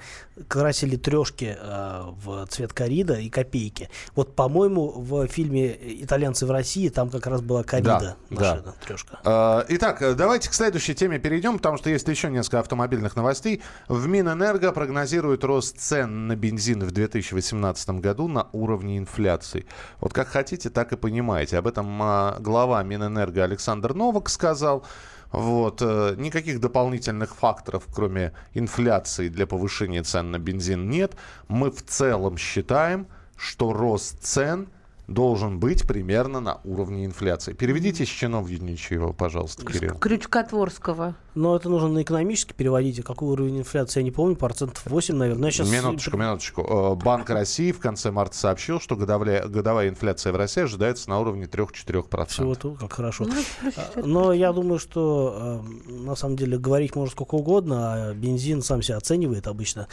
красили 0.47 0.95
трешки 0.95 1.55
э, 1.59 2.03
в 2.23 2.45
цвет 2.47 2.73
корида 2.73 3.15
и 3.15 3.29
копейки. 3.29 3.89
Вот, 4.15 4.35
по-моему, 4.35 4.91
в 4.95 5.27
фильме 5.27 5.75
«Итальянцы 6.03 6.45
в 6.45 6.51
России» 6.51 6.89
там 6.89 7.09
как 7.09 7.27
раз 7.27 7.41
была 7.41 7.63
корида 7.63 8.17
Да, 8.29 8.35
машина, 8.35 8.61
да. 8.65 8.73
трешка. 8.85 9.19
Э, 9.23 9.65
Итак, 9.69 10.01
э, 10.01 10.13
давайте 10.13 10.49
к 10.49 10.53
следующей 10.53 10.95
теме 10.95 11.19
перейдем, 11.19 11.57
потому 11.57 11.77
что 11.77 11.89
есть 11.89 12.07
еще 12.07 12.29
несколько 12.29 12.59
автомобильных 12.59 13.15
новостей. 13.15 13.61
В 13.87 14.07
Минэнерго 14.07 14.71
прогнозируют 14.71 15.43
рост 15.43 15.77
цен 15.79 16.27
на 16.27 16.35
бензин 16.35 16.83
в 16.83 16.91
2018 16.91 17.89
году 18.01 18.27
на 18.27 18.47
уровне 18.51 18.97
инфляции. 18.97 19.65
Вот 19.99 20.13
как 20.13 20.27
хотите, 20.27 20.69
так 20.69 20.93
и 20.93 20.97
понимаете. 20.97 21.57
Об 21.57 21.67
этом 21.67 22.01
а, 22.01 22.37
глава 22.39 22.83
Минэнерго 22.83 23.43
Александр 23.43 23.93
Новак 23.93 24.29
сказал. 24.29 24.85
Вот. 25.31 25.81
э, 25.81 26.15
Никаких 26.17 26.59
дополнительных 26.59 27.35
факторов, 27.35 27.87
кроме 27.93 28.33
инфляции 28.53 29.29
для 29.29 29.45
повышения 29.45 30.03
цен 30.03 30.31
на 30.31 30.39
бензин 30.39 30.89
нет. 30.89 31.15
Мы 31.47 31.71
в 31.71 31.83
целом 31.83 32.37
считаем, 32.37 33.07
что 33.35 33.73
рост 33.73 34.23
цен 34.23 34.69
должен 35.07 35.59
быть 35.59 35.87
примерно 35.87 36.41
на 36.41 36.59
уровне 36.65 37.05
инфляции. 37.05 37.53
Переведите 37.53 38.05
с 38.05 38.09
чиновничьего, 38.09 39.13
пожалуйста, 39.13 39.65
Кирилл. 39.65 39.95
Крючкотворского. 39.95 41.15
Но 41.33 41.55
это 41.55 41.69
нужно 41.69 41.89
на 41.89 42.01
экономически 42.01 42.53
переводить. 42.53 42.99
А 42.99 43.03
какой 43.03 43.29
уровень 43.29 43.59
инфляции, 43.59 43.99
я 43.99 44.03
не 44.03 44.11
помню, 44.11 44.35
процентов 44.35 44.83
8, 44.85 45.15
наверное. 45.15 45.49
Я 45.49 45.51
сейчас... 45.51 45.69
Минуточку, 45.69 46.17
минуточку. 46.17 46.61
Э, 46.61 46.95
Банк 46.95 47.29
России 47.29 47.71
в 47.71 47.79
конце 47.79 48.11
марта 48.11 48.35
сообщил, 48.35 48.81
что 48.81 48.95
годовая, 48.95 49.47
годовая 49.47 49.89
инфляция 49.89 50.33
в 50.33 50.35
России 50.35 50.63
ожидается 50.63 51.09
на 51.09 51.19
уровне 51.19 51.45
3-4%. 51.45 52.27
Всего 52.27 52.55
то, 52.55 52.73
как 52.73 52.91
хорошо. 52.93 53.25
Ну, 53.25 53.33
А, 53.75 54.01
Но 54.03 54.33
я 54.33 54.51
думаю, 54.51 54.79
что 54.79 55.61
э, 55.87 55.91
на 55.91 56.15
самом 56.15 56.35
деле 56.35 56.57
говорить 56.57 56.95
можно 56.95 57.11
сколько 57.11 57.35
угодно, 57.35 57.93
а 57.93 58.13
бензин 58.13 58.61
сам 58.61 58.81
себя 58.81 58.97
оценивает 58.97 59.47
обычно. 59.47 59.87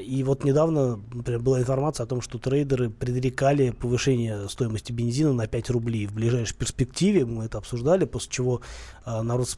И 0.00 0.24
вот 0.24 0.42
недавно, 0.44 0.98
например, 1.12 1.40
была 1.40 1.60
информация 1.60 2.04
о 2.04 2.06
том, 2.06 2.22
что 2.22 2.38
трейдеры 2.38 2.90
предрекали 2.90 3.70
повышение 3.70 4.47
стоимости 4.48 4.92
бензина 4.92 5.32
на 5.32 5.46
5 5.46 5.70
рублей 5.70 6.06
в 6.06 6.12
ближайшей 6.12 6.56
перспективе. 6.56 7.24
Мы 7.26 7.44
это 7.46 7.58
обсуждали, 7.58 8.04
после 8.04 8.30
чего 8.30 8.60
а, 9.04 9.22
народ 9.22 9.48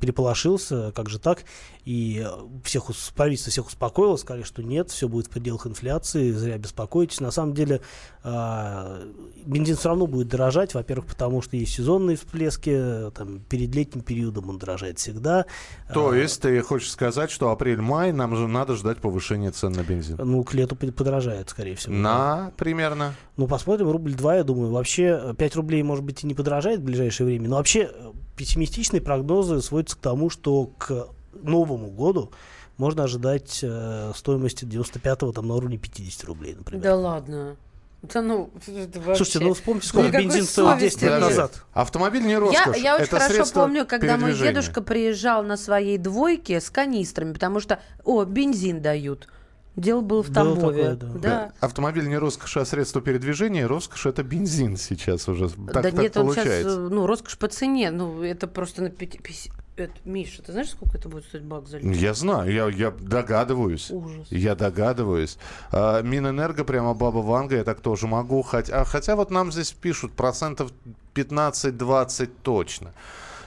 переполошился, 0.00 0.92
как 0.94 1.08
же 1.08 1.18
так, 1.18 1.44
и 1.84 2.26
всех, 2.64 2.84
правительство 3.14 3.50
всех 3.50 3.66
успокоило, 3.66 4.16
сказали, 4.16 4.42
что 4.42 4.62
нет, 4.62 4.90
все 4.90 5.08
будет 5.08 5.26
в 5.26 5.30
пределах 5.30 5.66
инфляции, 5.66 6.30
зря 6.32 6.58
беспокойтесь. 6.58 7.20
На 7.20 7.30
самом 7.30 7.54
деле 7.54 7.80
а, 8.22 9.02
бензин 9.44 9.76
все 9.76 9.88
равно 9.88 10.06
будет 10.06 10.28
дорожать, 10.28 10.74
во-первых, 10.74 11.06
потому 11.06 11.42
что 11.42 11.56
есть 11.56 11.72
сезонные 11.74 12.16
всплески, 12.16 13.10
там, 13.14 13.40
перед 13.40 13.74
летним 13.74 14.02
периодом 14.02 14.48
он 14.50 14.58
дорожает 14.58 14.98
всегда. 14.98 15.46
То 15.92 16.10
А, 16.10 16.16
есть 16.16 16.42
ты 16.42 16.60
хочешь 16.62 16.90
сказать, 16.90 17.30
что 17.30 17.50
апрель-май 17.50 18.12
нам 18.12 18.36
же 18.36 18.46
надо 18.46 18.74
ждать 18.76 18.98
повышения 18.98 19.50
цен 19.50 19.72
на 19.72 19.82
бензин? 19.82 20.16
Ну, 20.22 20.44
к 20.44 20.54
лету 20.54 20.76
под- 20.76 20.94
подорожает, 20.94 21.48
скорее 21.50 21.74
всего. 21.76 21.94
На 21.94 22.52
примерно? 22.56 23.14
Ну, 23.36 23.46
посмотрим, 23.46 23.90
рубль 23.90 24.14
2, 24.20 24.36
я 24.36 24.44
думаю. 24.44 24.70
Вообще, 24.70 25.18
э, 25.30 25.34
5 25.36 25.56
рублей, 25.56 25.82
может 25.82 26.04
быть, 26.04 26.22
и 26.22 26.26
не 26.26 26.34
подорожает 26.34 26.80
в 26.80 26.84
ближайшее 26.84 27.26
время. 27.26 27.48
Но 27.48 27.56
вообще, 27.56 27.90
э, 27.92 28.12
пессимистичные 28.36 29.00
прогнозы 29.00 29.60
сводятся 29.60 29.96
к 29.96 30.00
тому, 30.00 30.30
что 30.30 30.70
к 30.78 31.08
Новому 31.42 31.88
году 31.90 32.30
можно 32.76 33.04
ожидать 33.04 33.60
э, 33.62 34.12
стоимости 34.14 34.64
95-го 34.64 35.32
там, 35.32 35.48
на 35.48 35.54
уровне 35.54 35.76
50 35.78 36.24
рублей, 36.24 36.54
например. 36.54 36.82
Да 36.82 36.96
ладно. 36.96 37.56
Это, 38.02 38.22
ну, 38.22 38.50
вообще- 38.54 39.16
Слушайте, 39.16 39.40
ну 39.40 39.52
вспомните, 39.52 39.86
сколько 39.88 40.08
Никакой 40.08 40.24
бензин 40.24 40.44
стоил 40.44 40.68
10 40.78 40.78
совести 40.78 41.04
лет 41.04 41.20
назад. 41.20 41.64
Автомобиль 41.74 42.22
не 42.22 42.32
Я, 42.32 42.40
роскошь. 42.40 42.76
я 42.78 42.94
очень 42.94 43.04
это 43.04 43.18
хорошо 43.20 43.44
помню, 43.52 43.86
когда 43.86 44.16
мой 44.16 44.34
дедушка 44.34 44.80
приезжал 44.80 45.42
на 45.42 45.58
своей 45.58 45.98
двойке 45.98 46.60
с 46.62 46.70
канистрами, 46.70 47.34
потому 47.34 47.60
что, 47.60 47.80
о, 48.04 48.24
бензин 48.24 48.80
дают. 48.80 49.28
Дело 49.76 50.00
было 50.00 50.22
в 50.22 50.26
Было 50.30 50.34
Тамбове. 50.34 50.90
такое, 50.96 51.10
да. 51.12 51.18
да. 51.20 51.52
Автомобиль 51.60 52.06
не 52.08 52.18
роскошь, 52.18 52.56
а 52.56 52.64
средство 52.64 53.00
передвижения. 53.00 53.66
Роскошь 53.66 54.06
это 54.06 54.22
бензин 54.22 54.76
сейчас 54.76 55.28
уже. 55.28 55.48
Так, 55.48 55.58
да 55.72 55.82
так 55.82 55.92
нет, 55.94 56.16
он 56.16 56.32
сейчас, 56.32 56.44
получается. 56.44 56.70
э, 56.70 56.88
ну, 56.90 57.06
роскошь 57.06 57.38
по 57.38 57.48
цене. 57.48 57.90
Ну, 57.90 58.22
это 58.22 58.46
просто 58.48 58.82
на 58.82 58.90
пяти... 58.90 59.18
пяти- 59.18 59.50
это, 59.76 59.94
Миша, 60.04 60.42
ты 60.42 60.52
знаешь, 60.52 60.68
сколько 60.70 60.98
это 60.98 61.08
будет 61.08 61.24
стоить 61.24 61.44
бак 61.44 61.66
за 61.66 61.78
литр? 61.78 61.96
Я 61.98 62.12
знаю, 62.12 62.52
я, 62.52 62.68
я 62.68 62.90
догадываюсь. 62.90 63.90
Ужас. 63.90 64.26
Я 64.30 64.54
догадываюсь. 64.54 65.38
А, 65.72 66.02
Минэнерго, 66.02 66.64
прямо 66.64 66.92
баба 66.92 67.18
Ванга, 67.18 67.56
я 67.56 67.64
так 67.64 67.80
тоже 67.80 68.06
могу. 68.06 68.42
Хотя, 68.42 68.84
хотя 68.84 69.16
вот 69.16 69.30
нам 69.30 69.50
здесь 69.52 69.70
пишут 69.72 70.12
процентов 70.12 70.72
15-20 71.14 72.28
точно. 72.42 72.92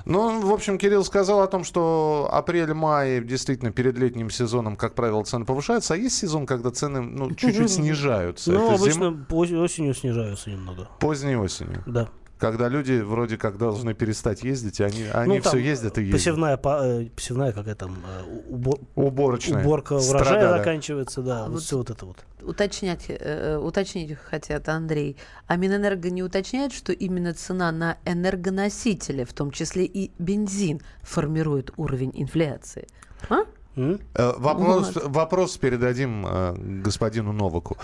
Ну, 0.05 0.41
в 0.41 0.51
общем, 0.51 0.77
Кирилл 0.77 1.03
сказал 1.05 1.41
о 1.41 1.47
том, 1.47 1.63
что 1.63 2.29
апрель-май 2.31 3.21
действительно 3.21 3.71
перед 3.71 3.97
летним 3.97 4.29
сезоном, 4.29 4.75
как 4.75 4.95
правило, 4.95 5.23
цены 5.23 5.45
повышаются, 5.45 5.93
а 5.93 5.97
есть 5.97 6.17
сезон, 6.17 6.45
когда 6.45 6.71
цены 6.71 7.01
ну, 7.01 7.33
чуть-чуть 7.33 7.71
снижаются. 7.71 8.51
Ну, 8.51 8.73
обычно 8.73 9.25
осенью 9.31 9.93
снижаются 9.93 10.49
немного. 10.49 10.89
поздней 10.99 11.37
осенью. 11.37 11.83
Да. 11.85 12.09
Когда 12.43 12.67
люди 12.67 12.99
вроде 12.99 13.37
как 13.37 13.57
должны 13.57 13.93
перестать 13.93 14.43
ездить, 14.43 14.81
и 14.81 14.83
они, 14.83 15.05
они 15.13 15.35
Ну, 15.37 15.41
все 15.41 15.57
ездят 15.59 15.97
и 15.97 16.01
ездят. 16.01 16.19
Посевная, 16.19 16.57
па- 16.57 16.81
э, 16.85 17.05
посевная 17.15 17.53
какая 17.53 17.75
там, 17.75 17.95
э, 18.05 18.23
убор- 18.49 18.81
Уборочная. 18.95 19.61
уборка 19.63 19.93
урожая 19.93 20.09
Страдали. 20.25 20.57
заканчивается, 20.57 21.21
да, 21.21 21.39
А 21.39 21.43
вот 21.45 21.53
вот 21.53 21.61
все 21.63 21.77
вот 21.77 21.89
это 21.89 22.05
вот. 22.05 22.17
Уточнять, 22.41 23.05
э, 23.07 23.15
э, 23.17 23.57
уточнить 23.57 24.17
хотят, 24.17 24.67
Андрей. 24.67 25.15
А 25.47 25.55
Минэнерго 25.55 26.09
не 26.09 26.21
уточняет, 26.21 26.73
что 26.73 26.91
именно 26.91 27.33
цена 27.33 27.71
на 27.71 27.95
энергоносители, 28.03 29.23
в 29.23 29.31
том 29.31 29.51
числе 29.51 29.85
и 29.85 30.11
бензин, 30.19 30.81
формирует 31.01 31.71
уровень 31.77 32.11
инфляции? 32.13 32.87
А? 33.29 33.43
Э, 33.77 33.97
Вопрос, 34.37 34.95
Вот. 34.95 35.05
вопрос 35.07 35.55
передадим 35.55 36.25
э, 36.27 36.55
господину 36.83 37.31
Новаку. 37.31 37.77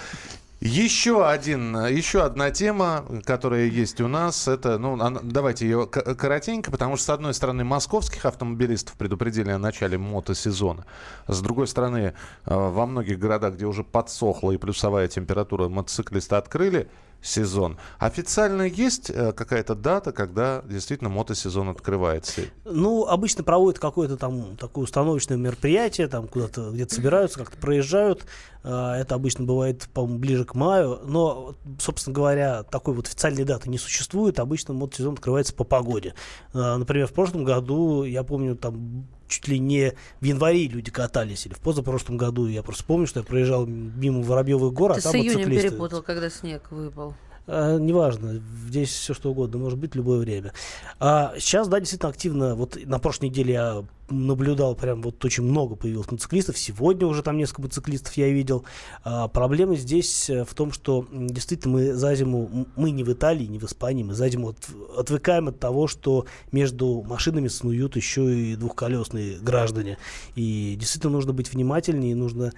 Еще, 0.61 1.25
один, 1.25 1.73
еще 1.87 2.23
одна 2.23 2.51
тема, 2.51 3.05
которая 3.23 3.67
есть 3.67 4.01
у 4.01 4.09
нас, 4.09 4.45
это, 4.45 4.77
ну, 4.77 4.97
давайте 5.23 5.65
ее 5.65 5.87
коротенько, 5.87 6.69
потому 6.69 6.97
что, 6.97 7.05
с 7.05 7.09
одной 7.11 7.33
стороны, 7.33 7.63
московских 7.63 8.25
автомобилистов 8.25 8.95
предупредили 8.95 9.51
о 9.51 9.57
начале 9.57 9.97
мотосезона. 9.97 10.85
С 11.27 11.39
другой 11.39 11.65
стороны, 11.67 11.97
э, 11.97 12.11
во 12.45 12.85
многих 12.85 13.19
городах, 13.19 13.53
где 13.53 13.65
уже 13.67 13.85
подсохла 13.85 14.51
и 14.51 14.57
плюсовая 14.57 15.07
температура, 15.07 15.69
мотоциклисты 15.69 16.35
открыли 16.35 16.89
сезон. 17.21 17.77
Официально 17.97 18.63
есть 18.63 19.09
э, 19.09 19.33
какая-то 19.33 19.75
дата, 19.75 20.11
когда 20.11 20.61
действительно 20.65 21.09
мотосезон 21.09 21.69
открывается? 21.69 22.41
Ну, 22.65 23.05
обычно 23.05 23.43
проводят 23.43 23.79
какое-то 23.79 24.17
там 24.17 24.55
такое 24.57 24.85
установочное 24.85 25.37
мероприятие, 25.37 26.07
там 26.07 26.27
куда-то 26.27 26.71
где-то 26.71 26.95
собираются, 26.95 27.39
как-то 27.39 27.57
проезжают. 27.57 28.25
А, 28.63 28.97
Это 28.97 29.15
обычно 29.15 29.45
бывает, 29.45 29.89
по-моему, 29.93 30.19
ближе 30.19 30.45
к 30.45 30.55
маю. 30.55 30.99
Но, 31.03 31.55
собственно 31.79 32.13
говоря, 32.13 32.63
такой 32.63 32.93
вот 32.93 33.07
официальной 33.07 33.43
даты 33.43 33.69
не 33.69 33.77
существует. 33.77 34.39
Обычно 34.39 34.73
мотосезон 34.73 35.13
открывается 35.13 35.53
по 35.53 35.63
погоде. 35.63 36.13
А, 36.53 36.77
Например, 36.77 37.07
в 37.07 37.13
прошлом 37.13 37.43
году, 37.43 38.03
я 38.03 38.23
помню, 38.23 38.55
там 38.55 39.07
чуть 39.29 39.47
ли 39.47 39.59
не 39.59 39.93
в 40.19 40.25
январе 40.25 40.67
люди 40.67 40.91
катались, 40.91 41.45
или 41.45 41.53
в 41.53 41.59
позапрошлом 41.59 42.17
году. 42.17 42.47
Я 42.47 42.63
просто 42.63 42.83
помню, 42.83 43.07
что 43.07 43.21
я 43.21 43.25
проезжал 43.25 43.65
мимо 43.65 44.21
Воробьевых 44.23 44.73
гор, 44.73 44.91
а 44.91 44.95
Ты 44.95 45.01
с 45.01 45.03
там 45.03 45.15
июнем 45.15 45.33
мотоциклисты. 45.33 45.69
перепутал, 45.69 46.01
когда 46.01 46.29
снег 46.29 46.63
выпал. 46.71 47.13
А, 47.47 47.77
неважно, 47.77 48.41
здесь 48.67 48.89
все 48.89 49.13
что 49.13 49.31
угодно, 49.31 49.57
может 49.57 49.79
быть, 49.79 49.95
любое 49.95 50.19
время. 50.19 50.53
А 50.99 51.33
сейчас, 51.37 51.67
да, 51.67 51.79
действительно 51.79 52.09
активно, 52.09 52.55
вот 52.55 52.77
на 52.85 52.99
прошлой 52.99 53.29
неделе 53.29 53.53
я 53.53 53.85
наблюдал 54.09 54.75
прям 54.75 55.01
вот 55.01 55.23
очень 55.23 55.43
много 55.43 55.75
появилось 55.75 56.11
мотоциклистов. 56.11 56.57
Сегодня 56.57 57.07
уже 57.07 57.23
там 57.23 57.37
несколько 57.37 57.61
мотоциклистов 57.61 58.13
я 58.13 58.29
видел. 58.29 58.65
А, 59.03 59.27
проблема 59.27 59.75
здесь 59.75 60.29
э, 60.29 60.43
в 60.43 60.53
том, 60.53 60.71
что 60.71 61.07
действительно 61.11 61.73
мы 61.73 61.93
за 61.93 62.15
зиму, 62.15 62.67
мы 62.75 62.91
не 62.91 63.03
в 63.03 63.11
Италии, 63.11 63.45
не 63.45 63.59
в 63.59 63.63
Испании, 63.65 64.03
мы 64.03 64.13
за 64.13 64.29
зиму 64.29 64.49
от, 64.49 64.69
отвыкаем 64.97 65.47
от 65.47 65.59
того, 65.59 65.87
что 65.87 66.25
между 66.51 67.01
машинами 67.01 67.47
снуют 67.47 67.95
еще 67.95 68.51
и 68.51 68.55
двухколесные 68.55 69.39
граждане. 69.39 69.97
И 70.35 70.75
действительно 70.79 71.13
нужно 71.13 71.33
быть 71.33 71.51
внимательнее, 71.53 72.15
нужно 72.15 72.51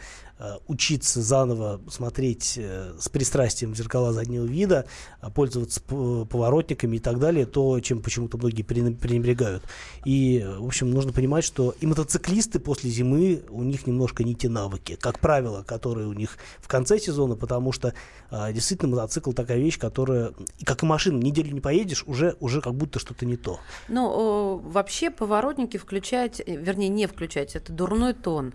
Э, 0.43 0.57
учиться 0.67 1.21
заново 1.21 1.79
смотреть 1.87 2.55
э, 2.57 2.95
с 2.99 3.09
пристрастием 3.09 3.73
в 3.73 3.77
зеркала 3.77 4.11
заднего 4.11 4.43
вида, 4.43 4.85
а 5.19 5.29
пользоваться 5.29 5.81
поворотниками 5.81 6.95
и 6.95 6.99
так 6.99 7.19
далее, 7.19 7.45
то, 7.45 7.79
чем 7.79 8.01
почему-то 8.01 8.39
многие 8.39 8.63
пренебрегают. 8.63 9.63
И, 10.03 10.43
в 10.57 10.65
общем, 10.65 10.89
нужно 10.89 11.13
понимать, 11.13 11.40
что 11.41 11.75
и 11.79 11.85
мотоциклисты 11.85 12.59
после 12.59 12.89
зимы, 12.89 13.43
у 13.49 13.63
них 13.63 13.87
немножко 13.87 14.23
не 14.23 14.35
те 14.35 14.49
навыки, 14.49 14.97
как 14.99 15.19
правило, 15.19 15.63
которые 15.63 16.07
у 16.07 16.13
них 16.13 16.37
в 16.59 16.67
конце 16.67 16.99
сезона, 16.99 17.35
потому 17.35 17.71
что 17.71 17.93
а, 18.29 18.51
действительно 18.51 18.91
мотоцикл 18.91 19.31
такая 19.31 19.57
вещь, 19.57 19.77
которая, 19.77 20.31
как 20.63 20.83
и 20.83 20.85
машина, 20.85 21.17
неделю 21.17 21.51
не 21.51 21.61
поедешь, 21.61 22.03
уже, 22.07 22.35
уже 22.39 22.61
как 22.61 22.75
будто 22.75 22.99
что-то 22.99 23.25
не 23.25 23.37
то. 23.37 23.59
Ну, 23.87 24.57
вообще 24.57 25.09
поворотники 25.09 25.77
включать, 25.77 26.39
э, 26.39 26.55
вернее, 26.55 26.89
не 26.89 27.07
включать, 27.07 27.55
это 27.55 27.73
дурной 27.73 28.13
тон. 28.13 28.53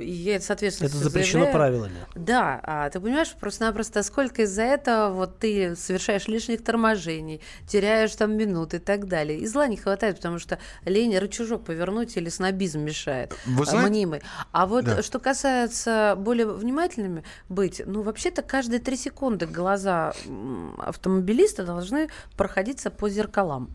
И, 0.00 0.38
соответственно, 0.40 0.88
это 0.88 0.96
запрещено 0.96 1.44
заявляю. 1.44 1.52
правилами. 1.52 1.94
Да, 2.14 2.60
а 2.62 2.90
ты 2.90 3.00
понимаешь, 3.00 3.34
просто-напросто 3.38 4.02
сколько 4.02 4.42
из-за 4.42 4.62
этого 4.62 5.14
вот 5.14 5.38
ты 5.38 5.76
совершаешь 5.76 6.28
лишних 6.28 6.64
торможений, 6.64 7.40
теряешь 7.66 8.14
там 8.16 8.36
минуты 8.36 8.76
и 8.78 8.80
так 8.80 9.06
далее. 9.06 9.38
И 9.38 9.46
зла 9.46 9.66
не 9.66 9.76
хватает, 9.76 10.16
потому 10.16 10.38
что 10.38 10.58
лень 10.84 11.16
рычажок 11.16 11.64
повернуть 11.64 11.99
или 12.16 12.28
снобизм 12.28 12.80
мешает. 12.80 13.34
Вы 13.46 13.64
знаете? 13.64 13.90
Мнимый. 13.90 14.22
А 14.52 14.66
вот 14.66 14.84
да. 14.84 15.02
что 15.02 15.18
касается 15.18 16.14
более 16.16 16.46
внимательными 16.46 17.24
быть, 17.48 17.82
ну 17.84 18.02
вообще-то 18.02 18.42
каждые 18.42 18.80
три 18.80 18.96
секунды 18.96 19.46
глаза 19.46 20.12
автомобилиста 20.78 21.64
должны 21.64 22.08
проходиться 22.36 22.90
по 22.90 23.08
зеркалам. 23.08 23.70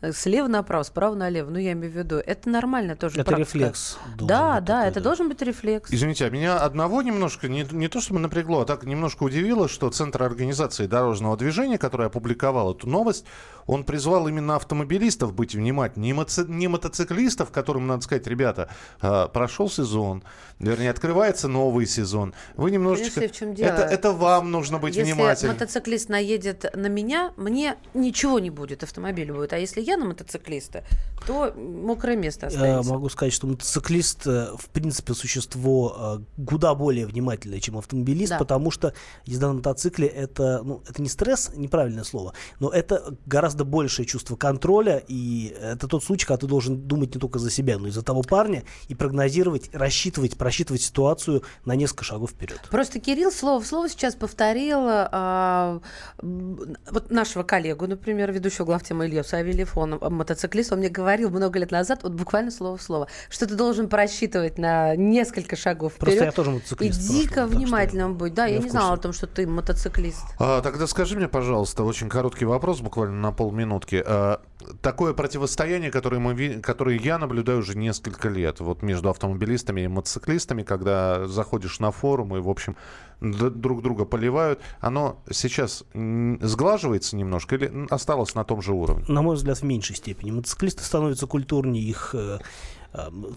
Э, 0.00 0.12
слева 0.12 0.46
направо, 0.46 0.84
справа 0.84 1.14
налево. 1.14 1.50
Ну, 1.50 1.58
я 1.58 1.72
имею 1.72 1.92
в 1.92 1.96
виду, 1.96 2.16
это 2.16 2.48
нормально 2.48 2.94
тоже. 2.94 3.20
Это 3.20 3.24
практика. 3.24 3.58
рефлекс. 3.58 3.98
Да, 4.16 4.60
да, 4.60 4.60
такой, 4.60 4.88
это 4.88 5.00
да. 5.00 5.04
должен 5.04 5.28
быть 5.28 5.42
рефлекс. 5.42 5.90
Извините, 5.90 6.26
а 6.26 6.30
меня 6.30 6.58
одного 6.58 7.02
немножко, 7.02 7.48
не, 7.48 7.66
не 7.72 7.88
то 7.88 8.00
чтобы 8.00 8.20
напрягло, 8.20 8.60
а 8.60 8.64
так 8.64 8.84
немножко 8.84 9.24
удивило, 9.24 9.68
что 9.68 9.90
Центр 9.90 10.22
организации 10.22 10.86
дорожного 10.86 11.36
движения, 11.36 11.78
который 11.78 12.06
опубликовал 12.06 12.74
эту 12.74 12.88
новость, 12.88 13.24
он 13.66 13.84
призвал 13.84 14.28
именно 14.28 14.56
автомобилистов 14.56 15.34
быть 15.34 15.54
внимательнее, 15.54 16.12
не, 16.12 16.18
мотоци- 16.18 16.48
не 16.48 16.68
мотоциклистов, 16.68 17.50
которым 17.50 17.86
надо 17.86 18.02
сказать, 18.02 18.26
ребята, 18.26 18.70
э, 19.02 19.28
прошел 19.32 19.68
сезон, 19.68 20.22
вернее, 20.60 20.90
открывается 20.90 21.48
новый 21.48 21.86
сезон. 21.86 22.34
Вы 22.56 22.70
немножечко... 22.70 23.20
в 23.20 23.32
чем 23.32 23.54
дело? 23.54 23.68
Это, 23.68 23.82
это 23.82 24.12
вам 24.12 24.50
нужно 24.52 24.78
быть 24.78 24.96
если 24.96 25.12
внимательным. 25.12 25.52
Если 25.52 25.64
мотоциклист 25.64 26.08
наедет 26.08 26.64
на 26.74 26.86
меня, 26.86 27.32
мне 27.36 27.76
ничего 27.94 28.38
не 28.38 28.50
будет, 28.50 28.84
автомобиль 28.84 29.32
будет. 29.32 29.52
А 29.52 29.58
если 29.58 29.80
я 29.88 29.96
на 29.96 30.04
мотоциклиста, 30.04 30.84
то 31.26 31.52
мокрое 31.56 32.16
место 32.16 32.46
останется. 32.46 32.88
Я 32.88 32.94
могу 32.94 33.08
сказать, 33.08 33.32
что 33.32 33.46
мотоциклист, 33.46 34.26
э, 34.26 34.52
в 34.56 34.68
принципе, 34.68 35.14
существо 35.14 36.20
э, 36.36 36.44
куда 36.44 36.74
более 36.74 37.06
внимательное, 37.06 37.60
чем 37.60 37.78
автомобилист, 37.78 38.30
да. 38.30 38.38
потому 38.38 38.70
что 38.70 38.92
езда 39.24 39.48
на 39.48 39.54
мотоцикле 39.54 40.06
это, 40.06 40.62
ну, 40.62 40.82
это 40.88 41.02
не 41.02 41.08
стресс, 41.08 41.50
неправильное 41.56 42.04
слово, 42.04 42.34
но 42.60 42.70
это 42.70 43.16
гораздо 43.26 43.64
большее 43.64 44.06
чувство 44.06 44.36
контроля, 44.36 45.02
и 45.08 45.56
это 45.60 45.88
тот 45.88 46.04
случай, 46.04 46.26
когда 46.26 46.38
ты 46.38 46.46
должен 46.46 46.82
думать 46.82 47.14
не 47.14 47.20
только 47.20 47.38
за 47.38 47.50
себя, 47.50 47.78
но 47.78 47.88
и 47.88 47.90
за 47.90 48.02
того 48.02 48.22
парня, 48.22 48.64
и 48.88 48.94
прогнозировать, 48.94 49.70
рассчитывать, 49.72 50.36
просчитывать 50.36 50.82
ситуацию 50.82 51.42
на 51.64 51.74
несколько 51.74 52.04
шагов 52.04 52.30
вперед. 52.30 52.60
Просто 52.70 53.00
Кирилл 53.00 53.32
слово 53.32 53.60
в 53.60 53.66
слово 53.66 53.88
сейчас 53.88 54.14
повторил 54.14 54.80
а, 54.86 55.80
вот 56.20 57.10
нашего 57.10 57.42
коллегу, 57.42 57.86
например, 57.86 58.32
ведущего 58.32 58.66
главтема 58.66 59.06
Илью 59.06 59.24
Савельев, 59.24 59.76
он 59.78 59.98
мотоциклист, 60.00 60.72
он 60.72 60.78
мне 60.78 60.88
говорил 60.88 61.30
много 61.30 61.58
лет 61.58 61.70
назад, 61.70 62.02
вот 62.02 62.12
буквально 62.12 62.50
слово 62.50 62.76
в 62.76 62.82
слово, 62.82 63.08
что 63.28 63.46
ты 63.46 63.54
должен 63.54 63.88
просчитывать 63.88 64.58
на 64.58 64.96
несколько 64.96 65.56
шагов 65.56 65.94
вперед. 65.94 66.06
Просто 66.06 66.24
я 66.24 66.32
тоже 66.32 66.50
мотоциклист. 66.50 67.10
И 67.10 67.22
дико 67.22 67.46
внимательным 67.46 68.16
быть. 68.16 68.34
Да, 68.34 68.46
я, 68.46 68.56
я 68.56 68.60
не 68.60 68.68
знала 68.68 68.94
о 68.94 68.96
том, 68.96 69.12
что 69.12 69.26
ты 69.26 69.46
мотоциклист. 69.46 70.24
А, 70.38 70.60
тогда 70.60 70.86
скажи 70.86 71.16
мне, 71.16 71.28
пожалуйста, 71.28 71.84
очень 71.84 72.08
короткий 72.08 72.44
вопрос, 72.44 72.80
буквально 72.80 73.14
на 73.20 73.32
полминутки. 73.32 74.02
А, 74.04 74.40
такое 74.80 75.12
противостояние, 75.12 75.90
которое, 75.90 76.18
мы, 76.18 76.60
которое 76.60 76.98
я 76.98 77.18
наблюдаю 77.18 77.60
уже 77.60 77.76
несколько 77.76 78.28
лет, 78.28 78.60
вот 78.60 78.82
между 78.82 79.10
автомобилистами 79.10 79.82
и 79.82 79.88
мотоциклистами, 79.88 80.62
когда 80.62 81.26
заходишь 81.26 81.80
на 81.80 81.90
форум 81.90 82.36
и, 82.36 82.40
в 82.40 82.48
общем, 82.48 82.76
друг 83.20 83.82
друга 83.82 84.04
поливают, 84.04 84.60
оно 84.80 85.22
сейчас 85.30 85.84
сглаживается 85.92 87.16
немножко 87.16 87.56
или 87.56 87.86
осталось 87.90 88.34
на 88.34 88.44
том 88.44 88.62
же 88.62 88.72
уровне? 88.72 89.04
На 89.08 89.22
мой 89.22 89.36
взгляд, 89.36 89.58
в 89.58 89.62
меньшей 89.64 89.96
степени. 89.96 90.30
Мотоциклисты 90.30 90.84
становятся 90.84 91.26
культурнее, 91.26 91.82
их 91.82 92.14
э, 92.14 92.38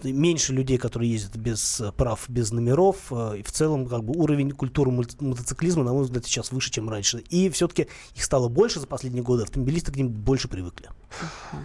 меньше 0.02 0.52
людей, 0.52 0.78
которые 0.78 1.12
ездят 1.12 1.36
без 1.36 1.82
прав, 1.96 2.24
без 2.28 2.52
номеров. 2.52 2.96
Э, 3.10 3.36
и 3.38 3.42
в 3.42 3.52
целом 3.52 3.86
как 3.86 4.04
бы 4.04 4.14
уровень 4.18 4.52
культуры 4.52 4.90
мотоциклизма, 4.90 5.84
на 5.84 5.92
мой 5.92 6.04
взгляд, 6.04 6.24
сейчас 6.24 6.52
выше, 6.52 6.70
чем 6.70 6.88
раньше. 6.88 7.18
И 7.30 7.48
все-таки 7.50 7.88
их 8.14 8.24
стало 8.24 8.48
больше 8.48 8.80
за 8.80 8.86
последние 8.86 9.22
годы, 9.22 9.44
автомобилисты 9.44 9.92
к 9.92 9.96
ним 9.96 10.08
больше 10.08 10.48
привыкли. 10.48 10.88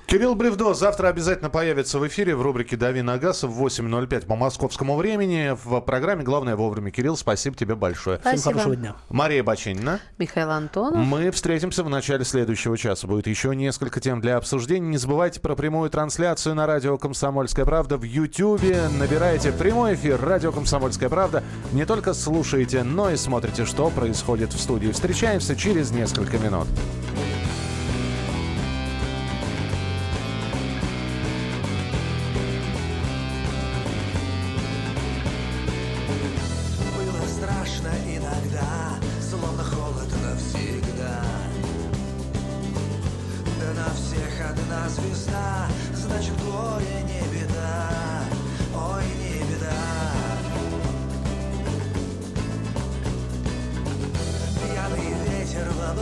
Кирилл 0.08 0.36
Бревдо 0.36 0.74
завтра 0.74 1.08
обязательно 1.08 1.50
появится 1.50 2.00
в 2.00 2.08
эфире 2.08 2.36
в 2.36 2.42
рубрике 2.42 2.76
«Дави 2.76 3.02
на 3.02 3.18
газ» 3.18 3.44
в 3.44 3.66
8.05 3.66 4.26
по 4.26 4.36
московскому 4.36 4.98
времени 4.98 5.56
в 5.64 5.80
программе 5.82 6.24
«Главное 6.24 6.56
вовремя». 6.56 6.92
Кирилл, 6.92 7.16
спасибо 7.16 7.56
тебе 7.56 7.76
большое. 7.76 8.20
Спасибо. 8.20 8.42
Всем 8.42 8.54
хорошего 8.54 8.76
дня. 8.76 8.96
Мария 9.10 9.44
Бачинина. 9.44 10.00
Михаил 10.18 10.52
Антонов. 10.52 11.06
Мы 11.06 11.32
встретимся 11.32 11.84
в 11.84 11.90
начале 11.90 12.26
следующего 12.26 12.78
часа. 12.78 13.08
Будет 13.08 13.28
еще 13.28 13.56
несколько 13.56 14.00
тем 14.00 14.22
для 14.22 14.38
обсуждения. 14.38 14.88
Не 14.88 14.98
забывайте 14.98 15.40
про 15.40 15.56
прямую 15.56 15.90
трансляцию 15.90 16.56
на 16.56 16.68
радио 16.68 16.98
«Комсомольская 16.98 17.66
правда» 17.66 17.87
в 17.96 18.04
Ютьюбе. 18.04 18.90
Набирайте 19.00 19.54
прямой 19.54 19.94
эфир 19.94 20.20
«Радио 20.20 20.52
Комсомольская 20.52 21.08
правда». 21.08 21.44
Не 21.72 21.86
только 21.86 22.14
слушаете, 22.14 22.84
но 22.84 23.10
и 23.10 23.16
смотрите, 23.16 23.66
что 23.66 23.90
происходит 23.90 24.52
в 24.52 24.60
студии. 24.60 24.92
Встречаемся 24.92 25.56
через 25.56 25.92
несколько 25.92 26.38
минут. 26.38 26.68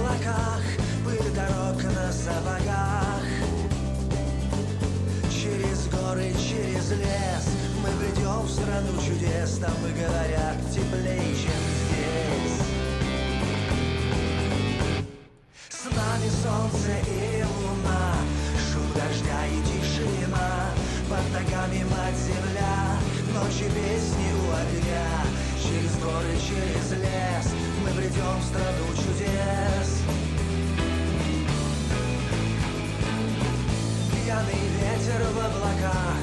облаках, 0.06 0.62
пыль 1.04 1.32
дорог 1.34 1.84
на 1.84 2.12
сапогах. 2.12 3.24
Через 5.32 5.88
горы, 5.88 6.32
через 6.34 6.92
лес 6.92 7.46
мы 7.82 7.90
придем 8.00 8.42
в 8.42 8.50
страну 8.50 8.92
чудес, 9.06 9.58
там 9.58 9.74
и 9.86 9.92
говорят 9.94 10.58
теплее, 10.72 11.36
чем 11.36 11.62
здесь. 11.82 12.60
С 15.70 15.86
нами 15.86 16.30
солнце 16.44 16.92
и 17.08 17.44
луна, 17.44 18.16
шум 18.72 18.88
дождя 18.94 19.46
и 19.48 19.62
тишина, 19.64 20.70
под 21.10 21.26
ногами 21.34 21.84
мать 21.84 22.18
земля, 22.18 22.98
ночи 23.34 23.66
песни 23.74 24.30
у 24.34 24.52
огня. 24.52 25.08
Через 25.62 25.96
горы, 25.98 26.34
через 26.48 26.92
лес 27.02 27.48
мы 27.84 27.90
придем 27.92 28.38
в 28.40 28.44
страну 28.46 28.85
ветер 35.06 35.22
в 35.22 35.38
облаках, 35.38 36.18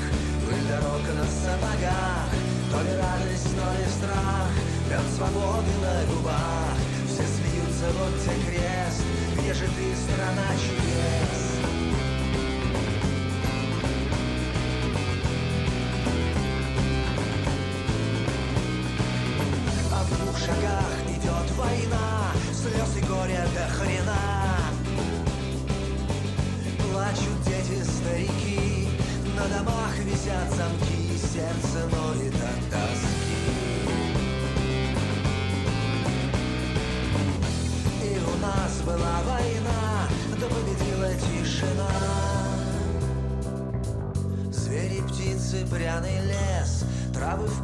пыль 0.44 0.66
дорог 0.68 1.02
на 1.14 1.24
сапогах, 1.24 2.28
то 2.70 2.82
ли 2.82 2.96
радость, 2.96 3.54
то 3.54 3.66
ли 3.78 3.86
страх, 3.88 4.50
лед 4.90 5.06
свободы 5.16 5.72
на 5.82 6.12
губах, 6.12 6.76
все 7.06 7.22
смеются, 7.22 7.86
вот 7.98 8.20
тебе 8.20 8.56
крест, 8.56 9.04
где 9.38 9.54
же 9.54 9.66
ты, 9.66 9.94
страна 10.02 10.48
чудес? 10.56 11.31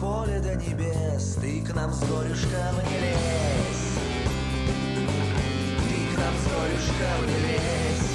Поле 0.00 0.40
до 0.40 0.54
небес 0.54 1.36
Ты 1.40 1.60
к 1.62 1.74
нам 1.74 1.92
с 1.92 2.00
горюшком 2.00 2.74
не 2.88 2.98
лезь. 3.04 3.88
Ты 5.88 5.96
к 6.14 6.18
нам 6.18 6.34
с 6.36 6.44
горюшком 6.52 7.20
не 7.26 7.38
лезь. 7.46 8.10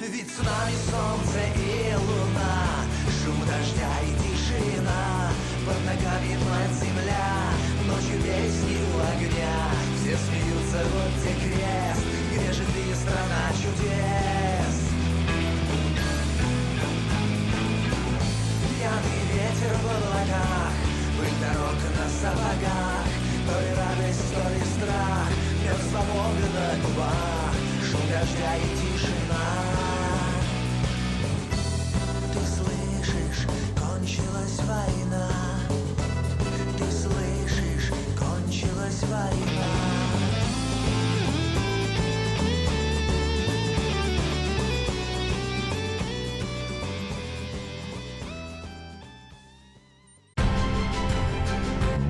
Ведь 0.00 0.30
с 0.30 0.38
нами 0.38 0.76
солнце 0.90 1.40
и 1.56 1.94
луна 1.94 2.56
Шум 3.18 3.38
дождя 3.40 3.92
и 4.02 4.12
тишина. 4.22 5.30
Под 5.66 5.78
ногами 5.84 6.36
мать 6.48 6.76
земля 6.80 7.28
Ночью 7.86 8.22
песни 8.22 8.78
у 8.92 8.98
огня. 9.14 9.56
Все 10.00 10.16
смеются, 10.16 10.78
вот 10.92 11.12
где 11.20 11.34
крест 11.40 11.85
сапогах 22.20 23.06
То 23.46 23.60
ли 23.60 23.70
радость, 23.76 24.34
то 24.34 24.42
ли 24.50 24.62
страх 24.74 25.28
Мед 25.62 25.80
свободы 25.90 26.46
на 26.56 26.68
губах 26.82 27.54
Шум 27.88 28.00
дождя 28.10 28.56
и 28.56 28.68
тишина. 28.76 29.46
Ты 32.32 32.40
слышишь, 32.40 33.46
кончилась 33.76 34.58
война. 34.66 35.28
Ты 36.76 36.84
слышишь, 36.90 37.92
кончилась 38.18 39.02
война 39.02 39.75